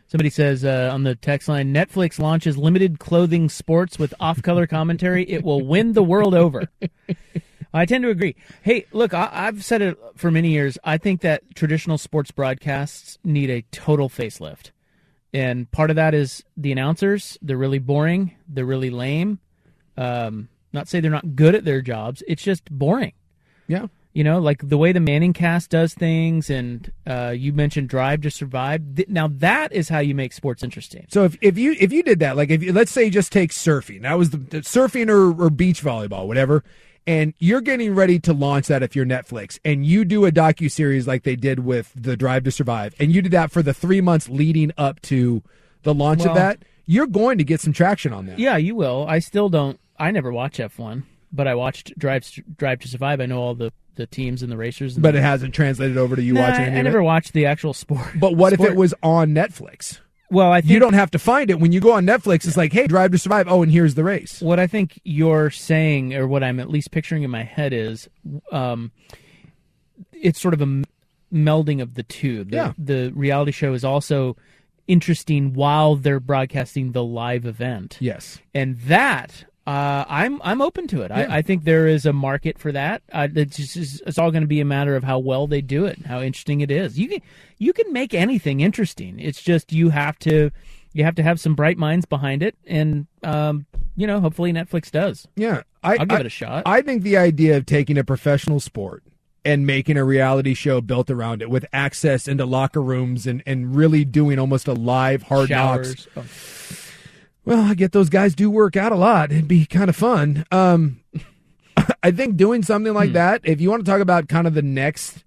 Somebody 0.07 0.31
says 0.31 0.65
uh, 0.65 0.89
on 0.91 1.03
the 1.03 1.15
text 1.15 1.47
line, 1.47 1.71
Netflix 1.71 2.17
launches 2.17 2.57
limited 2.57 2.97
clothing 2.97 3.47
sports 3.47 3.99
with 3.99 4.11
off-color 4.19 4.65
commentary. 4.65 5.23
It 5.29 5.43
will 5.43 5.63
win 5.63 5.93
the 5.93 6.01
world 6.01 6.33
over. 6.33 6.67
I 7.73 7.85
tend 7.85 8.03
to 8.03 8.09
agree. 8.09 8.35
Hey, 8.63 8.87
look, 8.91 9.13
I, 9.13 9.29
I've 9.31 9.63
said 9.63 9.83
it 9.83 9.97
for 10.15 10.31
many 10.31 10.49
years. 10.49 10.79
I 10.83 10.97
think 10.97 11.21
that 11.21 11.43
traditional 11.53 11.99
sports 11.99 12.31
broadcasts 12.31 13.19
need 13.23 13.51
a 13.51 13.61
total 13.71 14.09
facelift, 14.09 14.71
and 15.33 15.69
part 15.71 15.89
of 15.89 15.95
that 15.95 16.13
is 16.13 16.43
the 16.57 16.71
announcers. 16.71 17.37
They're 17.41 17.57
really 17.57 17.79
boring. 17.79 18.35
They're 18.47 18.65
really 18.65 18.89
lame. 18.89 19.39
Um, 19.97 20.49
not 20.73 20.87
say 20.87 20.99
they're 20.99 21.11
not 21.11 21.35
good 21.35 21.55
at 21.55 21.65
their 21.65 21.81
jobs. 21.81 22.23
It's 22.27 22.43
just 22.43 22.69
boring. 22.71 23.13
Yeah. 23.67 23.87
You 24.13 24.23
know, 24.23 24.39
like 24.39 24.67
the 24.67 24.77
way 24.77 24.91
the 24.91 24.99
Manning 24.99 25.33
cast 25.33 25.69
does 25.69 25.93
things, 25.93 26.49
and 26.49 26.91
uh, 27.05 27.33
you 27.37 27.53
mentioned 27.53 27.89
Drive 27.89 28.21
to 28.21 28.31
Survive. 28.31 29.07
Now 29.07 29.27
that 29.27 29.71
is 29.71 29.87
how 29.87 29.99
you 29.99 30.15
make 30.15 30.33
sports 30.33 30.63
interesting. 30.63 31.05
So 31.09 31.25
if, 31.25 31.37
if 31.41 31.59
you 31.59 31.75
if 31.79 31.93
you 31.93 32.01
did 32.01 32.19
that, 32.19 32.35
like 32.35 32.49
if 32.49 32.63
you, 32.63 32.73
let's 32.73 32.91
say 32.91 33.05
you 33.05 33.11
just 33.11 33.31
take 33.31 33.51
surfing, 33.51 34.01
that 34.01 34.17
was 34.17 34.31
the, 34.31 34.37
the 34.37 34.57
surfing 34.61 35.09
or, 35.09 35.45
or 35.45 35.49
beach 35.51 35.83
volleyball, 35.83 36.25
whatever, 36.25 36.63
and 37.07 37.33
you're 37.39 37.61
getting 37.61 37.95
ready 37.95 38.19
to 38.19 38.33
launch 38.33 38.67
that 38.67 38.83
if 38.83 38.95
you're 38.95 39.05
Netflix, 39.05 39.59
and 39.65 39.85
you 39.85 40.05
do 40.05 40.25
a 40.25 40.31
docu 40.31 40.69
series 40.71 41.07
like 41.07 41.23
they 41.23 41.35
did 41.35 41.59
with 41.59 41.91
the 41.95 42.15
Drive 42.17 42.43
to 42.43 42.51
Survive, 42.51 42.93
and 42.99 43.13
you 43.13 43.21
did 43.21 43.31
that 43.31 43.51
for 43.51 43.61
the 43.63 43.73
three 43.73 44.01
months 44.01 44.29
leading 44.29 44.71
up 44.77 45.01
to 45.03 45.41
the 45.83 45.93
launch 45.93 46.19
Well- 46.19 46.29
of 46.29 46.35
that, 46.35 46.63
you're 46.85 47.07
going 47.07 47.37
to 47.37 47.43
get 47.43 47.61
some 47.61 47.71
traction 47.73 48.13
on 48.13 48.25
that. 48.25 48.39
Yeah, 48.39 48.57
you 48.57 48.75
will. 48.75 49.05
I 49.07 49.19
still 49.19 49.49
don't. 49.49 49.79
I 49.99 50.11
never 50.11 50.31
watch 50.31 50.57
F1, 50.57 51.03
but 51.31 51.47
I 51.47 51.53
watched 51.55 51.97
Drive 51.99 52.25
Drive 52.57 52.79
to 52.79 52.87
Survive. 52.87 53.21
I 53.21 53.27
know 53.27 53.39
all 53.39 53.53
the, 53.53 53.71
the 53.95 54.07
teams 54.07 54.41
and 54.41 54.51
the 54.51 54.57
racers. 54.57 54.95
And 54.95 55.03
But 55.03 55.11
the- 55.11 55.19
it 55.19 55.23
hasn't 55.23 55.53
translated 55.53 55.97
over 55.97 56.15
to 56.15 56.21
you 56.21 56.33
Nah, 56.33 56.41
watching 56.49 56.65
I, 56.73 56.79
I 56.79 56.81
never 56.81 57.03
watched 57.03 57.33
the 57.33 57.45
actual 57.45 57.73
sport. 57.73 58.07
But 58.15 58.35
what 58.35 58.53
if 58.53 58.59
it 58.61 58.75
was 58.75 58.93
on 59.03 59.29
Netflix? 59.35 59.99
Well, 60.31 60.51
I 60.51 60.61
think 60.61 60.71
you 60.71 60.79
don't 60.79 60.93
have 60.93 61.11
to 61.11 61.19
find 61.19 61.49
it 61.49 61.59
when 61.59 61.71
you 61.71 61.79
go 61.79 61.93
on 61.93 62.05
Netflix. 62.05 62.45
It's 62.47 62.55
like, 62.57 62.71
hey, 62.71 62.85
Drive 62.87 63.11
to 63.11 63.17
Survive. 63.17 63.47
Oh, 63.49 63.63
and 63.63 63.71
here's 63.71 63.95
the 63.95 64.03
race. 64.03 64.41
What 64.41 64.59
I 64.59 64.67
think 64.67 64.99
you're 65.03 65.49
saying, 65.49 66.13
or 66.13 66.27
what 66.27 66.43
I'm 66.43 66.59
at 66.59 66.69
least 66.69 66.91
picturing 66.91 67.23
in 67.23 67.31
my 67.31 67.43
head, 67.43 67.73
is 67.73 68.07
um, 68.51 68.91
it's 70.13 70.39
sort 70.39 70.53
of 70.53 70.59
a 70.61 70.63
m- 70.63 70.85
melding 71.33 71.81
of 71.81 71.95
the 71.95 72.03
two. 72.03 72.43
The, 72.43 72.55
Yeah. 72.55 72.73
the 72.77 73.11
reality 73.15 73.51
show 73.51 73.73
is 73.73 73.83
also 73.83 74.37
interesting 74.87 75.53
while 75.53 75.95
they're 75.95 76.19
broadcasting 76.19 76.91
the 76.91 77.03
live 77.03 77.45
event. 77.45 77.97
Yes. 77.99 78.39
and 78.53 78.77
that 78.81 79.45
uh, 79.69 80.03
I'm 80.09 80.41
I'm 80.41 80.63
open 80.63 80.87
to 80.87 81.03
it. 81.03 81.11
Yeah. 81.11 81.27
I, 81.29 81.37
I 81.37 81.41
think 81.43 81.63
there 81.63 81.87
is 81.87 82.07
a 82.07 82.13
market 82.13 82.57
for 82.57 82.71
that. 82.71 83.03
Uh, 83.13 83.27
it's 83.35 83.57
just 83.57 84.01
it's 84.07 84.17
all 84.17 84.31
going 84.31 84.41
to 84.41 84.47
be 84.47 84.61
a 84.61 84.65
matter 84.65 84.95
of 84.95 85.03
how 85.03 85.19
well 85.19 85.45
they 85.45 85.61
do 85.61 85.85
it, 85.85 86.03
how 86.07 86.21
interesting 86.21 86.61
it 86.61 86.71
is. 86.71 86.97
You 86.97 87.07
can 87.07 87.21
you 87.59 87.71
can 87.71 87.93
make 87.93 88.15
anything 88.15 88.61
interesting. 88.61 89.19
It's 89.19 89.43
just 89.43 89.71
you 89.71 89.89
have 89.89 90.17
to 90.19 90.49
you 90.93 91.03
have 91.03 91.13
to 91.15 91.23
have 91.23 91.39
some 91.39 91.53
bright 91.53 91.77
minds 91.77 92.07
behind 92.07 92.41
it, 92.41 92.55
and 92.65 93.05
um, 93.21 93.67
you 93.95 94.07
know, 94.07 94.19
hopefully 94.19 94.51
Netflix 94.51 94.89
does. 94.89 95.27
Yeah, 95.35 95.61
I, 95.83 95.97
I'll 95.97 96.05
give 96.07 96.17
I- 96.17 96.19
it 96.21 96.25
a 96.25 96.29
shot. 96.29 96.63
I 96.65 96.81
think 96.81 97.03
the 97.03 97.17
idea 97.17 97.55
of 97.55 97.67
taking 97.67 97.95
a 97.99 98.03
professional 98.03 98.59
sport 98.59 99.03
and 99.45 99.67
making 99.67 99.97
a 99.97 100.03
reality 100.03 100.55
show 100.55 100.81
built 100.81 101.11
around 101.11 101.43
it 101.43 101.49
with 101.51 101.65
access 101.71 102.27
into 102.27 102.43
locker 102.43 102.81
rooms 102.81 103.27
and, 103.27 103.43
and 103.45 103.75
really 103.75 104.03
doing 104.03 104.39
almost 104.39 104.67
a 104.67 104.73
live 104.73 105.21
hard 105.23 105.51
knocks. 105.51 106.07
Oh. 106.17 106.25
Well, 107.45 107.61
I 107.61 107.73
get 107.73 107.91
those 107.93 108.09
guys 108.09 108.35
do 108.35 108.49
work 108.49 108.75
out 108.77 108.91
a 108.91 108.95
lot. 108.95 109.31
It'd 109.31 109.47
be 109.47 109.65
kind 109.65 109.89
of 109.89 109.95
fun. 109.95 110.45
Um, 110.51 110.99
I 112.03 112.11
think 112.11 112.37
doing 112.37 112.63
something 112.63 112.91
Hmm. 112.91 112.97
like 112.97 113.13
that, 113.13 113.41
if 113.43 113.59
you 113.61 113.69
want 113.69 113.83
to 113.85 113.89
talk 113.91 114.01
about 114.01 114.27
kind 114.27 114.45
of 114.47 114.53
the 114.53 114.61
next 114.61 115.23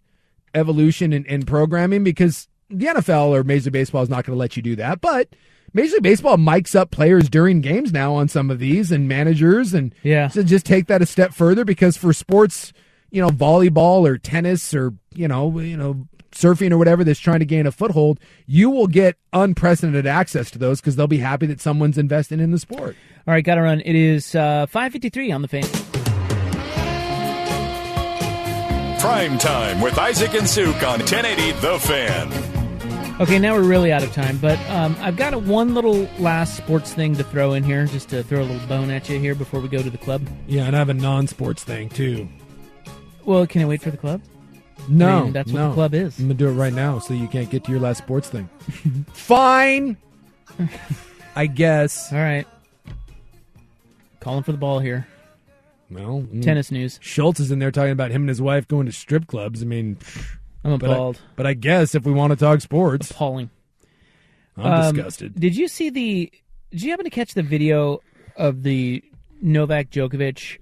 evolution 0.54 1.12
in, 1.12 1.24
in 1.26 1.44
programming, 1.44 2.04
because 2.04 2.48
the 2.70 2.86
NFL 2.86 3.28
or 3.28 3.42
Major 3.44 3.64
League 3.64 3.72
Baseball 3.72 4.02
is 4.02 4.08
not 4.08 4.24
going 4.24 4.34
to 4.36 4.38
let 4.40 4.56
you 4.56 4.62
do 4.62 4.76
that, 4.76 5.00
but 5.00 5.28
Major 5.72 5.94
League 5.94 6.02
Baseball 6.02 6.36
mics 6.36 6.74
up 6.74 6.90
players 6.90 7.28
during 7.28 7.60
games 7.60 7.92
now 7.92 8.14
on 8.14 8.28
some 8.28 8.50
of 8.50 8.58
these 8.58 8.92
and 8.92 9.08
managers, 9.08 9.72
and 9.74 9.94
Yeah. 10.02 10.28
so 10.28 10.42
just 10.42 10.66
take 10.66 10.86
that 10.86 11.02
a 11.02 11.06
step 11.06 11.32
further 11.32 11.64
because 11.64 11.96
for 11.96 12.12
sports, 12.12 12.72
you 13.10 13.20
know, 13.22 13.28
volleyball 13.30 14.06
or 14.08 14.18
tennis 14.18 14.74
or 14.74 14.92
you 15.14 15.28
know, 15.28 15.58
you 15.58 15.76
know, 15.76 16.06
surfing 16.32 16.72
or 16.72 16.78
whatever 16.78 17.04
that's 17.04 17.20
trying 17.20 17.40
to 17.40 17.44
gain 17.44 17.66
a 17.66 17.72
foothold, 17.72 18.20
you 18.46 18.70
will 18.70 18.86
get 18.86 19.16
unprecedented 19.32 20.06
access 20.06 20.50
to 20.50 20.58
those 20.58 20.80
because 20.80 20.96
they'll 20.96 21.06
be 21.06 21.18
happy 21.18 21.46
that 21.46 21.60
someone's 21.60 21.98
investing 21.98 22.40
in 22.40 22.50
the 22.50 22.58
sport. 22.58 22.96
All 23.26 23.34
right, 23.34 23.44
got 23.44 23.54
to 23.56 23.62
run. 23.62 23.80
It 23.80 23.94
is 23.94 24.34
uh, 24.34 24.66
5:53 24.66 25.34
on 25.34 25.42
the 25.42 25.48
fan. 25.48 25.64
Prime 29.00 29.36
time 29.36 29.80
with 29.80 29.98
Isaac 29.98 30.34
and 30.34 30.48
Suk 30.48 30.76
on 30.84 31.00
1080 31.00 31.52
The 31.60 31.78
Fan. 31.80 32.52
Okay, 33.20 33.38
now 33.38 33.54
we're 33.54 33.64
really 33.64 33.92
out 33.92 34.02
of 34.02 34.12
time, 34.12 34.38
but 34.38 34.58
um, 34.70 34.96
I've 35.00 35.16
got 35.16 35.34
a 35.34 35.38
one 35.38 35.74
little 35.74 36.08
last 36.18 36.56
sports 36.56 36.92
thing 36.94 37.14
to 37.16 37.24
throw 37.24 37.52
in 37.52 37.62
here, 37.62 37.86
just 37.86 38.08
to 38.10 38.22
throw 38.22 38.42
a 38.42 38.44
little 38.44 38.66
bone 38.68 38.90
at 38.90 39.08
you 39.08 39.18
here 39.18 39.34
before 39.34 39.60
we 39.60 39.68
go 39.68 39.82
to 39.82 39.90
the 39.90 39.98
club. 39.98 40.26
Yeah, 40.46 40.64
and 40.64 40.74
I 40.74 40.78
have 40.78 40.88
a 40.88 40.94
non-sports 40.94 41.62
thing 41.62 41.88
too. 41.88 42.28
Well, 43.24 43.46
can 43.46 43.62
I 43.62 43.66
wait 43.66 43.82
for 43.82 43.90
the 43.90 43.96
club? 43.96 44.22
No, 44.88 45.18
I 45.18 45.22
mean, 45.24 45.32
that's 45.32 45.52
what 45.52 45.58
no. 45.58 45.68
the 45.68 45.74
club 45.74 45.94
is. 45.94 46.18
I'm 46.18 46.24
gonna 46.26 46.34
do 46.34 46.48
it 46.48 46.52
right 46.52 46.72
now, 46.72 46.98
so 46.98 47.14
you 47.14 47.28
can't 47.28 47.48
get 47.50 47.64
to 47.64 47.70
your 47.70 47.80
last 47.80 47.98
sports 47.98 48.28
thing. 48.28 48.48
Fine, 49.12 49.96
I 51.36 51.46
guess. 51.46 52.12
All 52.12 52.18
right, 52.18 52.46
calling 54.20 54.42
for 54.42 54.52
the 54.52 54.58
ball 54.58 54.78
here. 54.80 55.06
Well, 55.90 56.22
mm. 56.22 56.42
Tennis 56.42 56.70
news. 56.70 56.98
Schultz 57.02 57.38
is 57.38 57.50
in 57.50 57.58
there 57.58 57.70
talking 57.70 57.92
about 57.92 58.10
him 58.10 58.22
and 58.22 58.28
his 58.28 58.40
wife 58.40 58.66
going 58.66 58.86
to 58.86 58.92
strip 58.92 59.26
clubs. 59.26 59.62
I 59.62 59.66
mean, 59.66 59.98
I'm 60.64 60.78
but 60.78 60.88
I- 60.88 60.92
appalled. 60.94 61.20
But 61.36 61.46
I, 61.46 61.52
guess 61.54 61.94
if 61.94 62.04
we 62.04 62.12
want 62.12 62.30
to 62.32 62.36
talk 62.36 62.60
sports, 62.62 63.10
Appalling. 63.10 63.50
I'm 64.56 64.66
Um, 64.66 64.94
disgusted. 64.94 65.38
Did 65.38 65.56
you 65.56 65.68
see 65.68 65.90
the? 65.90 66.32
Did 66.70 66.82
you 66.82 66.90
happen 66.90 67.04
to 67.04 67.10
catch 67.10 67.34
the 67.34 67.42
video 67.42 68.00
of 68.36 68.62
the 68.62 69.04
Novak 69.42 69.90
Djokovic 69.90 70.58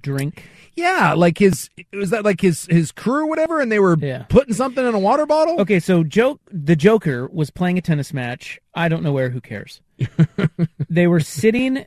drink? 0.00 0.44
Yeah, 0.74 1.12
like 1.14 1.38
his 1.38 1.68
was 1.92 2.10
that 2.10 2.24
like 2.24 2.40
his 2.40 2.66
his 2.66 2.92
crew 2.92 3.24
or 3.24 3.26
whatever, 3.26 3.60
and 3.60 3.70
they 3.70 3.78
were 3.78 3.96
Yeah. 3.98 4.24
putting 4.28 4.54
something 4.54 4.84
in 4.86 4.94
a 4.94 4.98
water 4.98 5.26
bottle. 5.26 5.60
Okay, 5.60 5.80
so 5.80 6.02
joke 6.04 6.40
the 6.50 6.76
Joker 6.76 7.28
was 7.32 7.50
playing 7.50 7.78
a 7.78 7.80
tennis 7.82 8.12
match. 8.12 8.58
I 8.74 8.88
don't 8.88 9.02
know 9.02 9.12
where. 9.12 9.30
Who 9.30 9.40
cares? 9.40 9.80
they 10.88 11.06
were 11.06 11.20
sitting. 11.20 11.84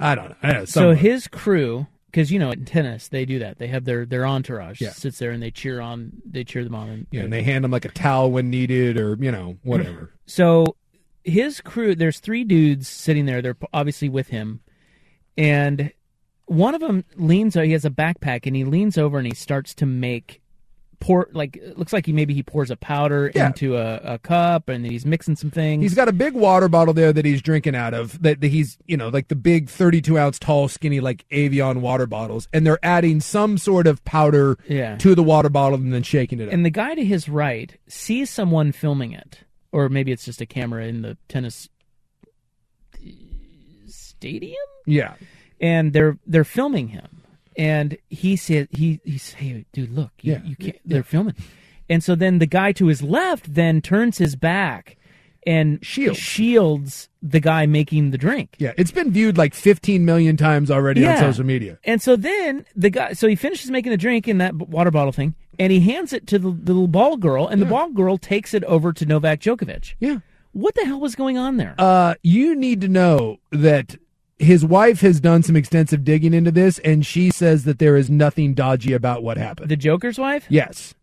I 0.00 0.14
don't 0.14 0.30
know. 0.30 0.36
Yeah, 0.42 0.64
So 0.64 0.92
his 0.94 1.28
crew, 1.28 1.86
because 2.06 2.30
you 2.32 2.38
know 2.38 2.50
in 2.50 2.64
tennis 2.64 3.08
they 3.08 3.24
do 3.24 3.38
that. 3.40 3.58
They 3.58 3.66
have 3.68 3.84
their 3.84 4.04
their 4.06 4.26
entourage 4.26 4.80
Yeah. 4.80 4.90
sits 4.90 5.18
there 5.18 5.30
and 5.30 5.42
they 5.42 5.50
cheer 5.50 5.80
on. 5.80 6.12
They 6.28 6.44
cheer 6.44 6.64
them 6.64 6.74
on. 6.74 6.88
And, 6.88 7.06
yeah, 7.10 7.22
and 7.22 7.32
they 7.32 7.42
hand 7.42 7.64
him 7.64 7.70
like 7.70 7.84
a 7.84 7.90
towel 7.90 8.30
when 8.30 8.50
needed, 8.50 8.96
or 8.98 9.16
you 9.20 9.30
know 9.32 9.56
whatever. 9.62 10.12
So 10.28 10.74
his 11.22 11.60
crew, 11.60 11.94
there's 11.94 12.18
three 12.18 12.42
dudes 12.44 12.88
sitting 12.88 13.26
there. 13.26 13.40
They're 13.42 13.56
obviously 13.72 14.08
with 14.08 14.26
him, 14.28 14.60
and 15.38 15.92
one 16.46 16.74
of 16.74 16.80
them 16.80 17.04
leans. 17.16 17.54
He 17.54 17.72
has 17.72 17.84
a 17.84 17.90
backpack, 17.90 18.46
and 18.46 18.54
he 18.56 18.64
leans 18.64 18.96
over 18.98 19.18
and 19.18 19.26
he 19.26 19.34
starts 19.34 19.74
to 19.76 19.86
make 19.86 20.40
pour. 20.98 21.28
Like 21.32 21.56
it 21.56 21.76
looks 21.78 21.92
like 21.92 22.06
he 22.06 22.12
maybe 22.12 22.32
he 22.34 22.42
pours 22.42 22.70
a 22.70 22.76
powder 22.76 23.30
Yeah. 23.34 23.48
into 23.48 23.76
a, 23.76 23.96
a 24.14 24.18
cup, 24.18 24.68
and 24.68 24.86
he's 24.86 25.04
mixing 25.04 25.36
some 25.36 25.50
things. 25.50 25.82
He's 25.82 25.94
got 25.94 26.08
a 26.08 26.12
big 26.12 26.32
water 26.34 26.68
bottle 26.68 26.94
there 26.94 27.12
that 27.12 27.24
he's 27.24 27.42
drinking 27.42 27.74
out 27.74 27.92
of. 27.94 28.20
That, 28.22 28.40
that 28.40 28.48
he's 28.48 28.78
you 28.86 28.96
know 28.96 29.08
like 29.08 29.28
the 29.28 29.34
big 29.36 29.68
thirty-two 29.68 30.18
ounce 30.18 30.38
tall, 30.38 30.68
skinny 30.68 31.00
like 31.00 31.24
Evian 31.30 31.82
water 31.82 32.06
bottles, 32.06 32.48
and 32.52 32.66
they're 32.66 32.78
adding 32.82 33.20
some 33.20 33.58
sort 33.58 33.86
of 33.86 34.02
powder 34.04 34.56
Yeah. 34.68 34.96
to 34.96 35.14
the 35.14 35.22
water 35.22 35.48
bottle 35.50 35.78
and 35.78 35.92
then 35.92 36.02
shaking 36.02 36.40
it 36.40 36.48
up. 36.48 36.54
and 36.54 36.64
the 36.64 36.70
guy 36.70 36.94
to 36.94 37.04
his 37.04 37.28
right 37.28 37.76
sees 37.88 38.30
someone 38.30 38.72
filming 38.72 39.12
it, 39.12 39.40
or 39.72 39.88
maybe 39.90 40.12
it's 40.12 40.24
just 40.24 40.40
a 40.40 40.46
camera 40.46 40.86
in 40.86 41.02
the 41.02 41.18
tennis 41.28 41.68
uh, 42.94 42.98
stadium. 43.86 44.54
yeah, 44.86 45.14
and 45.60 45.92
they're 45.92 46.18
they're 46.26 46.44
filming 46.44 46.88
him, 46.88 47.08
and 47.56 47.96
he 48.08 48.36
said 48.36 48.68
he 48.70 49.00
he's 49.04 49.32
hey 49.34 49.64
dude 49.72 49.90
look 49.90 50.12
you, 50.22 50.32
Yeah. 50.34 50.42
you 50.44 50.56
can't 50.56 50.78
they're 50.84 51.02
filming, 51.02 51.34
and 51.88 52.02
so 52.04 52.14
then 52.14 52.38
the 52.38 52.46
guy 52.46 52.72
to 52.72 52.86
his 52.86 53.02
left 53.02 53.54
then 53.54 53.80
turns 53.80 54.18
his 54.18 54.36
back 54.36 54.96
and 55.46 55.78
Shields. 55.84 56.18
shields 56.18 57.08
the 57.22 57.38
guy 57.38 57.66
making 57.66 58.10
the 58.10 58.18
drink. 58.18 58.56
yeah, 58.58 58.72
it's 58.76 58.90
been 58.90 59.12
viewed 59.12 59.38
like 59.38 59.54
fifteen 59.54 60.04
million 60.04 60.36
times 60.36 60.70
already 60.70 61.06
on 61.06 61.16
social 61.18 61.44
media. 61.44 61.78
And 61.84 62.02
so 62.02 62.16
then 62.16 62.64
the 62.74 62.90
guy, 62.90 63.12
so 63.12 63.28
he 63.28 63.36
finishes 63.36 63.70
making 63.70 63.90
the 63.92 63.96
drink 63.96 64.26
in 64.26 64.38
that 64.38 64.54
water 64.54 64.90
bottle 64.90 65.12
thing, 65.12 65.34
and 65.58 65.70
he 65.72 65.78
hands 65.80 66.12
it 66.12 66.26
to 66.28 66.38
the, 66.40 66.50
the 66.50 66.72
little 66.72 66.88
ball 66.88 67.16
girl, 67.16 67.46
and 67.46 67.62
the 67.62 67.66
ball 67.66 67.90
girl 67.90 68.18
takes 68.18 68.54
it 68.54 68.64
over 68.64 68.92
to 68.92 69.06
Novak 69.06 69.38
Djokovic. 69.40 69.94
Yeah. 70.00 70.18
What 70.52 70.74
the 70.74 70.84
hell 70.84 70.98
was 71.00 71.14
going 71.14 71.36
on 71.38 71.58
there? 71.58 71.74
Uh, 71.78 72.14
you 72.22 72.56
need 72.56 72.80
to 72.80 72.88
know 72.88 73.38
that 73.52 73.94
his 74.38 74.64
wife 74.64 75.00
has 75.00 75.20
done 75.20 75.42
some 75.42 75.56
extensive 75.56 76.04
digging 76.04 76.34
into 76.34 76.50
this, 76.50 76.78
and 76.80 77.04
she 77.06 77.30
says 77.30 77.64
that 77.64 77.78
there 77.78 77.96
is 77.96 78.10
nothing 78.10 78.54
dodgy 78.54 78.92
about 78.92 79.22
what 79.22 79.38
happened. 79.38 79.70
The 79.70 79.76
Joker's 79.76 80.18
wife? 80.18 80.46
Yes. 80.48 80.94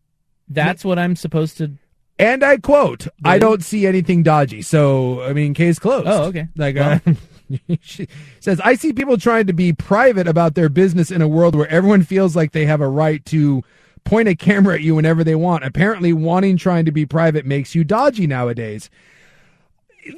That's 0.47 0.85
what 0.85 0.99
I'm 0.99 1.15
supposed 1.15 1.57
to. 1.57 1.71
And 2.19 2.43
I 2.43 2.57
quote, 2.57 3.07
I 3.25 3.39
don't 3.39 3.63
see 3.63 3.87
anything 3.87 4.21
dodgy. 4.21 4.61
So, 4.61 5.23
I 5.23 5.33
mean, 5.33 5.55
case 5.55 5.79
closed. 5.79 6.07
Oh, 6.07 6.25
okay. 6.25 6.47
Like, 6.55 6.77
uh, 6.77 6.99
she 7.81 8.07
says, 8.39 8.61
I 8.63 8.75
see 8.75 8.93
people 8.93 9.17
trying 9.17 9.47
to 9.47 9.53
be 9.53 9.73
private 9.73 10.27
about 10.27 10.53
their 10.53 10.69
business 10.69 11.09
in 11.09 11.21
a 11.23 11.27
world 11.27 11.55
where 11.55 11.67
everyone 11.67 12.03
feels 12.03 12.35
like 12.35 12.51
they 12.51 12.65
have 12.65 12.81
a 12.81 12.87
right 12.87 13.25
to 13.25 13.63
point 14.03 14.27
a 14.27 14.35
camera 14.35 14.75
at 14.75 14.81
you 14.81 14.95
whenever 14.95 15.23
they 15.23 15.35
want. 15.35 15.63
Apparently, 15.63 16.13
wanting 16.13 16.55
trying 16.55 16.85
to 16.85 16.91
be 16.91 17.05
private 17.05 17.45
makes 17.45 17.73
you 17.73 17.83
dodgy 17.83 18.27
nowadays. 18.27 18.91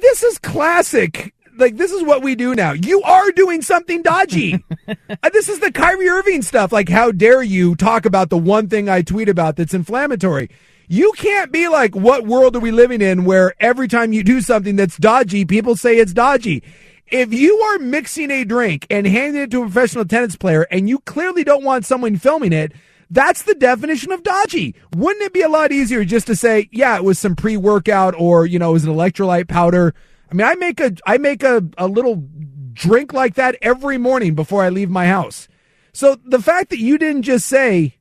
This 0.00 0.22
is 0.22 0.38
classic. 0.38 1.32
Like, 1.58 1.76
this 1.76 1.92
is 1.92 2.02
what 2.02 2.22
we 2.22 2.34
do 2.34 2.54
now. 2.54 2.72
You 2.72 3.02
are 3.02 3.30
doing 3.32 3.62
something 3.62 4.02
dodgy. 4.02 4.62
Uh, 5.22 5.30
this 5.30 5.48
is 5.48 5.58
the 5.58 5.72
Kyrie 5.72 6.08
Irving 6.08 6.42
stuff. 6.42 6.70
Like, 6.70 6.88
how 6.88 7.10
dare 7.10 7.42
you 7.42 7.74
talk 7.74 8.06
about 8.06 8.30
the 8.30 8.38
one 8.38 8.68
thing 8.68 8.88
I 8.88 9.02
tweet 9.02 9.28
about 9.28 9.56
that's 9.56 9.74
inflammatory? 9.74 10.48
You 10.88 11.12
can't 11.16 11.50
be 11.50 11.66
like, 11.68 11.96
what 11.96 12.26
world 12.26 12.54
are 12.54 12.60
we 12.60 12.70
living 12.70 13.00
in 13.00 13.24
where 13.24 13.54
every 13.58 13.88
time 13.88 14.12
you 14.12 14.22
do 14.22 14.40
something 14.40 14.76
that's 14.76 14.96
dodgy, 14.96 15.44
people 15.44 15.74
say 15.74 15.98
it's 15.98 16.12
dodgy? 16.12 16.62
If 17.08 17.32
you 17.32 17.56
are 17.56 17.78
mixing 17.78 18.30
a 18.30 18.44
drink 18.44 18.86
and 18.90 19.06
handing 19.06 19.42
it 19.42 19.50
to 19.52 19.62
a 19.62 19.64
professional 19.64 20.04
tennis 20.04 20.36
player 20.36 20.66
and 20.70 20.88
you 20.88 21.00
clearly 21.00 21.42
don't 21.42 21.64
want 21.64 21.84
someone 21.84 22.16
filming 22.16 22.52
it, 22.52 22.72
that's 23.10 23.42
the 23.42 23.54
definition 23.54 24.12
of 24.12 24.22
dodgy. 24.22 24.74
Wouldn't 24.94 25.24
it 25.24 25.32
be 25.32 25.42
a 25.42 25.48
lot 25.48 25.72
easier 25.72 26.04
just 26.04 26.26
to 26.28 26.36
say, 26.36 26.68
yeah, 26.72 26.96
it 26.96 27.04
was 27.04 27.18
some 27.18 27.36
pre 27.36 27.56
workout 27.56 28.14
or, 28.18 28.46
you 28.46 28.58
know, 28.58 28.70
it 28.70 28.74
was 28.74 28.84
an 28.84 28.92
electrolyte 28.92 29.48
powder? 29.48 29.94
I 30.30 30.34
mean, 30.34 30.46
I 30.46 30.54
make 30.54 30.80
a, 30.80 30.92
I 31.06 31.18
make 31.18 31.42
a, 31.42 31.62
a 31.78 31.86
little 31.86 32.24
drink 32.72 33.12
like 33.12 33.34
that 33.34 33.56
every 33.62 33.98
morning 33.98 34.34
before 34.34 34.62
I 34.62 34.68
leave 34.68 34.90
my 34.90 35.06
house. 35.06 35.48
So 35.92 36.16
the 36.24 36.40
fact 36.40 36.70
that 36.70 36.78
you 36.78 36.98
didn't 36.98 37.22
just 37.22 37.46
say, 37.46 37.96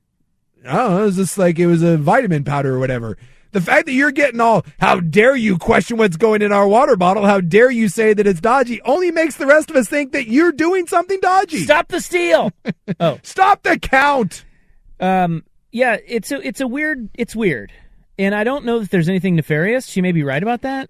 oh, 0.65 1.01
it 1.01 1.05
was 1.05 1.15
just 1.15 1.37
like 1.37 1.57
it 1.57 1.67
was 1.67 1.81
a 1.81 1.97
vitamin 1.97 2.43
powder 2.43 2.75
or 2.75 2.79
whatever. 2.79 3.17
The 3.53 3.61
fact 3.61 3.85
that 3.85 3.93
you're 3.93 4.11
getting 4.11 4.41
all, 4.41 4.65
how 4.79 4.99
dare 4.99 5.33
you 5.33 5.57
question 5.57 5.95
what's 5.95 6.17
going 6.17 6.41
in 6.41 6.51
our 6.51 6.67
water 6.67 6.97
bottle? 6.97 7.25
How 7.25 7.39
dare 7.39 7.71
you 7.71 7.87
say 7.87 8.13
that 8.13 8.27
it's 8.27 8.41
dodgy? 8.41 8.81
Only 8.81 9.11
makes 9.11 9.37
the 9.37 9.45
rest 9.45 9.69
of 9.69 9.77
us 9.77 9.87
think 9.87 10.11
that 10.11 10.27
you're 10.27 10.51
doing 10.51 10.87
something 10.87 11.21
dodgy. 11.21 11.59
Stop 11.59 11.87
the 11.87 12.01
steal. 12.01 12.51
oh, 12.99 13.17
Stop 13.23 13.63
the 13.63 13.79
count. 13.79 14.43
Um, 14.99 15.45
yeah, 15.71 15.97
it's 16.05 16.33
a 16.33 16.45
it's 16.45 16.59
a 16.59 16.67
weird 16.67 17.09
it's 17.13 17.35
weird, 17.35 17.71
and 18.17 18.33
I 18.35 18.43
don't 18.43 18.65
know 18.65 18.79
that 18.79 18.91
there's 18.91 19.09
anything 19.09 19.35
nefarious. 19.35 19.87
She 19.87 20.01
may 20.01 20.11
be 20.11 20.23
right 20.23 20.41
about 20.41 20.61
that 20.61 20.89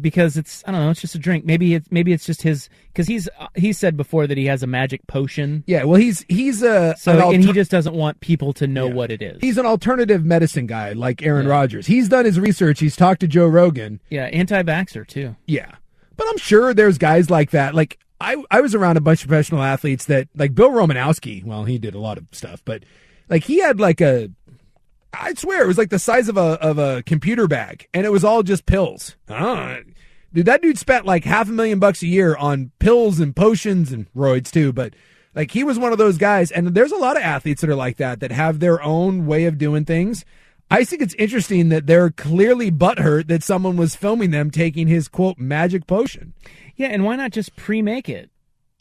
because 0.00 0.36
it's 0.36 0.62
I 0.66 0.72
don't 0.72 0.80
know. 0.80 0.90
It's 0.90 1.00
just 1.00 1.14
a 1.14 1.18
drink. 1.18 1.44
Maybe 1.44 1.74
it's 1.74 1.90
maybe 1.90 2.12
it's 2.12 2.26
just 2.26 2.42
his 2.42 2.68
because 2.88 3.06
he's 3.06 3.28
uh, 3.38 3.48
he 3.54 3.72
said 3.72 3.96
before 3.96 4.26
that 4.26 4.36
he 4.38 4.46
has 4.46 4.62
a 4.62 4.66
magic 4.66 5.06
potion. 5.06 5.64
Yeah, 5.66 5.84
well, 5.84 6.00
he's 6.00 6.24
he's 6.28 6.62
a 6.62 6.94
So 6.98 7.12
an 7.28 7.34
and 7.34 7.44
he 7.44 7.52
just 7.52 7.70
doesn't 7.70 7.94
want 7.94 8.20
people 8.20 8.52
to 8.54 8.66
know 8.66 8.86
what 8.88 9.10
it 9.10 9.22
is. 9.22 9.38
he's 9.40 9.58
an 9.58 9.66
alternative 9.66 10.24
medicine 10.24 10.66
guy 10.66 10.92
like 10.92 11.22
Aaron 11.22 11.46
Rodgers. 11.46 11.86
He's 11.86 12.08
done 12.08 12.24
his 12.24 12.38
research. 12.38 12.80
He's 12.80 12.96
talked 12.96 13.20
to 13.20 13.28
Joe 13.28 13.46
Rogan. 13.46 14.00
Yeah, 14.10 14.24
anti-vaxxer 14.26 15.06
too. 15.06 15.36
Yeah. 15.46 15.70
But 16.16 16.26
I'm 16.28 16.38
sure 16.38 16.74
there's 16.74 16.98
guys 16.98 17.30
like 17.30 17.50
that. 17.52 17.74
Like 17.74 17.98
I, 18.20 18.42
I 18.50 18.60
was 18.60 18.74
around 18.74 18.96
a 18.96 19.00
bunch 19.00 19.22
of 19.22 19.28
professional 19.28 19.62
athletes 19.62 20.06
that 20.06 20.28
like 20.34 20.54
Bill 20.54 20.70
Romanowski. 20.70 21.44
Well, 21.44 21.64
he 21.64 21.78
did 21.78 21.94
a 21.94 22.00
lot 22.00 22.18
of 22.18 22.26
stuff, 22.32 22.62
but 22.64 22.82
like 23.28 23.44
he 23.44 23.60
had 23.60 23.78
like 23.78 24.00
a, 24.00 24.30
I 25.12 25.34
swear 25.34 25.62
it 25.64 25.66
was 25.66 25.78
like 25.78 25.90
the 25.90 25.98
size 25.98 26.28
of 26.28 26.36
a 26.36 26.60
of 26.62 26.78
a 26.78 27.02
computer 27.04 27.46
bag, 27.46 27.88
and 27.94 28.04
it 28.06 28.10
was 28.10 28.24
all 28.24 28.42
just 28.42 28.66
pills. 28.66 29.16
Dude, 30.34 30.44
that 30.46 30.60
dude 30.60 30.78
spent 30.78 31.06
like 31.06 31.24
half 31.24 31.48
a 31.48 31.52
million 31.52 31.78
bucks 31.78 32.02
a 32.02 32.06
year 32.06 32.36
on 32.36 32.70
pills 32.78 33.18
and 33.18 33.34
potions 33.34 33.92
and 33.92 34.12
roids 34.14 34.50
too. 34.50 34.72
But 34.72 34.94
like 35.34 35.50
he 35.52 35.64
was 35.64 35.78
one 35.78 35.92
of 35.92 35.98
those 35.98 36.18
guys, 36.18 36.50
and 36.50 36.68
there's 36.68 36.92
a 36.92 36.96
lot 36.96 37.16
of 37.16 37.22
athletes 37.22 37.62
that 37.62 37.70
are 37.70 37.74
like 37.74 37.96
that 37.96 38.20
that 38.20 38.30
have 38.32 38.60
their 38.60 38.82
own 38.82 39.26
way 39.26 39.44
of 39.46 39.56
doing 39.58 39.84
things. 39.84 40.24
I 40.70 40.84
think 40.84 41.00
it's 41.00 41.14
interesting 41.14 41.70
that 41.70 41.86
they're 41.86 42.10
clearly 42.10 42.70
butthurt 42.70 43.28
that 43.28 43.42
someone 43.42 43.78
was 43.78 43.96
filming 43.96 44.32
them 44.32 44.50
taking 44.50 44.86
his 44.86 45.08
quote 45.08 45.38
magic 45.38 45.86
potion. 45.86 46.34
Yeah, 46.76 46.88
and 46.88 47.04
why 47.04 47.16
not 47.16 47.30
just 47.32 47.56
pre-make 47.56 48.10
it? 48.10 48.28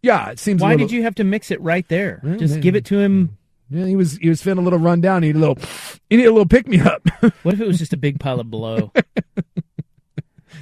Yeah, 0.02 0.30
it 0.32 0.38
seems. 0.40 0.62
a 0.62 0.66
Why 0.66 0.72
little- 0.72 0.88
did 0.88 0.94
you 0.94 1.04
have 1.04 1.16
to 1.16 1.24
mix 1.24 1.50
it 1.50 1.62
right 1.62 1.88
there? 1.88 2.20
Well, 2.24 2.36
just 2.38 2.56
maybe- 2.56 2.62
give 2.62 2.76
it 2.76 2.86
to 2.86 3.00
him. 3.00 3.38
Yeah, 3.70 3.86
he 3.86 3.96
was 3.96 4.18
he 4.18 4.30
was 4.30 4.42
feeling 4.42 4.60
a 4.60 4.62
little 4.62 4.80
run 4.80 5.02
down. 5.02 5.24
He 5.24 5.30
needed 5.30 5.40
a 5.40 5.48
little 5.48 5.70
he 6.10 6.18
need 6.18 6.26
a 6.26 6.32
little 6.32 6.48
pick 6.48 6.68
me 6.68 6.80
up. 6.80 7.08
What 7.44 7.54
if 7.54 7.62
it 7.62 7.68
was 7.68 7.80
just 7.80 7.94
a 7.94 7.98
big 7.98 8.20
pile 8.20 8.40
of 8.40 8.50
blow? 8.50 8.92
I 8.96 9.42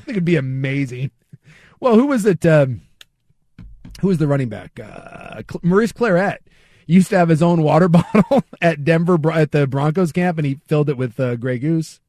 think 0.06 0.10
it'd 0.10 0.26
be 0.26 0.36
amazing. 0.36 1.12
Well, 1.80 1.96
who 1.96 2.08
was 2.08 2.26
it? 2.26 2.46
Um, 2.46 2.82
who 4.02 4.08
was 4.08 4.18
the 4.18 4.28
running 4.28 4.50
back? 4.50 4.80
Uh, 4.80 5.44
Maurice 5.62 5.92
Clarett 5.92 6.38
used 6.88 7.10
to 7.10 7.18
have 7.18 7.30
his 7.30 7.42
own 7.44 7.62
water 7.62 7.88
bottle 7.90 8.44
at 8.62 8.84
Denver 8.84 9.20
at 9.32 9.52
the 9.52 9.68
Broncos 9.68 10.12
camp, 10.12 10.38
and 10.38 10.46
he 10.46 10.60
filled 10.68 10.90
it 10.90 10.98
with 10.98 11.20
uh, 11.20 11.36
Grey 11.36 11.60
Goose. 11.60 12.00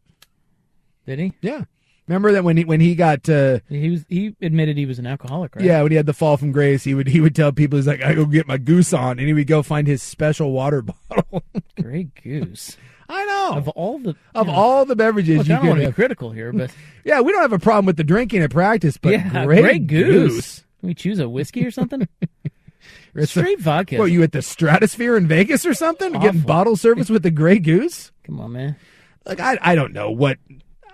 Did 1.07 1.19
he? 1.19 1.33
Yeah, 1.41 1.65
remember 2.09 2.33
that 2.33 2.45
when 2.45 2.57
he 2.57 2.65
when 2.65 2.81
he 2.81 2.95
got 2.95 3.29
uh, 3.29 3.61
He 3.69 3.91
was. 3.91 4.05
He 4.09 4.35
admitted 4.41 4.77
he 4.77 4.87
was 4.87 4.99
an 4.99 5.07
alcoholic, 5.07 5.57
right? 5.57 5.65
yeah 5.65 5.83
when 5.83 5.91
he 5.93 5.97
had 5.97 6.07
the 6.07 6.13
fall 6.13 6.37
from 6.37 6.53
grace, 6.53 6.85
he 6.85 6.95
would 6.95 7.09
he 7.09 7.21
would 7.21 7.35
tell 7.35 7.53
people 7.53 7.77
he's 7.79 7.87
like 7.87 8.03
I 8.03 8.15
go 8.15 8.25
get 8.27 8.47
my 8.47 8.59
goose 8.59 8.93
on, 8.93 9.19
and 9.19 9.27
he 9.27 9.33
would 9.35 9.47
go 9.47 9.63
find 9.63 9.87
his 9.87 10.03
special 10.03 10.53
water 10.53 10.83
bottle. 11.11 11.43
Grey 11.81 12.09
Goose. 12.23 12.77
I 13.09 13.25
know 13.25 13.53
Of 13.57 13.69
all 13.69 13.99
the 14.01 14.17
of 14.35 14.49
know, 14.49 14.53
all 14.53 14.85
the 14.85 14.97
beverages 14.97 15.39
look, 15.39 15.47
you 15.49 15.55
I 15.55 15.59
don't 15.59 15.69
want 15.69 15.81
to 15.81 15.87
be 15.87 15.93
critical 15.93 16.33
here, 16.33 16.53
but 16.53 16.71
Yeah, 17.05 17.21
we 17.21 17.31
don't 17.33 17.43
have 17.43 17.53
a 17.53 17.59
problem 17.61 17.87
with 17.87 17.97
the 17.97 18.03
drinking 18.05 18.43
at 18.43 18.51
practice, 18.51 18.97
but 18.97 19.13
yeah, 19.13 19.45
Grey, 19.45 19.61
Grey 19.63 19.79
Goose. 19.79 20.33
Goose. 20.33 20.65
Can 20.81 20.89
we 20.89 20.95
choose 20.95 21.19
a 21.21 21.29
whiskey 21.29 21.65
or 21.65 21.71
something? 21.71 22.09
Straight 23.25 23.61
a- 23.61 23.63
vodka. 23.63 23.97
What, 23.99 24.07
you 24.07 24.23
at 24.23 24.33
the 24.33 24.43
Stratosphere 24.43 25.17
in 25.17 25.27
Vegas 25.27 25.65
or 25.65 25.73
something? 25.73 26.13
Getting 26.15 26.41
bottle 26.41 26.77
service 26.77 27.09
with 27.09 27.23
the 27.23 27.31
Grey 27.31 27.59
Goose? 27.59 28.13
Come 28.25 28.41
on, 28.41 28.53
man. 28.53 28.77
Like 29.25 29.41
I, 29.41 29.59
I 29.63 29.75
don't 29.75 29.93
know 29.93 30.11
what. 30.11 30.39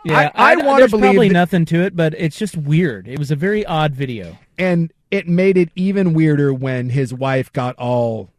Yeah, 0.04 0.30
I, 0.34 0.52
I, 0.52 0.56
want 0.56 0.76
to 0.76 0.82
there's 0.82 0.90
believe, 0.90 1.02
probably 1.04 1.28
that- 1.28 1.34
nothing 1.34 1.64
to 1.66 1.82
it, 1.82 1.94
but 1.94 2.14
it's 2.18 2.36
just 2.36 2.56
weird. 2.56 3.06
It 3.06 3.18
was 3.18 3.30
a 3.30 3.36
very 3.36 3.64
odd 3.64 3.94
video. 3.94 4.38
and 4.58 4.92
it 5.10 5.28
made 5.28 5.58
it 5.58 5.68
even 5.76 6.14
weirder 6.14 6.54
when 6.54 6.88
his 6.88 7.12
wife 7.12 7.52
got 7.52 7.76
all 7.76 8.30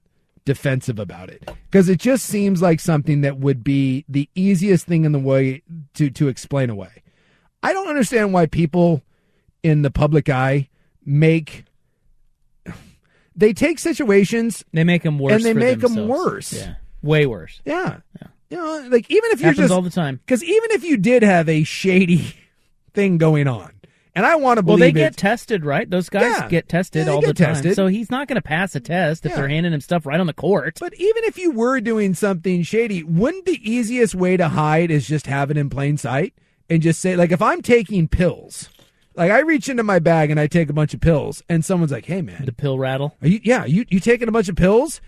defensive 0.43 0.97
about 0.99 1.29
it 1.29 1.47
because 1.69 1.87
it 1.87 1.99
just 1.99 2.25
seems 2.25 2.61
like 2.63 2.79
something 2.79 3.21
that 3.21 3.37
would 3.37 3.63
be 3.63 4.03
the 4.09 4.27
easiest 4.35 4.85
thing 4.87 5.05
in 5.05 5.11
the 5.13 5.19
way 5.19 5.61
to 5.93 6.09
to 6.09 6.27
explain 6.27 6.69
away. 6.71 7.03
I 7.61 7.71
don't 7.73 7.87
understand 7.87 8.33
why 8.33 8.47
people 8.47 9.03
in 9.61 9.83
the 9.83 9.91
public 9.91 10.29
eye 10.29 10.67
make 11.05 11.63
they 13.35 13.53
take 13.53 13.79
situations 13.79 14.65
They 14.73 14.83
make 14.83 15.03
them 15.03 15.17
worse, 15.19 15.33
and 15.33 15.43
they 15.45 15.53
make 15.53 15.79
them 15.79 16.07
worse. 16.07 16.53
Yeah, 16.53 16.75
way 17.01 17.25
worse. 17.25 17.61
yeah. 17.65 17.99
Yeah. 18.19 18.27
You 18.53 18.59
know, 18.59 18.87
like 18.89 19.09
even 19.09 19.31
if 19.31 19.39
you're 19.41 19.49
Happens 19.51 19.65
just 19.69 19.73
all 19.73 19.81
the 19.81 19.89
time. 19.89 20.17
because 20.17 20.43
even 20.43 20.71
if 20.71 20.83
you 20.83 20.97
did 20.97 21.23
have 21.23 21.49
a 21.49 21.63
shady 21.63 22.35
thing 22.93 23.17
going 23.17 23.47
on, 23.47 23.71
and 24.15 24.25
I 24.27 24.35
want 24.35 24.57
to 24.59 24.63
believe. 24.63 24.79
Well, 24.79 24.87
they 24.87 24.91
get 24.91 25.17
tested, 25.17 25.65
right? 25.65 25.89
Those 25.89 26.07
guys 26.07 26.23
Yeah. 26.37 26.47
get 26.47 26.69
tested 26.69 27.07
Yeah, 27.07 27.13
all 27.13 27.21
get 27.21 27.35
the 27.35 27.43
time. 27.45 27.53
tested. 27.55 27.75
So 27.75 27.87
he's 27.87 28.11
not 28.11 28.27
going 28.27 28.35
to 28.35 28.43
pass 28.43 28.75
a 28.75 28.79
test 28.79 29.25
if 29.25 29.31
Yeah. 29.31 29.37
they're 29.37 29.47
handing 29.49 29.73
him 29.73 29.81
stuff 29.81 30.05
right 30.05 30.19
on 30.19 30.27
the 30.27 30.33
court. 30.33 30.77
But 30.79 30.93
even 30.93 31.23
if 31.23 31.37
you 31.39 31.49
were 31.49 31.81
doing 31.81 32.13
something 32.13 32.61
shady, 32.61 33.01
wouldn't 33.01 33.45
the 33.45 33.59
easiest 33.67 34.13
way 34.13 34.37
to 34.37 34.49
hide 34.49 34.91
is 34.91 35.07
just 35.07 35.25
have 35.25 35.49
it 35.49 35.57
in 35.57 35.67
plain 35.71 35.97
sight 35.97 36.35
and 36.69 36.83
just 36.83 36.99
say, 36.99 37.15
like, 37.15 37.31
if 37.31 37.41
I'm 37.41 37.63
taking 37.63 38.07
pills, 38.07 38.69
like 39.15 39.31
I 39.31 39.39
reach 39.39 39.67
into 39.67 39.81
my 39.81 39.97
bag 39.97 40.29
and 40.29 40.39
I 40.39 40.45
take 40.45 40.69
a 40.69 40.73
bunch 40.73 40.93
of 40.93 41.01
pills, 41.01 41.41
and 41.49 41.65
someone's 41.65 41.91
like, 41.91 42.05
"Hey, 42.05 42.21
man, 42.21 42.45
the 42.45 42.51
pill 42.53 42.77
rattle." 42.77 43.15
Are 43.23 43.27
you, 43.27 43.39
yeah, 43.43 43.65
you 43.65 43.85
you 43.89 43.99
taking 43.99 44.27
a 44.27 44.31
bunch 44.31 44.47
of 44.47 44.55
pills? 44.55 45.01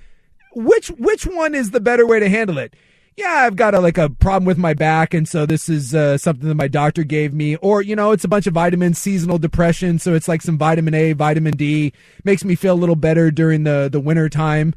Which 0.56 0.88
which 0.90 1.26
one 1.28 1.54
is 1.54 1.72
the 1.72 1.80
better 1.80 2.08
way 2.08 2.20
to 2.20 2.30
handle 2.30 2.58
it? 2.58 2.76
Yeah, 3.18 3.44
I've 3.46 3.56
got 3.56 3.74
a 3.74 3.80
like 3.80 3.98
a 3.98 4.10
problem 4.10 4.44
with 4.44 4.58
my 4.58 4.74
back, 4.74 5.14
and 5.14 5.26
so 5.28 5.46
this 5.46 5.70
is 5.70 5.96
uh, 5.96 6.18
something 6.18 6.50
that 6.50 6.56
my 6.56 6.68
doctor 6.68 7.06
gave 7.06 7.34
me, 7.34 7.56
or 7.58 7.82
you 7.82 7.96
know, 7.96 8.12
it's 8.12 8.26
a 8.26 8.28
bunch 8.28 8.46
of 8.46 8.54
vitamins, 8.54 8.98
seasonal 8.98 9.38
depression, 9.38 10.00
so 10.00 10.14
it's 10.14 10.28
like 10.28 10.42
some 10.42 10.58
vitamin 10.58 10.94
A, 10.94 11.14
vitamin 11.14 11.56
D, 11.56 11.94
makes 12.26 12.44
me 12.44 12.56
feel 12.56 12.74
a 12.74 12.76
little 12.76 12.98
better 12.98 13.32
during 13.32 13.64
the 13.64 13.90
the 13.92 14.00
winter 14.00 14.30
time, 14.30 14.74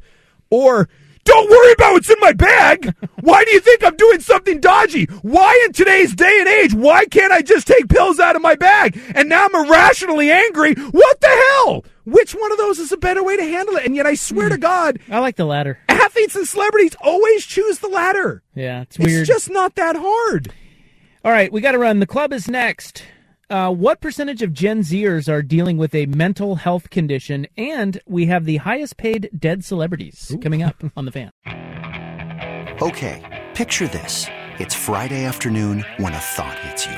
or. 0.49 0.87
Don't 1.25 1.49
worry 1.51 1.73
about 1.73 1.93
what's 1.93 2.09
in 2.09 2.15
my 2.21 2.31
bag. 2.31 2.95
Why 3.19 3.43
do 3.43 3.51
you 3.51 3.59
think 3.59 3.83
I'm 3.83 3.95
doing 3.97 4.19
something 4.19 4.59
dodgy? 4.59 5.05
Why 5.21 5.61
in 5.65 5.73
today's 5.73 6.15
day 6.15 6.37
and 6.39 6.47
age, 6.47 6.73
why 6.73 7.05
can't 7.05 7.31
I 7.31 7.43
just 7.43 7.67
take 7.67 7.87
pills 7.87 8.19
out 8.19 8.35
of 8.35 8.41
my 8.41 8.55
bag? 8.55 8.99
And 9.13 9.29
now 9.29 9.45
I'm 9.45 9.65
irrationally 9.65 10.31
angry. 10.31 10.73
What 10.73 11.21
the 11.21 11.27
hell? 11.27 11.85
Which 12.09 12.33
one 12.33 12.51
of 12.51 12.57
those 12.57 12.79
is 12.79 12.91
a 12.91 12.97
better 12.97 13.23
way 13.23 13.37
to 13.37 13.43
handle 13.43 13.75
it? 13.75 13.85
And 13.85 13.95
yet 13.95 14.05
I 14.07 14.15
swear 14.15 14.49
to 14.49 14.57
God, 14.57 14.99
I 15.09 15.19
like 15.19 15.35
the 15.35 15.45
latter. 15.45 15.77
athletes 15.87 16.35
and 16.35 16.47
celebrities 16.47 16.95
always 17.01 17.45
choose 17.45 17.79
the 17.79 17.87
latter. 17.87 18.41
Yeah, 18.55 18.81
it's 18.81 18.97
weird. 18.97 19.21
It's 19.21 19.27
just 19.27 19.49
not 19.49 19.75
that 19.75 19.95
hard. 19.95 20.53
All 21.23 21.31
right, 21.31 21.51
we 21.51 21.61
got 21.61 21.73
to 21.73 21.77
run. 21.77 21.99
The 21.99 22.07
club 22.07 22.33
is 22.33 22.47
next. 22.47 23.03
Uh, 23.49 23.71
what 23.71 23.99
percentage 23.99 24.41
of 24.41 24.53
Gen 24.53 24.81
Zers 24.81 25.27
are 25.27 25.41
dealing 25.41 25.77
with 25.77 25.93
a 25.93 26.05
mental 26.07 26.55
health 26.55 26.89
condition? 26.89 27.47
And 27.57 27.99
we 28.07 28.25
have 28.27 28.45
the 28.45 28.57
highest 28.57 28.97
paid 28.97 29.29
dead 29.37 29.63
celebrities 29.65 30.35
coming 30.41 30.63
up 30.63 30.83
on 30.95 31.05
the 31.05 31.11
fan. 31.11 31.31
Okay, 32.81 33.47
picture 33.53 33.87
this. 33.87 34.27
It's 34.59 34.73
Friday 34.73 35.25
afternoon 35.25 35.85
when 35.97 36.13
a 36.13 36.19
thought 36.19 36.57
hits 36.59 36.85
you. 36.85 36.97